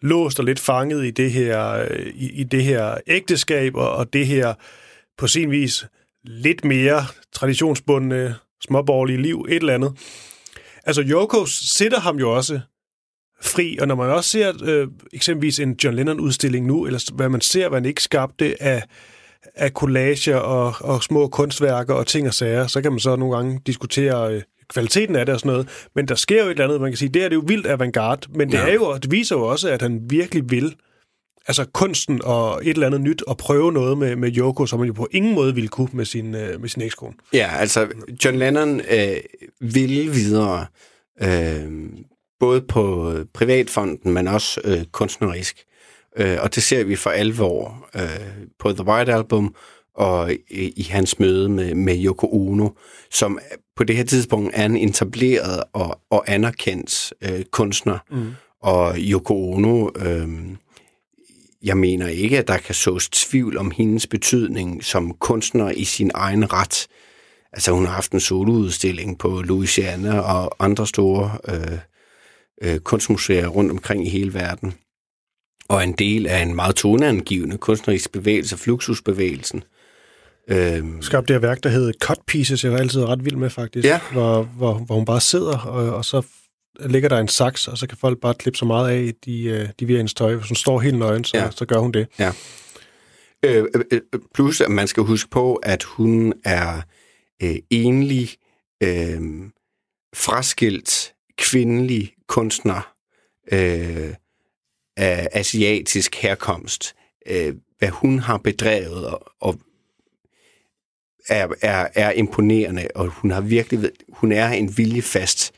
låst 0.02 0.40
og 0.40 0.46
lidt 0.46 0.60
fanget 0.60 1.06
i 1.06 1.12
det 1.12 1.32
her, 1.32 1.84
uh, 1.84 1.98
i, 1.98 2.32
i 2.32 2.44
det 2.44 2.64
her 2.64 2.98
ægteskab 3.08 3.76
og, 3.76 3.92
og 3.92 4.14
det 4.14 4.28
her 4.28 4.54
på 5.18 5.28
sin 5.28 5.52
vis 5.52 5.86
lidt 6.24 6.65
mere 6.65 7.05
traditionsbundne, 7.34 8.36
småborgerlige 8.65 9.21
liv, 9.21 9.45
et 9.49 9.55
eller 9.55 9.74
andet. 9.74 9.91
Altså, 10.84 11.01
Yoko 11.01 11.45
sætter 11.45 11.99
ham 11.99 12.19
jo 12.19 12.36
også 12.36 12.59
fri, 13.41 13.78
og 13.82 13.88
når 13.88 13.95
man 13.95 14.09
også 14.09 14.30
ser 14.30 14.53
øh, 14.63 14.88
eksempelvis 15.13 15.59
en 15.59 15.76
John 15.84 15.95
Lennon-udstilling 15.95 16.67
nu, 16.67 16.86
eller 16.86 17.13
hvad 17.15 17.30
man 17.30 17.41
ser, 17.41 17.69
hvad 17.69 17.80
han 17.80 17.86
ikke 17.86 18.03
skabte 18.03 18.63
af, 18.63 18.84
af 19.55 19.69
collager 19.69 20.38
og, 20.38 20.76
og 20.80 21.03
små 21.03 21.28
kunstværker 21.28 21.93
og 21.93 22.07
ting 22.07 22.28
og 22.28 22.34
sager, 22.34 22.67
så 22.67 22.82
kan 22.82 22.91
man 22.91 22.99
så 22.99 23.15
nogle 23.15 23.36
gange 23.36 23.61
diskutere 23.65 24.34
øh, 24.34 24.41
kvaliteten 24.69 25.15
af 25.15 25.26
det 25.26 25.34
og 25.34 25.39
sådan 25.39 25.51
noget. 25.51 25.88
Men 25.95 26.07
der 26.07 26.15
sker 26.15 26.43
jo 26.43 26.45
et 26.45 26.51
eller 26.51 26.63
andet, 26.63 26.82
man 26.82 26.91
kan 26.91 26.97
sige, 26.97 27.09
det 27.09 27.24
er 27.24 27.30
det 27.30 27.36
jo 27.36 27.43
vildt 27.47 27.67
avantgarde, 27.67 28.28
men 28.36 28.51
det, 28.51 28.57
ja. 28.57 28.69
er 28.69 28.74
jo, 28.74 28.97
det 28.97 29.11
viser 29.11 29.36
jo 29.36 29.41
også, 29.41 29.69
at 29.69 29.82
han 29.82 30.01
virkelig 30.09 30.43
vil 30.49 30.76
altså 31.48 31.66
kunsten 31.74 32.22
og 32.24 32.62
et 32.64 32.70
eller 32.70 32.88
andet 32.88 33.02
nyt 33.02 33.22
og 33.22 33.38
prøve 33.38 33.72
noget 33.72 33.98
med, 33.98 34.16
med 34.16 34.38
Yoko, 34.38 34.66
som 34.66 34.80
man 34.80 34.88
jo 34.88 34.94
på 34.94 35.08
ingen 35.12 35.36
måde 35.36 35.56
ville 35.56 35.68
kunne 35.68 35.89
med 35.94 36.06
sin, 36.06 36.36
øh, 36.36 36.62
med 36.62 36.70
sin 36.70 36.82
ekskone. 36.82 37.14
Ja, 37.34 37.50
altså 37.58 37.88
John 38.26 38.38
Lennon 38.38 38.80
øh, 38.80 39.18
ville 39.60 40.12
videre, 40.12 40.66
øh, 41.22 41.72
både 42.39 42.62
på 42.62 43.14
privatfonden, 43.34 44.14
men 44.14 44.28
også 44.28 44.62
øh, 44.64 44.84
kunstnerisk. 44.91 45.64
Øh, 46.18 46.38
og 46.41 46.56
det 46.56 46.64
ser 46.64 46.84
vi 46.84 46.96
for 46.96 47.10
alvor 47.10 47.88
øh, 47.96 48.46
på 48.60 48.72
The 48.72 48.86
White 48.86 49.14
Album 49.14 49.56
og 49.96 50.34
i, 50.34 50.74
i 50.76 50.84
hans 50.84 51.20
møde 51.20 51.50
med, 51.50 51.76
med 51.76 52.06
Yoko 52.06 52.28
Ono, 52.32 52.70
som 53.12 53.39
på 53.76 53.84
det 53.84 53.96
her 53.96 54.04
tidspunkt 54.04 54.52
er 54.54 54.66
en 54.66 54.78
etableret 54.78 55.64
og, 55.74 56.00
og 56.10 56.24
anerkendt 56.28 57.14
øh, 57.22 57.44
kunstner. 57.52 57.98
Mm. 58.12 58.32
Og 58.62 58.96
Yoko 58.98 59.54
Ono... 59.54 59.89
Øh, 59.96 60.28
jeg 61.64 61.78
mener 61.78 62.07
ikke, 62.07 62.38
at 62.38 62.47
der 62.47 62.57
kan 62.57 62.76
sås 62.76 63.09
tvivl 63.09 63.57
om 63.57 63.72
hendes 63.72 64.07
betydning 64.07 64.84
som 64.84 65.16
kunstner 65.20 65.70
i 65.70 65.84
sin 65.84 66.11
egen 66.14 66.53
ret. 66.53 66.88
Altså 67.53 67.72
hun 67.72 67.86
har 67.86 67.93
haft 67.93 68.11
en 68.11 68.20
soloudstilling 68.20 69.18
på 69.18 69.41
Louisiana 69.41 70.20
og 70.20 70.55
andre 70.59 70.88
store 70.88 71.38
øh, 71.47 71.78
øh, 72.61 72.80
kunstmuseer 72.80 73.47
rundt 73.47 73.72
omkring 73.72 74.07
i 74.07 74.09
hele 74.09 74.34
verden. 74.34 74.74
Og 75.68 75.84
en 75.84 75.93
del 75.93 76.28
af 76.28 76.41
en 76.41 76.55
meget 76.55 76.76
toneangivende 76.76 77.57
kunstnerisk 77.57 78.11
bevægelse, 78.11 78.57
Fluxusbevægelsen. 78.57 79.64
Øhm, 80.47 81.01
Skabte 81.01 81.34
det 81.34 81.41
her 81.41 81.47
værk, 81.47 81.64
der 81.64 81.70
hedder 81.70 81.91
Cut 82.01 82.20
Pieces, 82.28 82.64
jeg 82.64 82.72
var 82.72 82.78
altid 82.78 83.03
ret 83.03 83.26
vild 83.26 83.36
med 83.36 83.49
faktisk, 83.49 83.88
ja. 83.88 83.99
hvor, 84.11 84.43
hvor, 84.43 84.74
hvor 84.74 84.95
hun 84.95 85.05
bare 85.05 85.22
sidder, 85.22 85.57
og, 85.57 85.95
og 85.95 86.05
så 86.05 86.22
ligger 86.80 87.09
der 87.09 87.17
en 87.17 87.28
saks, 87.28 87.67
og 87.67 87.78
så 87.78 87.88
kan 87.88 87.97
folk 87.97 88.19
bare 88.19 88.34
klippe 88.34 88.57
så 88.57 88.65
meget 88.65 88.89
af, 88.89 89.13
de, 89.26 89.43
øh, 89.43 89.69
de 89.80 89.86
via 89.86 89.97
hendes 89.97 90.13
tøj. 90.13 90.36
Hvis 90.36 90.49
hun 90.49 90.55
står 90.55 90.80
helt 90.80 90.97
nøgen, 90.97 91.24
så, 91.24 91.38
ja. 91.38 91.51
så 91.51 91.65
gør 91.65 91.78
hun 91.78 91.91
det. 91.91 92.07
Ja. 92.19 92.32
Øh, 93.43 93.65
øh, 93.76 93.84
øh, 93.91 94.01
plus, 94.34 94.61
at 94.61 94.71
man 94.71 94.88
skal 94.88 95.03
huske 95.03 95.30
på, 95.30 95.55
at 95.55 95.84
hun 95.84 96.34
er 96.45 96.82
øh, 97.43 97.55
enlig, 97.69 98.30
øh, 98.84 99.21
fraskilt, 100.15 101.13
kvindelig 101.38 102.13
kunstner 102.28 102.93
øh, 103.51 104.13
af 104.97 105.30
asiatisk 105.32 106.15
herkomst. 106.15 106.95
Øh, 107.28 107.55
hvad 107.80 107.89
hun 107.89 108.19
har 108.19 108.38
bedrevet 108.38 109.07
og, 109.07 109.32
og 109.39 109.59
er, 111.30 111.47
er, 111.61 111.88
er 111.95 112.11
imponerende, 112.11 112.88
og 112.95 113.07
hun 113.07 113.32
har 113.32 113.41
virkelig 113.41 113.91
hun 114.09 114.32
er 114.32 114.47
en 114.47 114.78
viljefast 114.78 115.53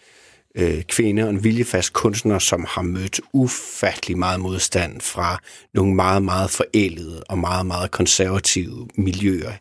øh, 0.58 0.84
kvinde 0.84 1.24
og 1.24 1.30
en 1.30 1.43
viljefast 1.43 1.93
kunstner, 1.93 2.39
som 2.39 2.66
har 2.70 2.82
mødt 2.82 3.22
ufattelig 3.34 4.18
meget 4.18 4.39
modstand 4.39 5.01
fra 5.01 5.41
nogle 5.74 5.95
meget, 5.95 6.24
meget 6.24 6.49
forældede 6.49 7.24
og 7.24 7.38
meget, 7.38 7.66
meget 7.66 7.91
konservative 7.91 8.88
miljøer 8.95 9.53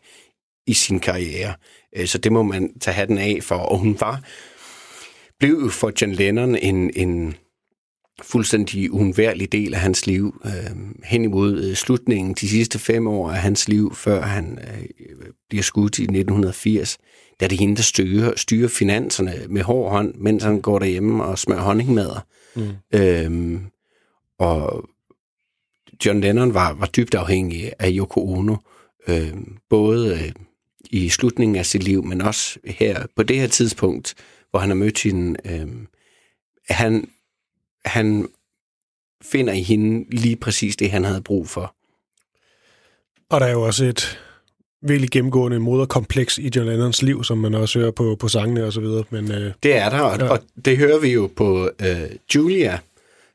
i 0.67 0.75
sin 0.75 1.01
karriere. 1.01 1.55
Øh, 1.97 2.07
så 2.07 2.19
det 2.19 2.33
må 2.33 2.43
man 2.43 2.79
tage 2.79 2.95
hatten 2.95 3.19
af 3.19 3.39
for. 3.43 3.57
Og 3.57 3.79
hun 3.79 3.97
var, 4.01 4.23
blev 5.39 5.71
for 5.71 5.93
John 6.01 6.13
Lennon 6.13 6.57
en, 6.57 6.91
en 6.97 7.35
fuldstændig 8.23 8.93
uundværlig 8.93 9.53
del 9.53 9.75
af 9.75 9.81
hans 9.81 10.07
liv 10.07 10.41
øh, 10.45 10.77
hen 11.05 11.25
imod 11.25 11.65
øh, 11.65 11.75
slutningen, 11.75 12.35
de 12.35 12.49
sidste 12.49 12.79
fem 12.79 13.07
år 13.07 13.31
af 13.31 13.37
hans 13.37 13.69
liv, 13.69 13.95
før 13.95 14.23
han 14.23 14.59
øh, 14.59 14.85
bliver 15.49 15.63
skudt 15.63 15.99
i 15.99 16.03
1980 16.03 16.99
er 17.45 17.49
det 17.49 17.59
hende, 17.59 17.77
der 17.77 17.83
styrer, 17.83 18.33
styrer 18.37 18.69
finanserne 18.69 19.47
med 19.49 19.63
hård 19.63 19.91
hånd, 19.91 20.15
mens 20.15 20.43
han 20.43 20.61
går 20.61 20.79
derhjemme 20.79 21.25
og 21.25 21.39
smører 21.39 21.61
honningmader. 21.61 22.27
Mm. 22.57 22.73
Øhm, 22.93 23.67
og 24.39 24.89
John 26.07 26.21
Lennon 26.21 26.55
var, 26.55 26.75
var 26.75 26.87
dybt 26.87 27.15
afhængig 27.15 27.73
af 27.79 27.91
Yoko 27.93 28.33
Ono, 28.33 28.57
øhm, 29.09 29.57
både 29.71 30.15
øh, 30.15 30.33
i 30.91 31.09
slutningen 31.09 31.57
af 31.57 31.67
sit 31.67 31.83
liv, 31.83 32.05
men 32.05 32.21
også 32.21 32.59
her 32.65 33.07
på 33.17 33.23
det 33.23 33.41
her 33.41 33.47
tidspunkt, 33.47 34.15
hvor 34.51 34.61
han 34.61 34.69
har 34.69 34.77
mødt 34.77 35.03
hende. 35.03 35.37
Øhm, 35.45 35.87
han, 36.69 37.09
han 37.85 38.29
finder 39.23 39.53
i 39.53 39.63
hende 39.63 40.17
lige 40.17 40.37
præcis 40.37 40.77
det, 40.77 40.91
han 40.91 41.05
havde 41.05 41.23
brug 41.23 41.49
for. 41.49 41.75
Og 43.31 43.41
der 43.41 43.47
er 43.47 43.53
jo 43.53 43.63
også 43.63 43.85
et 43.85 44.24
virkelig 44.89 45.11
gennemgående 45.11 45.59
moderkompleks 45.59 46.39
i 46.39 46.51
John 46.57 46.69
Lennons 46.69 47.03
liv, 47.03 47.25
som 47.25 47.39
man 47.39 47.55
også 47.55 47.79
hører 47.79 47.91
på, 47.91 48.17
på 48.21 48.29
sangene 48.29 48.65
og 48.65 48.73
så 48.73 48.81
videre. 48.81 49.05
Men, 49.11 49.33
øh, 49.33 49.53
det 49.63 49.77
er 49.77 49.91
der, 49.91 50.01
og, 50.01 50.19
ja. 50.19 50.29
og 50.29 50.41
det 50.65 50.79
hører 50.79 50.99
vi 50.99 51.13
jo 51.13 51.31
på 51.37 51.71
øh, 51.81 52.11
Julia, 52.35 52.79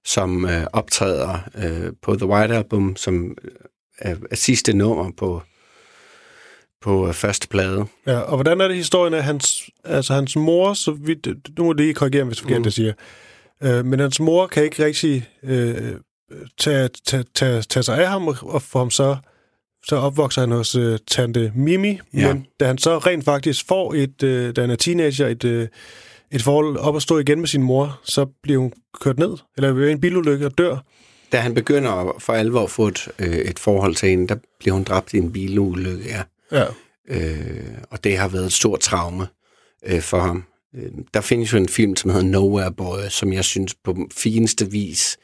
som 0.06 0.46
øh, 0.46 0.64
optræder 0.74 1.50
øh, 1.58 1.94
på 2.02 2.16
The 2.16 2.26
White 2.26 2.56
Album, 2.56 2.96
som 2.96 3.38
øh, 3.44 3.52
er, 4.00 4.16
er 4.32 4.36
sidste 4.36 4.74
nummer 4.74 5.12
på, 5.18 5.42
på 6.82 7.08
øh, 7.08 7.14
første 7.14 7.48
plade. 7.48 7.86
Ja, 8.08 8.20
og 8.20 8.38
hvordan 8.38 8.62
er 8.62 8.68
det 8.68 8.78
historien 8.78 9.14
af 9.14 9.24
hans, 9.24 9.70
altså 9.84 10.14
hans 10.14 10.36
mor, 10.36 10.74
så 10.74 10.92
vidt, 10.92 11.28
nu 11.58 11.64
må 11.64 11.74
det 11.74 11.82
lige 11.82 11.94
korrigere, 11.94 12.24
hvis 12.24 12.40
forkert 12.42 12.58
mm. 12.58 12.64
det 12.64 12.74
siger, 12.74 12.94
øh, 13.64 13.86
men 13.86 14.00
hans 14.00 14.20
mor 14.20 14.48
kan 14.48 14.64
ikke 14.64 14.86
rigtig 14.86 15.30
øh, 15.44 15.76
tage, 16.58 16.90
tage, 17.06 17.24
tage, 17.36 17.62
tage 17.62 17.84
sig 17.84 17.98
af 17.98 18.08
ham, 18.08 18.28
og 18.28 18.62
få 18.62 18.80
ham 18.80 18.90
så 18.90 19.18
så 19.86 19.96
opvokser 19.96 20.42
han 20.42 20.52
hos 20.52 20.76
øh, 20.76 21.00
tante 21.08 21.52
Mimi, 21.56 22.00
ja. 22.14 22.34
men 22.34 22.46
da 22.60 22.68
han 22.68 22.78
så 22.78 22.98
rent 22.98 23.26
faktisk 23.26 23.68
får 23.68 23.94
et, 23.94 24.24
øh, 24.24 24.56
da 24.56 24.62
han 24.62 24.70
er 24.70 24.76
teenager, 24.76 25.28
et, 25.28 25.44
øh, 25.44 25.68
et 26.32 26.42
forhold 26.42 26.78
op 26.78 26.96
at 26.96 27.02
stå 27.02 27.18
igen 27.18 27.40
med 27.40 27.48
sin 27.48 27.64
mor, 27.64 28.00
så 28.04 28.26
bliver 28.44 28.60
hun 28.60 28.74
kørt 29.02 29.20
ned, 29.20 29.38
eller 29.58 29.72
ved 29.72 29.92
en 29.92 30.02
bilulykke 30.02 30.46
og 30.46 30.58
dør. 30.58 30.78
Da 31.32 31.38
han 31.38 31.54
begynder 31.54 31.92
at 31.92 32.22
for 32.22 32.34
alvor 32.34 32.68
få 32.68 32.88
et, 32.88 33.08
øh, 33.20 33.36
et 33.36 33.60
forhold 33.60 33.96
til 33.96 34.10
hende, 34.10 34.28
der 34.28 34.36
bliver 34.60 34.74
hun 34.74 34.84
dræbt 34.84 35.14
i 35.14 35.18
en 35.18 35.32
bilulykke, 35.32 36.06
ja. 36.06 36.24
ja. 36.52 36.66
Øh, 37.08 37.78
og 37.90 38.04
det 38.04 38.18
har 38.18 38.28
været 38.28 38.46
et 38.46 38.54
stort 38.54 38.80
traume 38.80 39.28
øh, 39.86 40.02
for 40.02 40.20
ham. 40.20 40.44
Øh, 40.76 40.92
der 41.14 41.22
findes 41.22 41.54
jo 41.54 41.58
en 41.58 41.70
film, 41.70 41.96
som 41.96 42.12
hedder 42.12 42.26
Nowhere 42.26 42.72
Boy, 42.72 43.00
som 43.10 43.34
jeg 43.34 43.46
synes 43.46 43.76
på 43.76 43.98
fineste 44.18 44.72
vis 44.72 45.18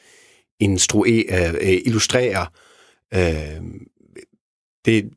instruerer, 0.60 1.54
øh, 1.60 1.78
illustrerer 1.84 2.46
øh, 3.14 3.60
det, 4.86 5.10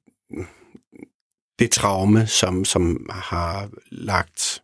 det 1.60 1.72
traume, 1.72 2.28
som, 2.28 2.66
som 2.66 3.10
har 3.10 3.70
lagt 3.92 4.64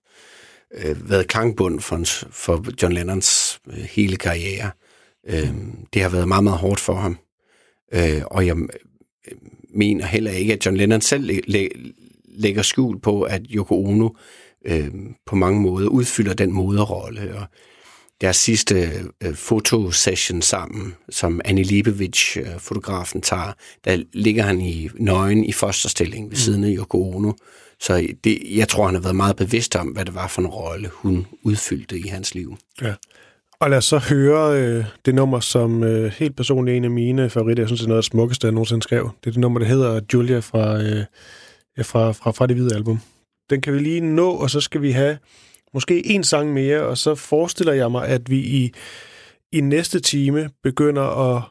øh, 0.73 1.09
været 1.09 1.27
klangbund 1.27 1.79
for, 1.79 2.03
for 2.31 2.65
John 2.81 2.93
Lennons 2.93 3.61
øh, 3.67 3.73
hele 3.73 4.17
karriere. 4.17 4.71
Øh, 5.27 5.53
det 5.93 6.01
har 6.01 6.09
været 6.09 6.27
meget, 6.27 6.43
meget 6.43 6.59
hårdt 6.59 6.79
for 6.79 6.93
ham. 6.93 7.17
Øh, 7.93 8.21
og 8.25 8.47
jeg 8.47 8.57
øh, 8.57 9.37
mener 9.73 10.05
heller 10.05 10.31
ikke, 10.31 10.53
at 10.53 10.65
John 10.65 10.77
Lennon 10.77 11.01
selv 11.01 11.23
læ- 11.25 11.41
læ- 11.47 11.69
lægger 12.25 12.61
skjul 12.61 12.99
på, 12.99 13.21
at 13.21 13.41
Yoko 13.49 13.85
Ono 13.85 14.09
øh, 14.65 14.91
på 15.25 15.35
mange 15.35 15.61
måder 15.61 15.87
udfylder 15.89 16.33
den 16.33 16.51
moderrolle. 16.51 17.35
Og 17.35 17.45
deres 18.21 18.37
sidste 18.37 18.91
øh, 19.23 19.35
fotosession 19.35 20.41
sammen, 20.41 20.95
som 21.09 21.41
Annie 21.45 21.63
Leibovich, 21.63 22.37
øh, 22.37 22.59
fotografen, 22.59 23.21
tager, 23.21 23.53
der 23.85 24.03
ligger 24.13 24.43
han 24.43 24.61
i 24.61 24.89
nøgen 24.95 25.45
i 25.45 25.51
fosterstilling 25.51 26.23
ved 26.25 26.31
mm. 26.31 26.35
siden 26.35 26.63
af 26.63 26.75
Yoko 26.77 27.15
Ono. 27.15 27.31
Så 27.79 28.07
det, 28.23 28.41
jeg 28.55 28.67
tror, 28.69 28.85
han 28.85 28.95
har 28.95 29.01
været 29.01 29.15
meget 29.15 29.35
bevidst 29.35 29.75
om, 29.75 29.87
hvad 29.87 30.05
det 30.05 30.15
var 30.15 30.27
for 30.27 30.41
en 30.41 30.47
rolle, 30.47 30.89
hun 30.93 31.27
udfyldte 31.43 31.99
i 31.99 32.07
hans 32.07 32.35
liv. 32.35 32.57
Ja. 32.81 32.93
Og 33.59 33.69
lad 33.69 33.77
os 33.77 33.85
så 33.85 33.97
høre 33.97 34.61
øh, 34.61 34.85
det 35.05 35.15
nummer, 35.15 35.39
som 35.39 35.83
øh, 35.83 36.11
helt 36.11 36.35
personligt 36.35 36.77
en 36.77 36.83
af 36.83 36.91
mine 36.91 37.29
favoritter, 37.29 37.63
jeg 37.63 37.69
synes, 37.69 37.79
det 37.79 37.85
er 37.85 37.89
noget 37.89 37.99
af 37.99 38.03
det 38.03 38.11
smukkeste, 38.11 38.47
jeg 38.47 38.53
nogensinde 38.53 38.83
skrev. 38.83 39.09
Det 39.23 39.27
er 39.27 39.31
det 39.31 39.41
nummer, 39.41 39.59
der 39.59 39.65
hedder 39.65 40.01
Julia 40.13 40.39
fra, 40.39 40.81
øh, 40.81 41.05
fra, 41.81 42.11
fra, 42.11 42.31
fra 42.31 42.47
det 42.47 42.55
hvide 42.55 42.75
album. 42.75 42.99
Den 43.49 43.61
kan 43.61 43.73
vi 43.73 43.79
lige 43.79 44.01
nå, 44.01 44.29
og 44.29 44.49
så 44.49 44.61
skal 44.61 44.81
vi 44.81 44.91
have 44.91 45.17
måske 45.75 46.07
en 46.07 46.23
sang 46.23 46.53
mere, 46.53 46.81
og 46.81 46.97
så 46.97 47.15
forestiller 47.15 47.73
jeg 47.73 47.91
mig, 47.91 48.07
at 48.07 48.29
vi 48.29 48.39
i, 48.39 48.71
i 49.51 49.61
næste 49.61 49.99
time 49.99 50.49
begynder 50.63 51.35
at 51.35 51.43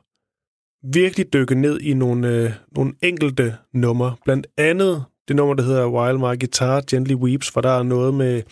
virkelig 0.93 1.33
dykke 1.33 1.55
ned 1.55 1.81
i 1.81 1.95
nogle, 1.95 2.29
øh, 2.29 2.53
nogle 2.77 2.95
enkelte 3.03 3.57
numre. 3.75 4.17
Blandt 4.25 4.47
andet 4.59 5.05
det 5.29 5.37
nummer, 5.37 5.55
der 5.55 5.63
hedder 5.63 5.87
While 5.87 6.19
My 6.19 6.41
Guitar 6.41 6.83
Gently 6.91 7.15
Weeps, 7.15 7.51
for 7.51 7.61
der 7.61 7.79
er 7.79 7.83
noget 7.83 8.15
med... 8.15 8.43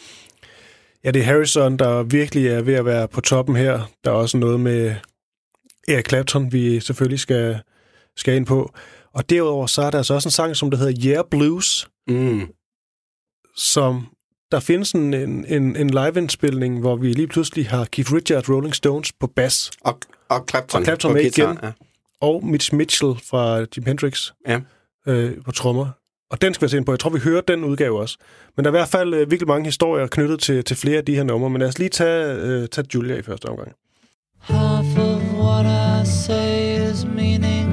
Ja, 1.04 1.10
det 1.10 1.20
er 1.20 1.26
Harrison, 1.26 1.76
der 1.76 2.02
virkelig 2.02 2.46
er 2.46 2.62
ved 2.62 2.74
at 2.74 2.84
være 2.84 3.08
på 3.08 3.20
toppen 3.20 3.56
her. 3.56 3.90
Der 4.04 4.10
er 4.10 4.14
også 4.14 4.36
noget 4.36 4.60
med 4.60 4.94
Eric 5.88 6.08
Clapton, 6.08 6.52
vi 6.52 6.80
selvfølgelig 6.80 7.20
skal, 7.20 7.60
skal 8.16 8.36
ind 8.36 8.46
på. 8.46 8.72
Og 9.12 9.30
derudover 9.30 9.66
så 9.66 9.82
er 9.82 9.90
der 9.90 9.98
altså 9.98 10.14
også 10.14 10.26
en 10.26 10.30
sang, 10.30 10.56
som 10.56 10.70
der 10.70 10.78
hedder 10.78 11.06
Yeah 11.06 11.24
Blues, 11.30 11.88
mm. 12.08 12.48
som 13.56 14.06
der 14.52 14.60
findes 14.60 14.92
en, 14.92 15.14
en, 15.14 15.76
en 15.76 15.90
live-indspilning, 15.90 16.80
hvor 16.80 16.96
vi 16.96 17.12
lige 17.12 17.26
pludselig 17.26 17.68
har 17.68 17.84
Keith 17.84 18.12
Richards 18.12 18.50
Rolling 18.50 18.74
Stones 18.74 19.12
på 19.12 19.26
bas. 19.26 19.70
Og, 19.80 19.98
og 20.28 20.44
Clapton, 20.50 20.80
og 20.80 20.84
Clapton 20.84 21.10
på 21.10 21.14
med 21.14 21.22
guitar, 21.22 21.52
igen. 21.52 21.58
Ja. 21.62 21.70
Og 22.20 22.46
Mitch 22.46 22.74
Mitchell 22.74 23.14
fra 23.30 23.58
Jim 23.58 23.86
Hendrix 23.86 24.30
ja. 24.48 24.60
øh, 25.06 25.32
på 25.44 25.52
trommer. 25.52 25.90
Og 26.30 26.42
den 26.42 26.54
skal 26.54 26.66
vi 26.66 26.70
se 26.70 26.76
ind 26.76 26.86
på. 26.86 26.92
Jeg 26.92 26.98
tror, 26.98 27.10
vi 27.10 27.18
hører 27.18 27.40
den 27.40 27.64
udgave 27.64 28.00
også. 28.00 28.16
Men 28.56 28.64
der 28.64 28.70
er 28.70 28.74
i 28.74 28.78
hvert 28.78 28.88
fald 28.88 29.14
øh, 29.14 29.30
virkelig 29.30 29.48
mange 29.48 29.64
historier 29.64 30.06
knyttet 30.06 30.40
til, 30.40 30.64
til 30.64 30.76
flere 30.76 30.98
af 30.98 31.04
de 31.04 31.14
her 31.14 31.22
numre. 31.22 31.50
Men 31.50 31.60
lad 31.60 31.68
os 31.68 31.78
lige 31.78 31.88
tage, 31.88 32.34
øh, 32.34 32.68
tage 32.68 32.86
Julia 32.94 33.16
i 33.16 33.22
første 33.22 33.46
omgang. 33.46 33.72
Half 34.38 34.98
of 34.98 35.22
what 35.34 35.66
I 35.66 36.08
say 36.08 36.90
is 36.90 37.04
meaningless. 37.04 37.71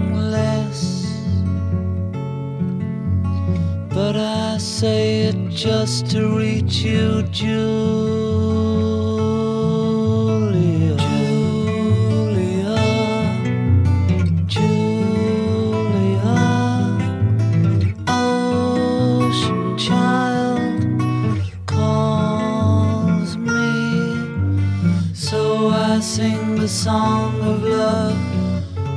But 4.02 4.16
I 4.16 4.58
say 4.60 5.24
it 5.24 5.50
just 5.50 6.10
to 6.12 6.38
reach 6.38 6.76
you, 6.84 7.22
Julia. 7.24 7.60
Julia. 12.08 12.78
Julia. 14.48 15.84
Ocean 18.08 19.78
child 19.78 20.82
calls 21.66 23.36
me. 23.36 23.68
So 25.14 25.68
I 25.68 26.00
sing 26.00 26.56
the 26.56 26.70
song 26.70 27.42
of 27.42 27.64
love, 27.64 28.18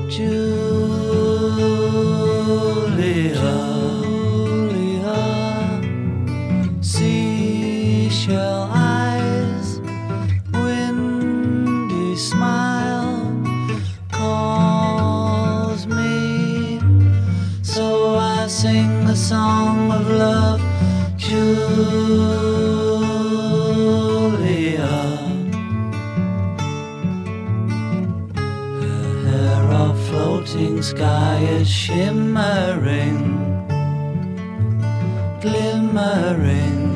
Julia. 0.09 0.72
Floating 30.83 30.99
sky 30.99 31.39
is 31.61 31.69
shimmering, 31.71 33.39
glimmering 35.41 36.92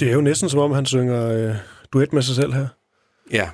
Det 0.00 0.08
er 0.08 0.12
jo 0.12 0.20
næsten 0.20 0.48
som 0.48 0.60
om, 0.60 0.72
han 0.72 0.86
synger 0.86 1.28
øh, 1.28 1.56
duet 1.92 2.12
med 2.12 2.22
sig 2.22 2.34
selv 2.34 2.52
her. 2.52 2.68
Ja, 3.32 3.50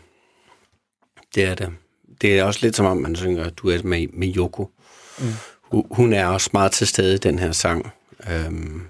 det 1.35 1.45
er 1.45 1.55
det. 1.55 1.73
Det 2.21 2.39
er 2.39 2.45
også 2.45 2.61
lidt 2.63 2.77
som 2.77 2.87
om, 2.87 2.97
man 2.97 3.17
synger 3.17 3.51
duet 3.51 3.85
med, 3.85 4.09
med 4.09 4.37
Yoko. 4.37 4.71
Mm. 5.19 5.27
Hun 5.91 6.13
er 6.13 6.27
også 6.27 6.51
meget 6.53 6.73
til 6.73 6.87
stede 6.87 7.15
i 7.15 7.19
den 7.19 7.39
her 7.39 7.53
sang. 7.53 7.93
Øhm, 8.31 8.83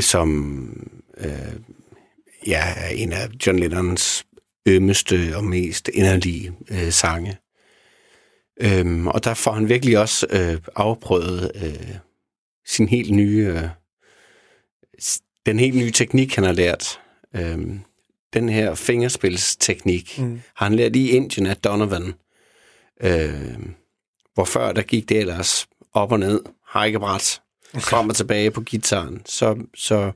som 0.00 0.68
øh, 1.18 1.52
ja, 2.46 2.74
er 2.76 2.88
en 2.88 3.12
af 3.12 3.28
John 3.46 3.58
Lennons 3.58 4.26
ømmeste 4.68 5.32
og 5.36 5.44
mest 5.44 5.88
inderlige 5.88 6.52
øh, 6.70 6.92
sange. 6.92 7.36
Øhm, 8.60 9.06
og 9.06 9.24
der 9.24 9.34
får 9.34 9.52
han 9.52 9.68
virkelig 9.68 9.98
også 9.98 10.26
øh, 10.30 10.60
afprøvet 10.76 11.52
øh, 11.54 11.96
sin 12.66 12.88
helt 12.88 13.10
nye, 13.10 13.46
øh, 13.46 13.68
den 15.46 15.58
helt 15.58 15.76
nye 15.76 15.90
teknik, 15.90 16.34
han 16.34 16.44
har 16.44 16.52
lært. 16.52 17.00
Øhm, 17.36 17.80
den 18.34 18.48
her 18.48 18.74
fingerspilsteknik 18.74 20.18
mm. 20.18 20.40
har 20.54 20.66
han 20.66 20.76
lært 20.76 20.96
i 20.96 21.10
Indien 21.10 21.46
af 21.46 21.56
Donovan. 21.56 22.14
Øh, 23.02 23.56
hvor 24.34 24.44
før 24.44 24.72
der 24.72 24.82
gik 24.82 25.08
det 25.08 25.18
ellers 25.18 25.66
op 25.92 26.12
og 26.12 26.18
ned, 26.18 26.40
hækkebræt, 26.74 27.40
frem 27.74 28.08
og 28.08 28.16
tilbage 28.16 28.50
på 28.50 28.60
gitaren. 28.60 29.22
Så, 29.26 29.56
så 29.74 30.12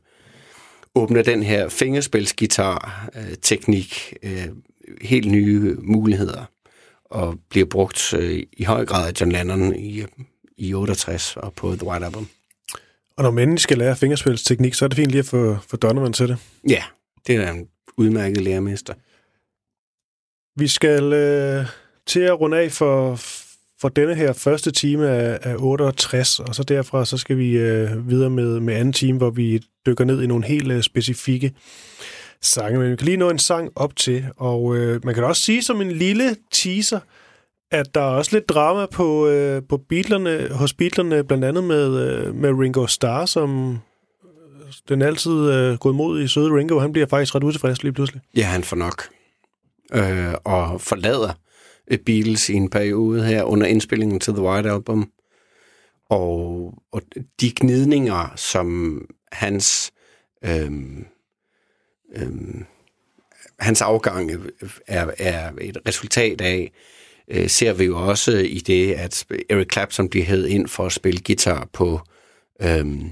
åbner 0.95 1.23
den 1.23 1.43
her 1.43 1.69
fingerspilsgitar-teknik 1.69 4.15
øh, 4.23 4.49
helt 5.03 5.31
nye 5.31 5.77
muligheder 5.79 6.45
og 7.05 7.39
bliver 7.49 7.67
brugt 7.67 8.15
øh, 8.15 8.43
i 8.53 8.65
høj 8.65 8.87
grad 8.87 9.09
af 9.09 9.13
John 9.21 9.33
Lennon 9.33 9.77
i, 9.77 10.05
i 10.57 10.75
68 10.75 11.37
og 11.37 11.53
på 11.53 11.77
The 11.77 11.87
White 11.87 12.07
Album. 12.07 12.29
Og 13.21 13.25
når 13.25 13.31
mændene 13.31 13.59
skal 13.59 13.79
lære 13.79 13.97
fingerspilsteknik, 13.97 14.75
så 14.75 14.85
er 14.85 14.89
det 14.89 14.97
fint 14.97 15.11
lige 15.11 15.19
at 15.19 15.27
få, 15.27 15.57
få 15.69 15.77
Donovan 15.77 16.13
til 16.13 16.29
det. 16.29 16.37
Ja, 16.69 16.83
det 17.27 17.35
er 17.35 17.53
en 17.53 17.69
udmærket 17.97 18.43
lærermester. 18.43 18.95
Vi 20.61 20.69
skal 20.69 21.13
øh, 21.13 21.67
til 22.07 22.21
at 22.21 22.41
runde 22.41 22.59
af 22.59 22.73
for, 22.73 23.21
for 23.81 23.89
denne 23.89 24.15
her 24.15 24.33
første 24.33 24.71
time 24.71 25.09
af, 25.09 25.39
af 25.43 25.55
68, 25.59 26.41
og 26.41 26.55
så 26.55 26.63
derfra 26.63 27.05
så 27.05 27.17
skal 27.17 27.39
vi 27.39 27.59
øh, 27.59 28.09
videre 28.09 28.31
med, 28.31 28.61
med 28.61 28.75
anden 28.75 28.93
time, 28.93 29.19
hvor 29.19 29.31
vi 29.31 29.63
dykker 29.87 30.05
ned 30.05 30.23
i 30.23 30.27
nogle 30.27 30.45
helt 30.45 30.73
øh, 30.73 30.83
specifikke 30.83 31.53
sange. 32.43 32.79
Men 32.79 32.91
vi 32.91 32.97
kan 32.97 33.05
lige 33.05 33.17
nå 33.17 33.31
en 33.31 33.39
sang 33.39 33.71
op 33.77 33.97
til, 33.97 34.27
og 34.37 34.77
øh, 34.77 35.05
man 35.05 35.15
kan 35.15 35.25
også 35.25 35.43
sige 35.43 35.63
som 35.63 35.81
en 35.81 35.93
lille 35.93 36.37
teaser, 36.53 37.01
at 37.71 37.95
der 37.95 38.01
er 38.01 38.15
også 38.15 38.37
lidt 38.37 38.49
drama 38.49 38.87
på, 38.87 39.29
øh, 39.29 39.63
på 39.69 39.77
Beatlerne, 39.89 40.49
hos 40.55 40.75
Beatlerne, 40.75 41.25
blandt 41.25 41.45
andet 41.45 41.65
med, 41.65 41.99
øh, 41.99 42.35
med 42.35 42.51
Ringo 42.51 42.87
Starr, 42.87 43.27
som 43.27 43.71
øh, 44.25 44.73
den 44.89 45.03
altid 45.03 45.51
øh, 45.53 45.79
gået 45.79 45.95
mod 45.95 46.23
i 46.23 46.29
søde 46.29 46.57
Ringo. 46.57 46.79
Han 46.79 46.93
bliver 46.93 47.07
faktisk 47.07 47.35
ret 47.35 47.45
utilfreds 47.45 47.83
lige 47.83 47.93
pludselig. 47.93 48.23
Ja, 48.37 48.45
han 48.45 48.65
får 48.65 48.77
nok. 48.77 49.09
Øh, 49.95 50.35
og 50.45 50.81
forlader 50.81 51.33
øh, 51.91 51.99
Beatles 51.99 52.49
i 52.49 52.55
en 52.55 52.71
periode 52.71 53.25
her 53.25 53.43
under 53.43 53.67
indspillingen 53.67 54.21
til 54.21 54.35
The 54.35 54.43
White 54.43 54.71
Album. 54.71 55.11
Og, 56.11 56.75
og 56.93 57.03
de 57.41 57.53
gnidninger, 57.61 58.33
som 58.37 58.99
hans 59.33 59.93
øh, 60.45 60.71
øh, 62.17 62.31
hans 63.59 63.83
afgang 63.83 64.31
er, 64.87 65.11
er 65.19 65.53
et 65.61 65.79
resultat 65.89 66.41
af, 66.41 66.73
øh, 67.31 67.49
ser 67.51 67.73
vi 67.73 67.85
jo 67.85 68.09
også 68.09 68.33
i 68.33 68.59
det, 68.59 68.93
at 68.93 69.27
Eric 69.49 69.73
Clapton 69.73 70.09
bliver 70.09 70.27
hævet 70.27 70.47
ind 70.47 70.69
for 70.69 70.87
at 70.87 70.93
spille 70.93 71.21
guitar 71.27 71.69
på 71.73 72.01
øhm, 72.63 73.11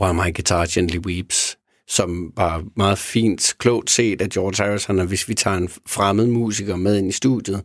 While 0.00 0.14
My 0.14 0.34
Guitar 0.34 0.66
Gently 0.74 0.98
Weeps, 0.98 1.58
som 1.88 2.32
var 2.36 2.64
meget 2.76 2.98
fint, 2.98 3.54
klogt 3.58 3.90
set 3.90 4.22
af 4.22 4.28
George 4.28 4.64
Harrison, 4.64 4.98
at 4.98 5.06
hvis 5.06 5.28
vi 5.28 5.34
tager 5.34 5.56
en 5.56 5.68
fremmed 5.86 6.26
musiker 6.26 6.76
med 6.76 6.98
ind 6.98 7.08
i 7.08 7.12
studiet, 7.12 7.62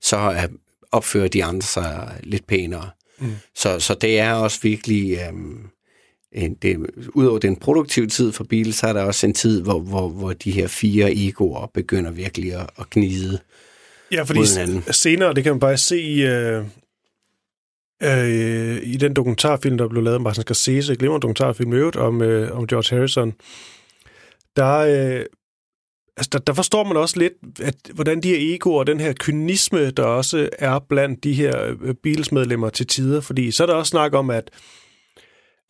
så 0.00 0.16
er, 0.16 0.46
opfører 0.92 1.28
de 1.28 1.44
andre 1.44 1.62
sig 1.62 2.20
lidt 2.22 2.46
pænere. 2.46 2.90
Mm. 3.18 3.34
Så, 3.54 3.80
så 3.80 3.94
det 3.94 4.18
er 4.18 4.32
også 4.32 4.58
virkelig... 4.62 5.18
Øhm, 5.28 5.66
en, 6.32 6.54
det, 6.54 6.86
udover 7.14 7.38
den 7.38 7.56
produktive 7.56 8.06
tid 8.06 8.32
for 8.32 8.44
Beatles, 8.44 8.76
så 8.76 8.86
er 8.86 8.92
der 8.92 9.02
også 9.02 9.26
en 9.26 9.34
tid, 9.34 9.62
hvor, 9.62 9.80
hvor, 9.80 10.08
hvor 10.08 10.32
de 10.32 10.50
her 10.50 10.66
fire 10.66 11.14
egoer 11.14 11.66
begynder 11.66 12.10
virkelig 12.10 12.54
at, 12.54 12.70
at 12.78 12.90
gnide 12.90 13.38
Ja, 14.12 14.22
fordi 14.22 14.40
senere, 14.90 15.34
det 15.34 15.44
kan 15.44 15.52
man 15.52 15.60
bare 15.60 15.76
se 15.76 16.00
i, 16.00 16.22
øh, 16.22 16.64
øh, 18.02 18.80
i 18.82 18.96
den 18.96 19.14
dokumentarfilm, 19.14 19.78
der 19.78 19.88
blev 19.88 20.02
lavet 20.02 20.16
om 20.16 20.22
Martin 20.22 20.42
Scorsese, 20.42 20.96
glemmer 20.96 21.18
dokumentarfilm 21.18 21.72
øvrigt 21.72 21.96
om, 21.96 22.22
øh, 22.22 22.56
om 22.56 22.66
George 22.66 22.96
Harrison, 22.96 23.32
der, 24.56 24.76
øh, 24.76 25.26
altså 26.16 26.28
der, 26.32 26.38
der 26.38 26.52
forstår 26.52 26.84
man 26.84 26.96
også 26.96 27.18
lidt, 27.18 27.32
at, 27.62 27.74
hvordan 27.94 28.20
de 28.20 28.28
her 28.28 28.54
egoer 28.54 28.78
og 28.78 28.86
den 28.86 29.00
her 29.00 29.12
kynisme, 29.20 29.90
der 29.90 30.02
også 30.02 30.48
er 30.58 30.78
blandt 30.78 31.24
de 31.24 31.32
her 31.32 31.74
øh, 31.82 31.94
Beatles-medlemmer 31.94 32.70
til 32.70 32.86
tider, 32.86 33.20
fordi 33.20 33.50
så 33.50 33.62
er 33.62 33.66
der 33.66 33.74
også 33.74 33.90
snak 33.90 34.14
om, 34.14 34.30
at, 34.30 34.50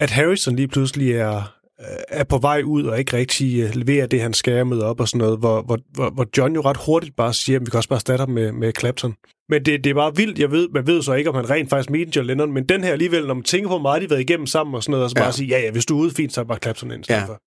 at 0.01 0.11
Harrison 0.11 0.57
lige 0.57 0.69
pludselig 0.69 1.13
er, 1.13 1.62
er 2.09 2.25
på 2.25 2.39
vej 2.39 2.63
ud 2.65 2.85
og 2.85 2.99
ikke 2.99 3.17
rigtig 3.17 3.61
øh, 3.61 3.75
leverer 3.75 4.07
det, 4.07 4.21
han 4.21 4.35
skal 4.35 4.67
med 4.67 4.81
op 4.81 5.01
og 5.01 5.09
sådan 5.09 5.19
noget, 5.19 5.39
hvor, 5.39 5.63
hvor, 5.63 6.11
hvor, 6.11 6.27
John 6.39 6.55
jo 6.55 6.61
ret 6.61 6.77
hurtigt 6.87 7.17
bare 7.17 7.35
siger, 7.35 7.59
at 7.59 7.67
vi 7.67 7.71
kan 7.71 7.77
også 7.77 7.89
bare 7.89 7.97
erstatte 7.97 8.23
ham 8.23 8.31
med, 8.31 8.53
med 8.53 8.73
Clapton. 8.79 9.15
Men 9.49 9.65
det, 9.65 9.85
det 9.85 9.91
er 9.91 9.95
bare 9.95 10.17
vildt, 10.17 10.39
jeg 10.39 10.51
ved, 10.51 10.69
man 10.75 10.87
ved 10.87 11.03
så 11.03 11.13
ikke, 11.13 11.31
om 11.31 11.37
han 11.37 11.51
rent 11.51 11.71
faktisk 11.71 11.91
mente 11.91 12.13
John 12.17 12.27
Lennon, 12.27 12.53
men 12.53 12.65
den 12.65 12.85
her 12.85 12.93
alligevel, 12.93 13.27
når 13.27 13.35
man 13.35 13.43
tænker 13.43 13.69
på, 13.69 13.73
hvor 13.73 13.83
meget 13.83 14.01
de 14.01 14.07
har 14.07 14.09
været 14.09 14.21
igennem 14.21 14.47
sammen 14.47 14.75
og 14.75 14.83
sådan 14.83 14.91
noget, 14.91 15.05
og 15.05 15.11
så 15.11 15.15
ja. 15.19 15.23
bare 15.23 15.33
sige, 15.33 15.49
ja, 15.49 15.61
ja, 15.61 15.71
hvis 15.71 15.87
du 15.87 15.99
er 15.99 16.03
ude 16.03 16.11
fint, 16.11 16.33
så 16.33 16.41
er 16.41 16.45
bare 16.45 16.59
Clapton 16.63 16.91
ind. 16.91 17.05
Ja. 17.11 17.25
For. 17.25 17.41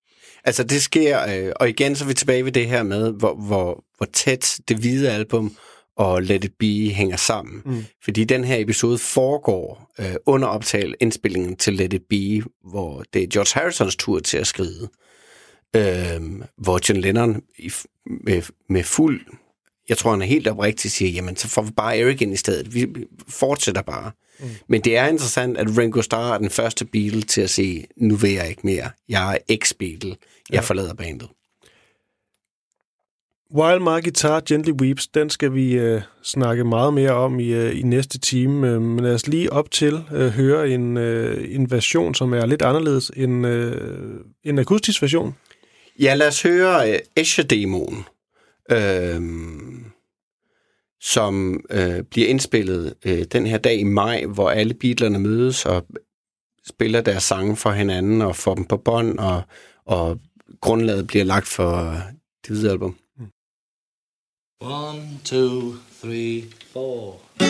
Altså 0.44 0.64
det 0.64 0.82
sker, 0.82 1.18
øh, 1.22 1.52
og 1.56 1.68
igen 1.68 1.96
så 1.96 2.04
er 2.04 2.08
vi 2.08 2.14
tilbage 2.14 2.44
ved 2.44 2.52
det 2.52 2.66
her 2.66 2.82
med, 2.82 3.12
hvor, 3.12 3.34
hvor, 3.34 3.84
hvor 3.96 4.06
tæt 4.12 4.58
det 4.68 4.76
hvide 4.76 5.10
album 5.10 5.56
og 5.96 6.22
Let 6.22 6.44
It 6.44 6.52
Be 6.58 6.94
hænger 6.94 7.16
sammen. 7.16 7.62
Mm. 7.64 7.84
Fordi 8.04 8.24
den 8.24 8.44
her 8.44 8.58
episode 8.58 8.98
foregår 8.98 9.92
øh, 9.98 10.14
under 10.26 10.48
optagelse 10.48 10.96
indspillingen 11.00 11.56
til 11.56 11.74
Let 11.74 11.92
It 11.92 12.02
Be, 12.10 12.50
hvor 12.70 13.04
det 13.14 13.22
er 13.22 13.26
George 13.26 13.60
Harrisons 13.60 13.96
tur 13.96 14.18
til 14.18 14.38
at 14.38 14.46
skride. 14.46 14.88
Øh, 15.76 16.20
hvor 16.58 16.88
John 16.88 17.00
Lennon 17.00 17.42
i, 17.58 17.72
med, 18.24 18.42
med 18.68 18.84
fuld, 18.84 19.20
jeg 19.88 19.98
tror 19.98 20.10
han 20.10 20.22
er 20.22 20.26
helt 20.26 20.48
oprigtigt, 20.48 20.94
siger, 20.94 21.10
jamen 21.10 21.36
så 21.36 21.48
får 21.48 21.62
vi 21.62 21.70
bare 21.70 21.98
Eric 21.98 22.22
ind 22.22 22.32
i 22.32 22.36
stedet. 22.36 22.74
Vi 22.74 22.86
fortsætter 23.28 23.82
bare. 23.82 24.10
Mm. 24.40 24.46
Men 24.68 24.80
det 24.80 24.96
er 24.96 25.06
interessant, 25.06 25.58
at 25.58 25.78
Ringo 25.78 26.02
Starr 26.02 26.34
er 26.34 26.38
den 26.38 26.50
første 26.50 26.84
Beatle 26.84 27.22
til 27.22 27.40
at 27.40 27.50
sige, 27.50 27.86
nu 27.96 28.16
vil 28.16 28.32
jeg 28.32 28.48
ikke 28.48 28.62
mere. 28.64 28.90
Jeg 29.08 29.34
er 29.34 29.38
ex-Beatle. 29.52 30.08
Jeg 30.50 30.54
ja. 30.54 30.60
forlader 30.60 30.94
bandet. 30.94 31.28
While 33.54 33.80
My 33.80 34.02
Guitar 34.02 34.40
Gently 34.48 34.72
Weeps, 34.72 35.06
den 35.06 35.30
skal 35.30 35.54
vi 35.54 35.72
øh, 35.72 36.02
snakke 36.22 36.64
meget 36.64 36.94
mere 36.94 37.10
om 37.10 37.40
i, 37.40 37.52
øh, 37.52 37.78
i 37.78 37.82
næste 37.82 38.18
time. 38.18 38.68
Øh, 38.68 38.82
men 38.82 39.04
lad 39.04 39.14
os 39.14 39.26
lige 39.26 39.52
op 39.52 39.70
til 39.70 40.04
øh, 40.12 40.28
høre 40.28 40.70
en, 40.70 40.96
øh, 40.96 41.54
en 41.54 41.70
version, 41.70 42.14
som 42.14 42.34
er 42.34 42.46
lidt 42.46 42.62
anderledes 42.62 43.12
end 43.16 43.46
øh, 43.46 44.20
en 44.44 44.58
akustisk 44.58 45.02
version. 45.02 45.34
Ja, 46.00 46.14
lad 46.14 46.28
os 46.28 46.42
høre 46.42 46.92
øh, 46.92 46.98
Escher-demoen, 47.16 48.04
øh, 48.70 49.20
som 51.00 51.60
øh, 51.70 52.02
bliver 52.02 52.28
indspillet 52.28 52.94
øh, 53.04 53.24
den 53.32 53.46
her 53.46 53.58
dag 53.58 53.78
i 53.78 53.84
maj, 53.84 54.24
hvor 54.24 54.50
alle 54.50 54.74
Beatlerne 54.74 55.18
mødes 55.18 55.66
og 55.66 55.86
spiller 56.68 57.00
deres 57.00 57.22
sange 57.22 57.56
for 57.56 57.70
hinanden 57.70 58.22
og 58.22 58.36
får 58.36 58.54
dem 58.54 58.64
på 58.64 58.76
bånd, 58.76 59.18
og, 59.18 59.42
og 59.84 60.18
grundlaget 60.60 61.06
bliver 61.06 61.24
lagt 61.24 61.46
for 61.46 61.90
øh, 61.90 61.96
det 62.46 62.56
hvide 62.56 62.70
album. 62.70 62.96
One, 64.58 65.20
two, 65.22 65.80
three, 65.90 66.48
four. 66.72 67.20
I 67.38 67.44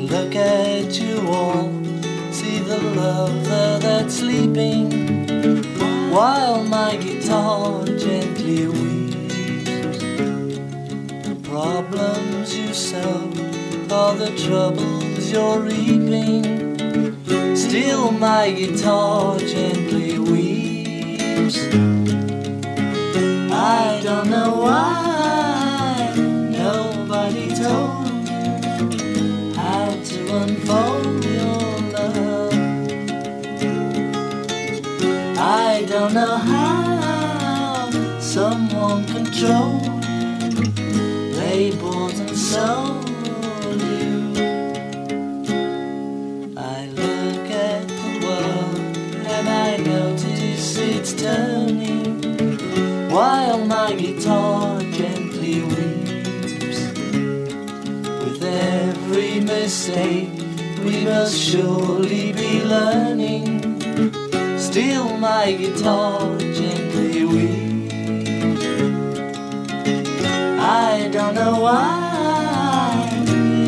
look 0.00 0.34
at 0.34 0.98
you 0.98 1.20
all, 1.28 1.70
see 2.32 2.60
the 2.60 2.80
lover 2.96 3.78
that's 3.78 4.14
sleeping, 4.14 4.90
while 6.10 6.64
my 6.64 6.96
guitar 6.96 7.84
gently 7.84 8.68
weeps. 8.68 9.98
The 11.28 11.36
problems 11.42 12.56
you 12.56 12.72
solve 12.72 13.36
are 13.96 14.14
the 14.14 14.30
troubles 14.36 15.32
you're 15.32 15.58
reaping. 15.60 16.44
Still, 17.56 18.10
my 18.10 18.50
guitar 18.50 19.38
gently 19.38 20.18
weeps. 20.18 21.56
I 23.50 24.00
don't 24.04 24.28
know 24.28 24.50
why 24.64 26.12
nobody 26.64 27.46
told 27.62 28.04
me 28.04 29.54
how 29.56 29.88
to 30.10 30.18
unfold 30.42 31.24
your 31.38 31.62
love. 31.96 32.52
I 35.38 35.86
don't 35.88 36.12
know 36.12 36.36
how 36.52 37.90
someone 38.20 39.06
controlled 39.06 40.04
labels 41.40 42.18
and 42.18 42.36
so. 42.36 43.05
Mistake, 59.66 60.30
we 60.84 61.04
must 61.04 61.36
surely 61.36 62.32
be 62.32 62.62
learning. 62.62 63.46
Still, 64.56 65.08
my 65.18 65.50
guitar 65.60 66.38
gently 66.38 67.24
weeps. 67.24 67.92
I 70.88 71.10
don't 71.12 71.34
know 71.34 71.54
why 71.66 72.94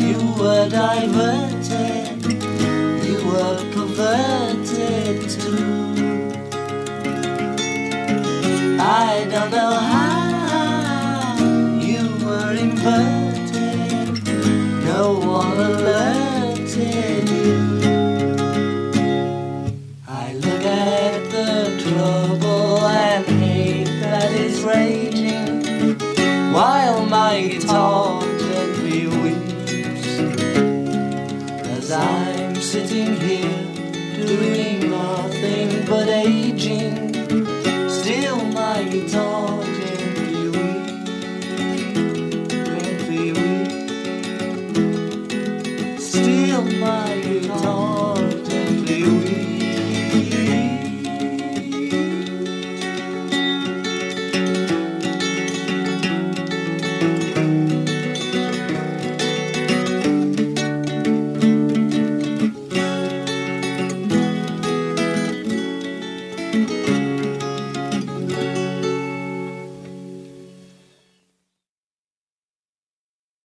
you 0.07 0.19
were 0.41 0.69
diverted, 0.69 2.23
you 3.05 3.17
were 3.29 3.59
perverted 3.73 5.29
too. 5.29 6.29
I 8.79 9.27
don't 9.29 9.51
know 9.51 10.08
love. 15.59 16.08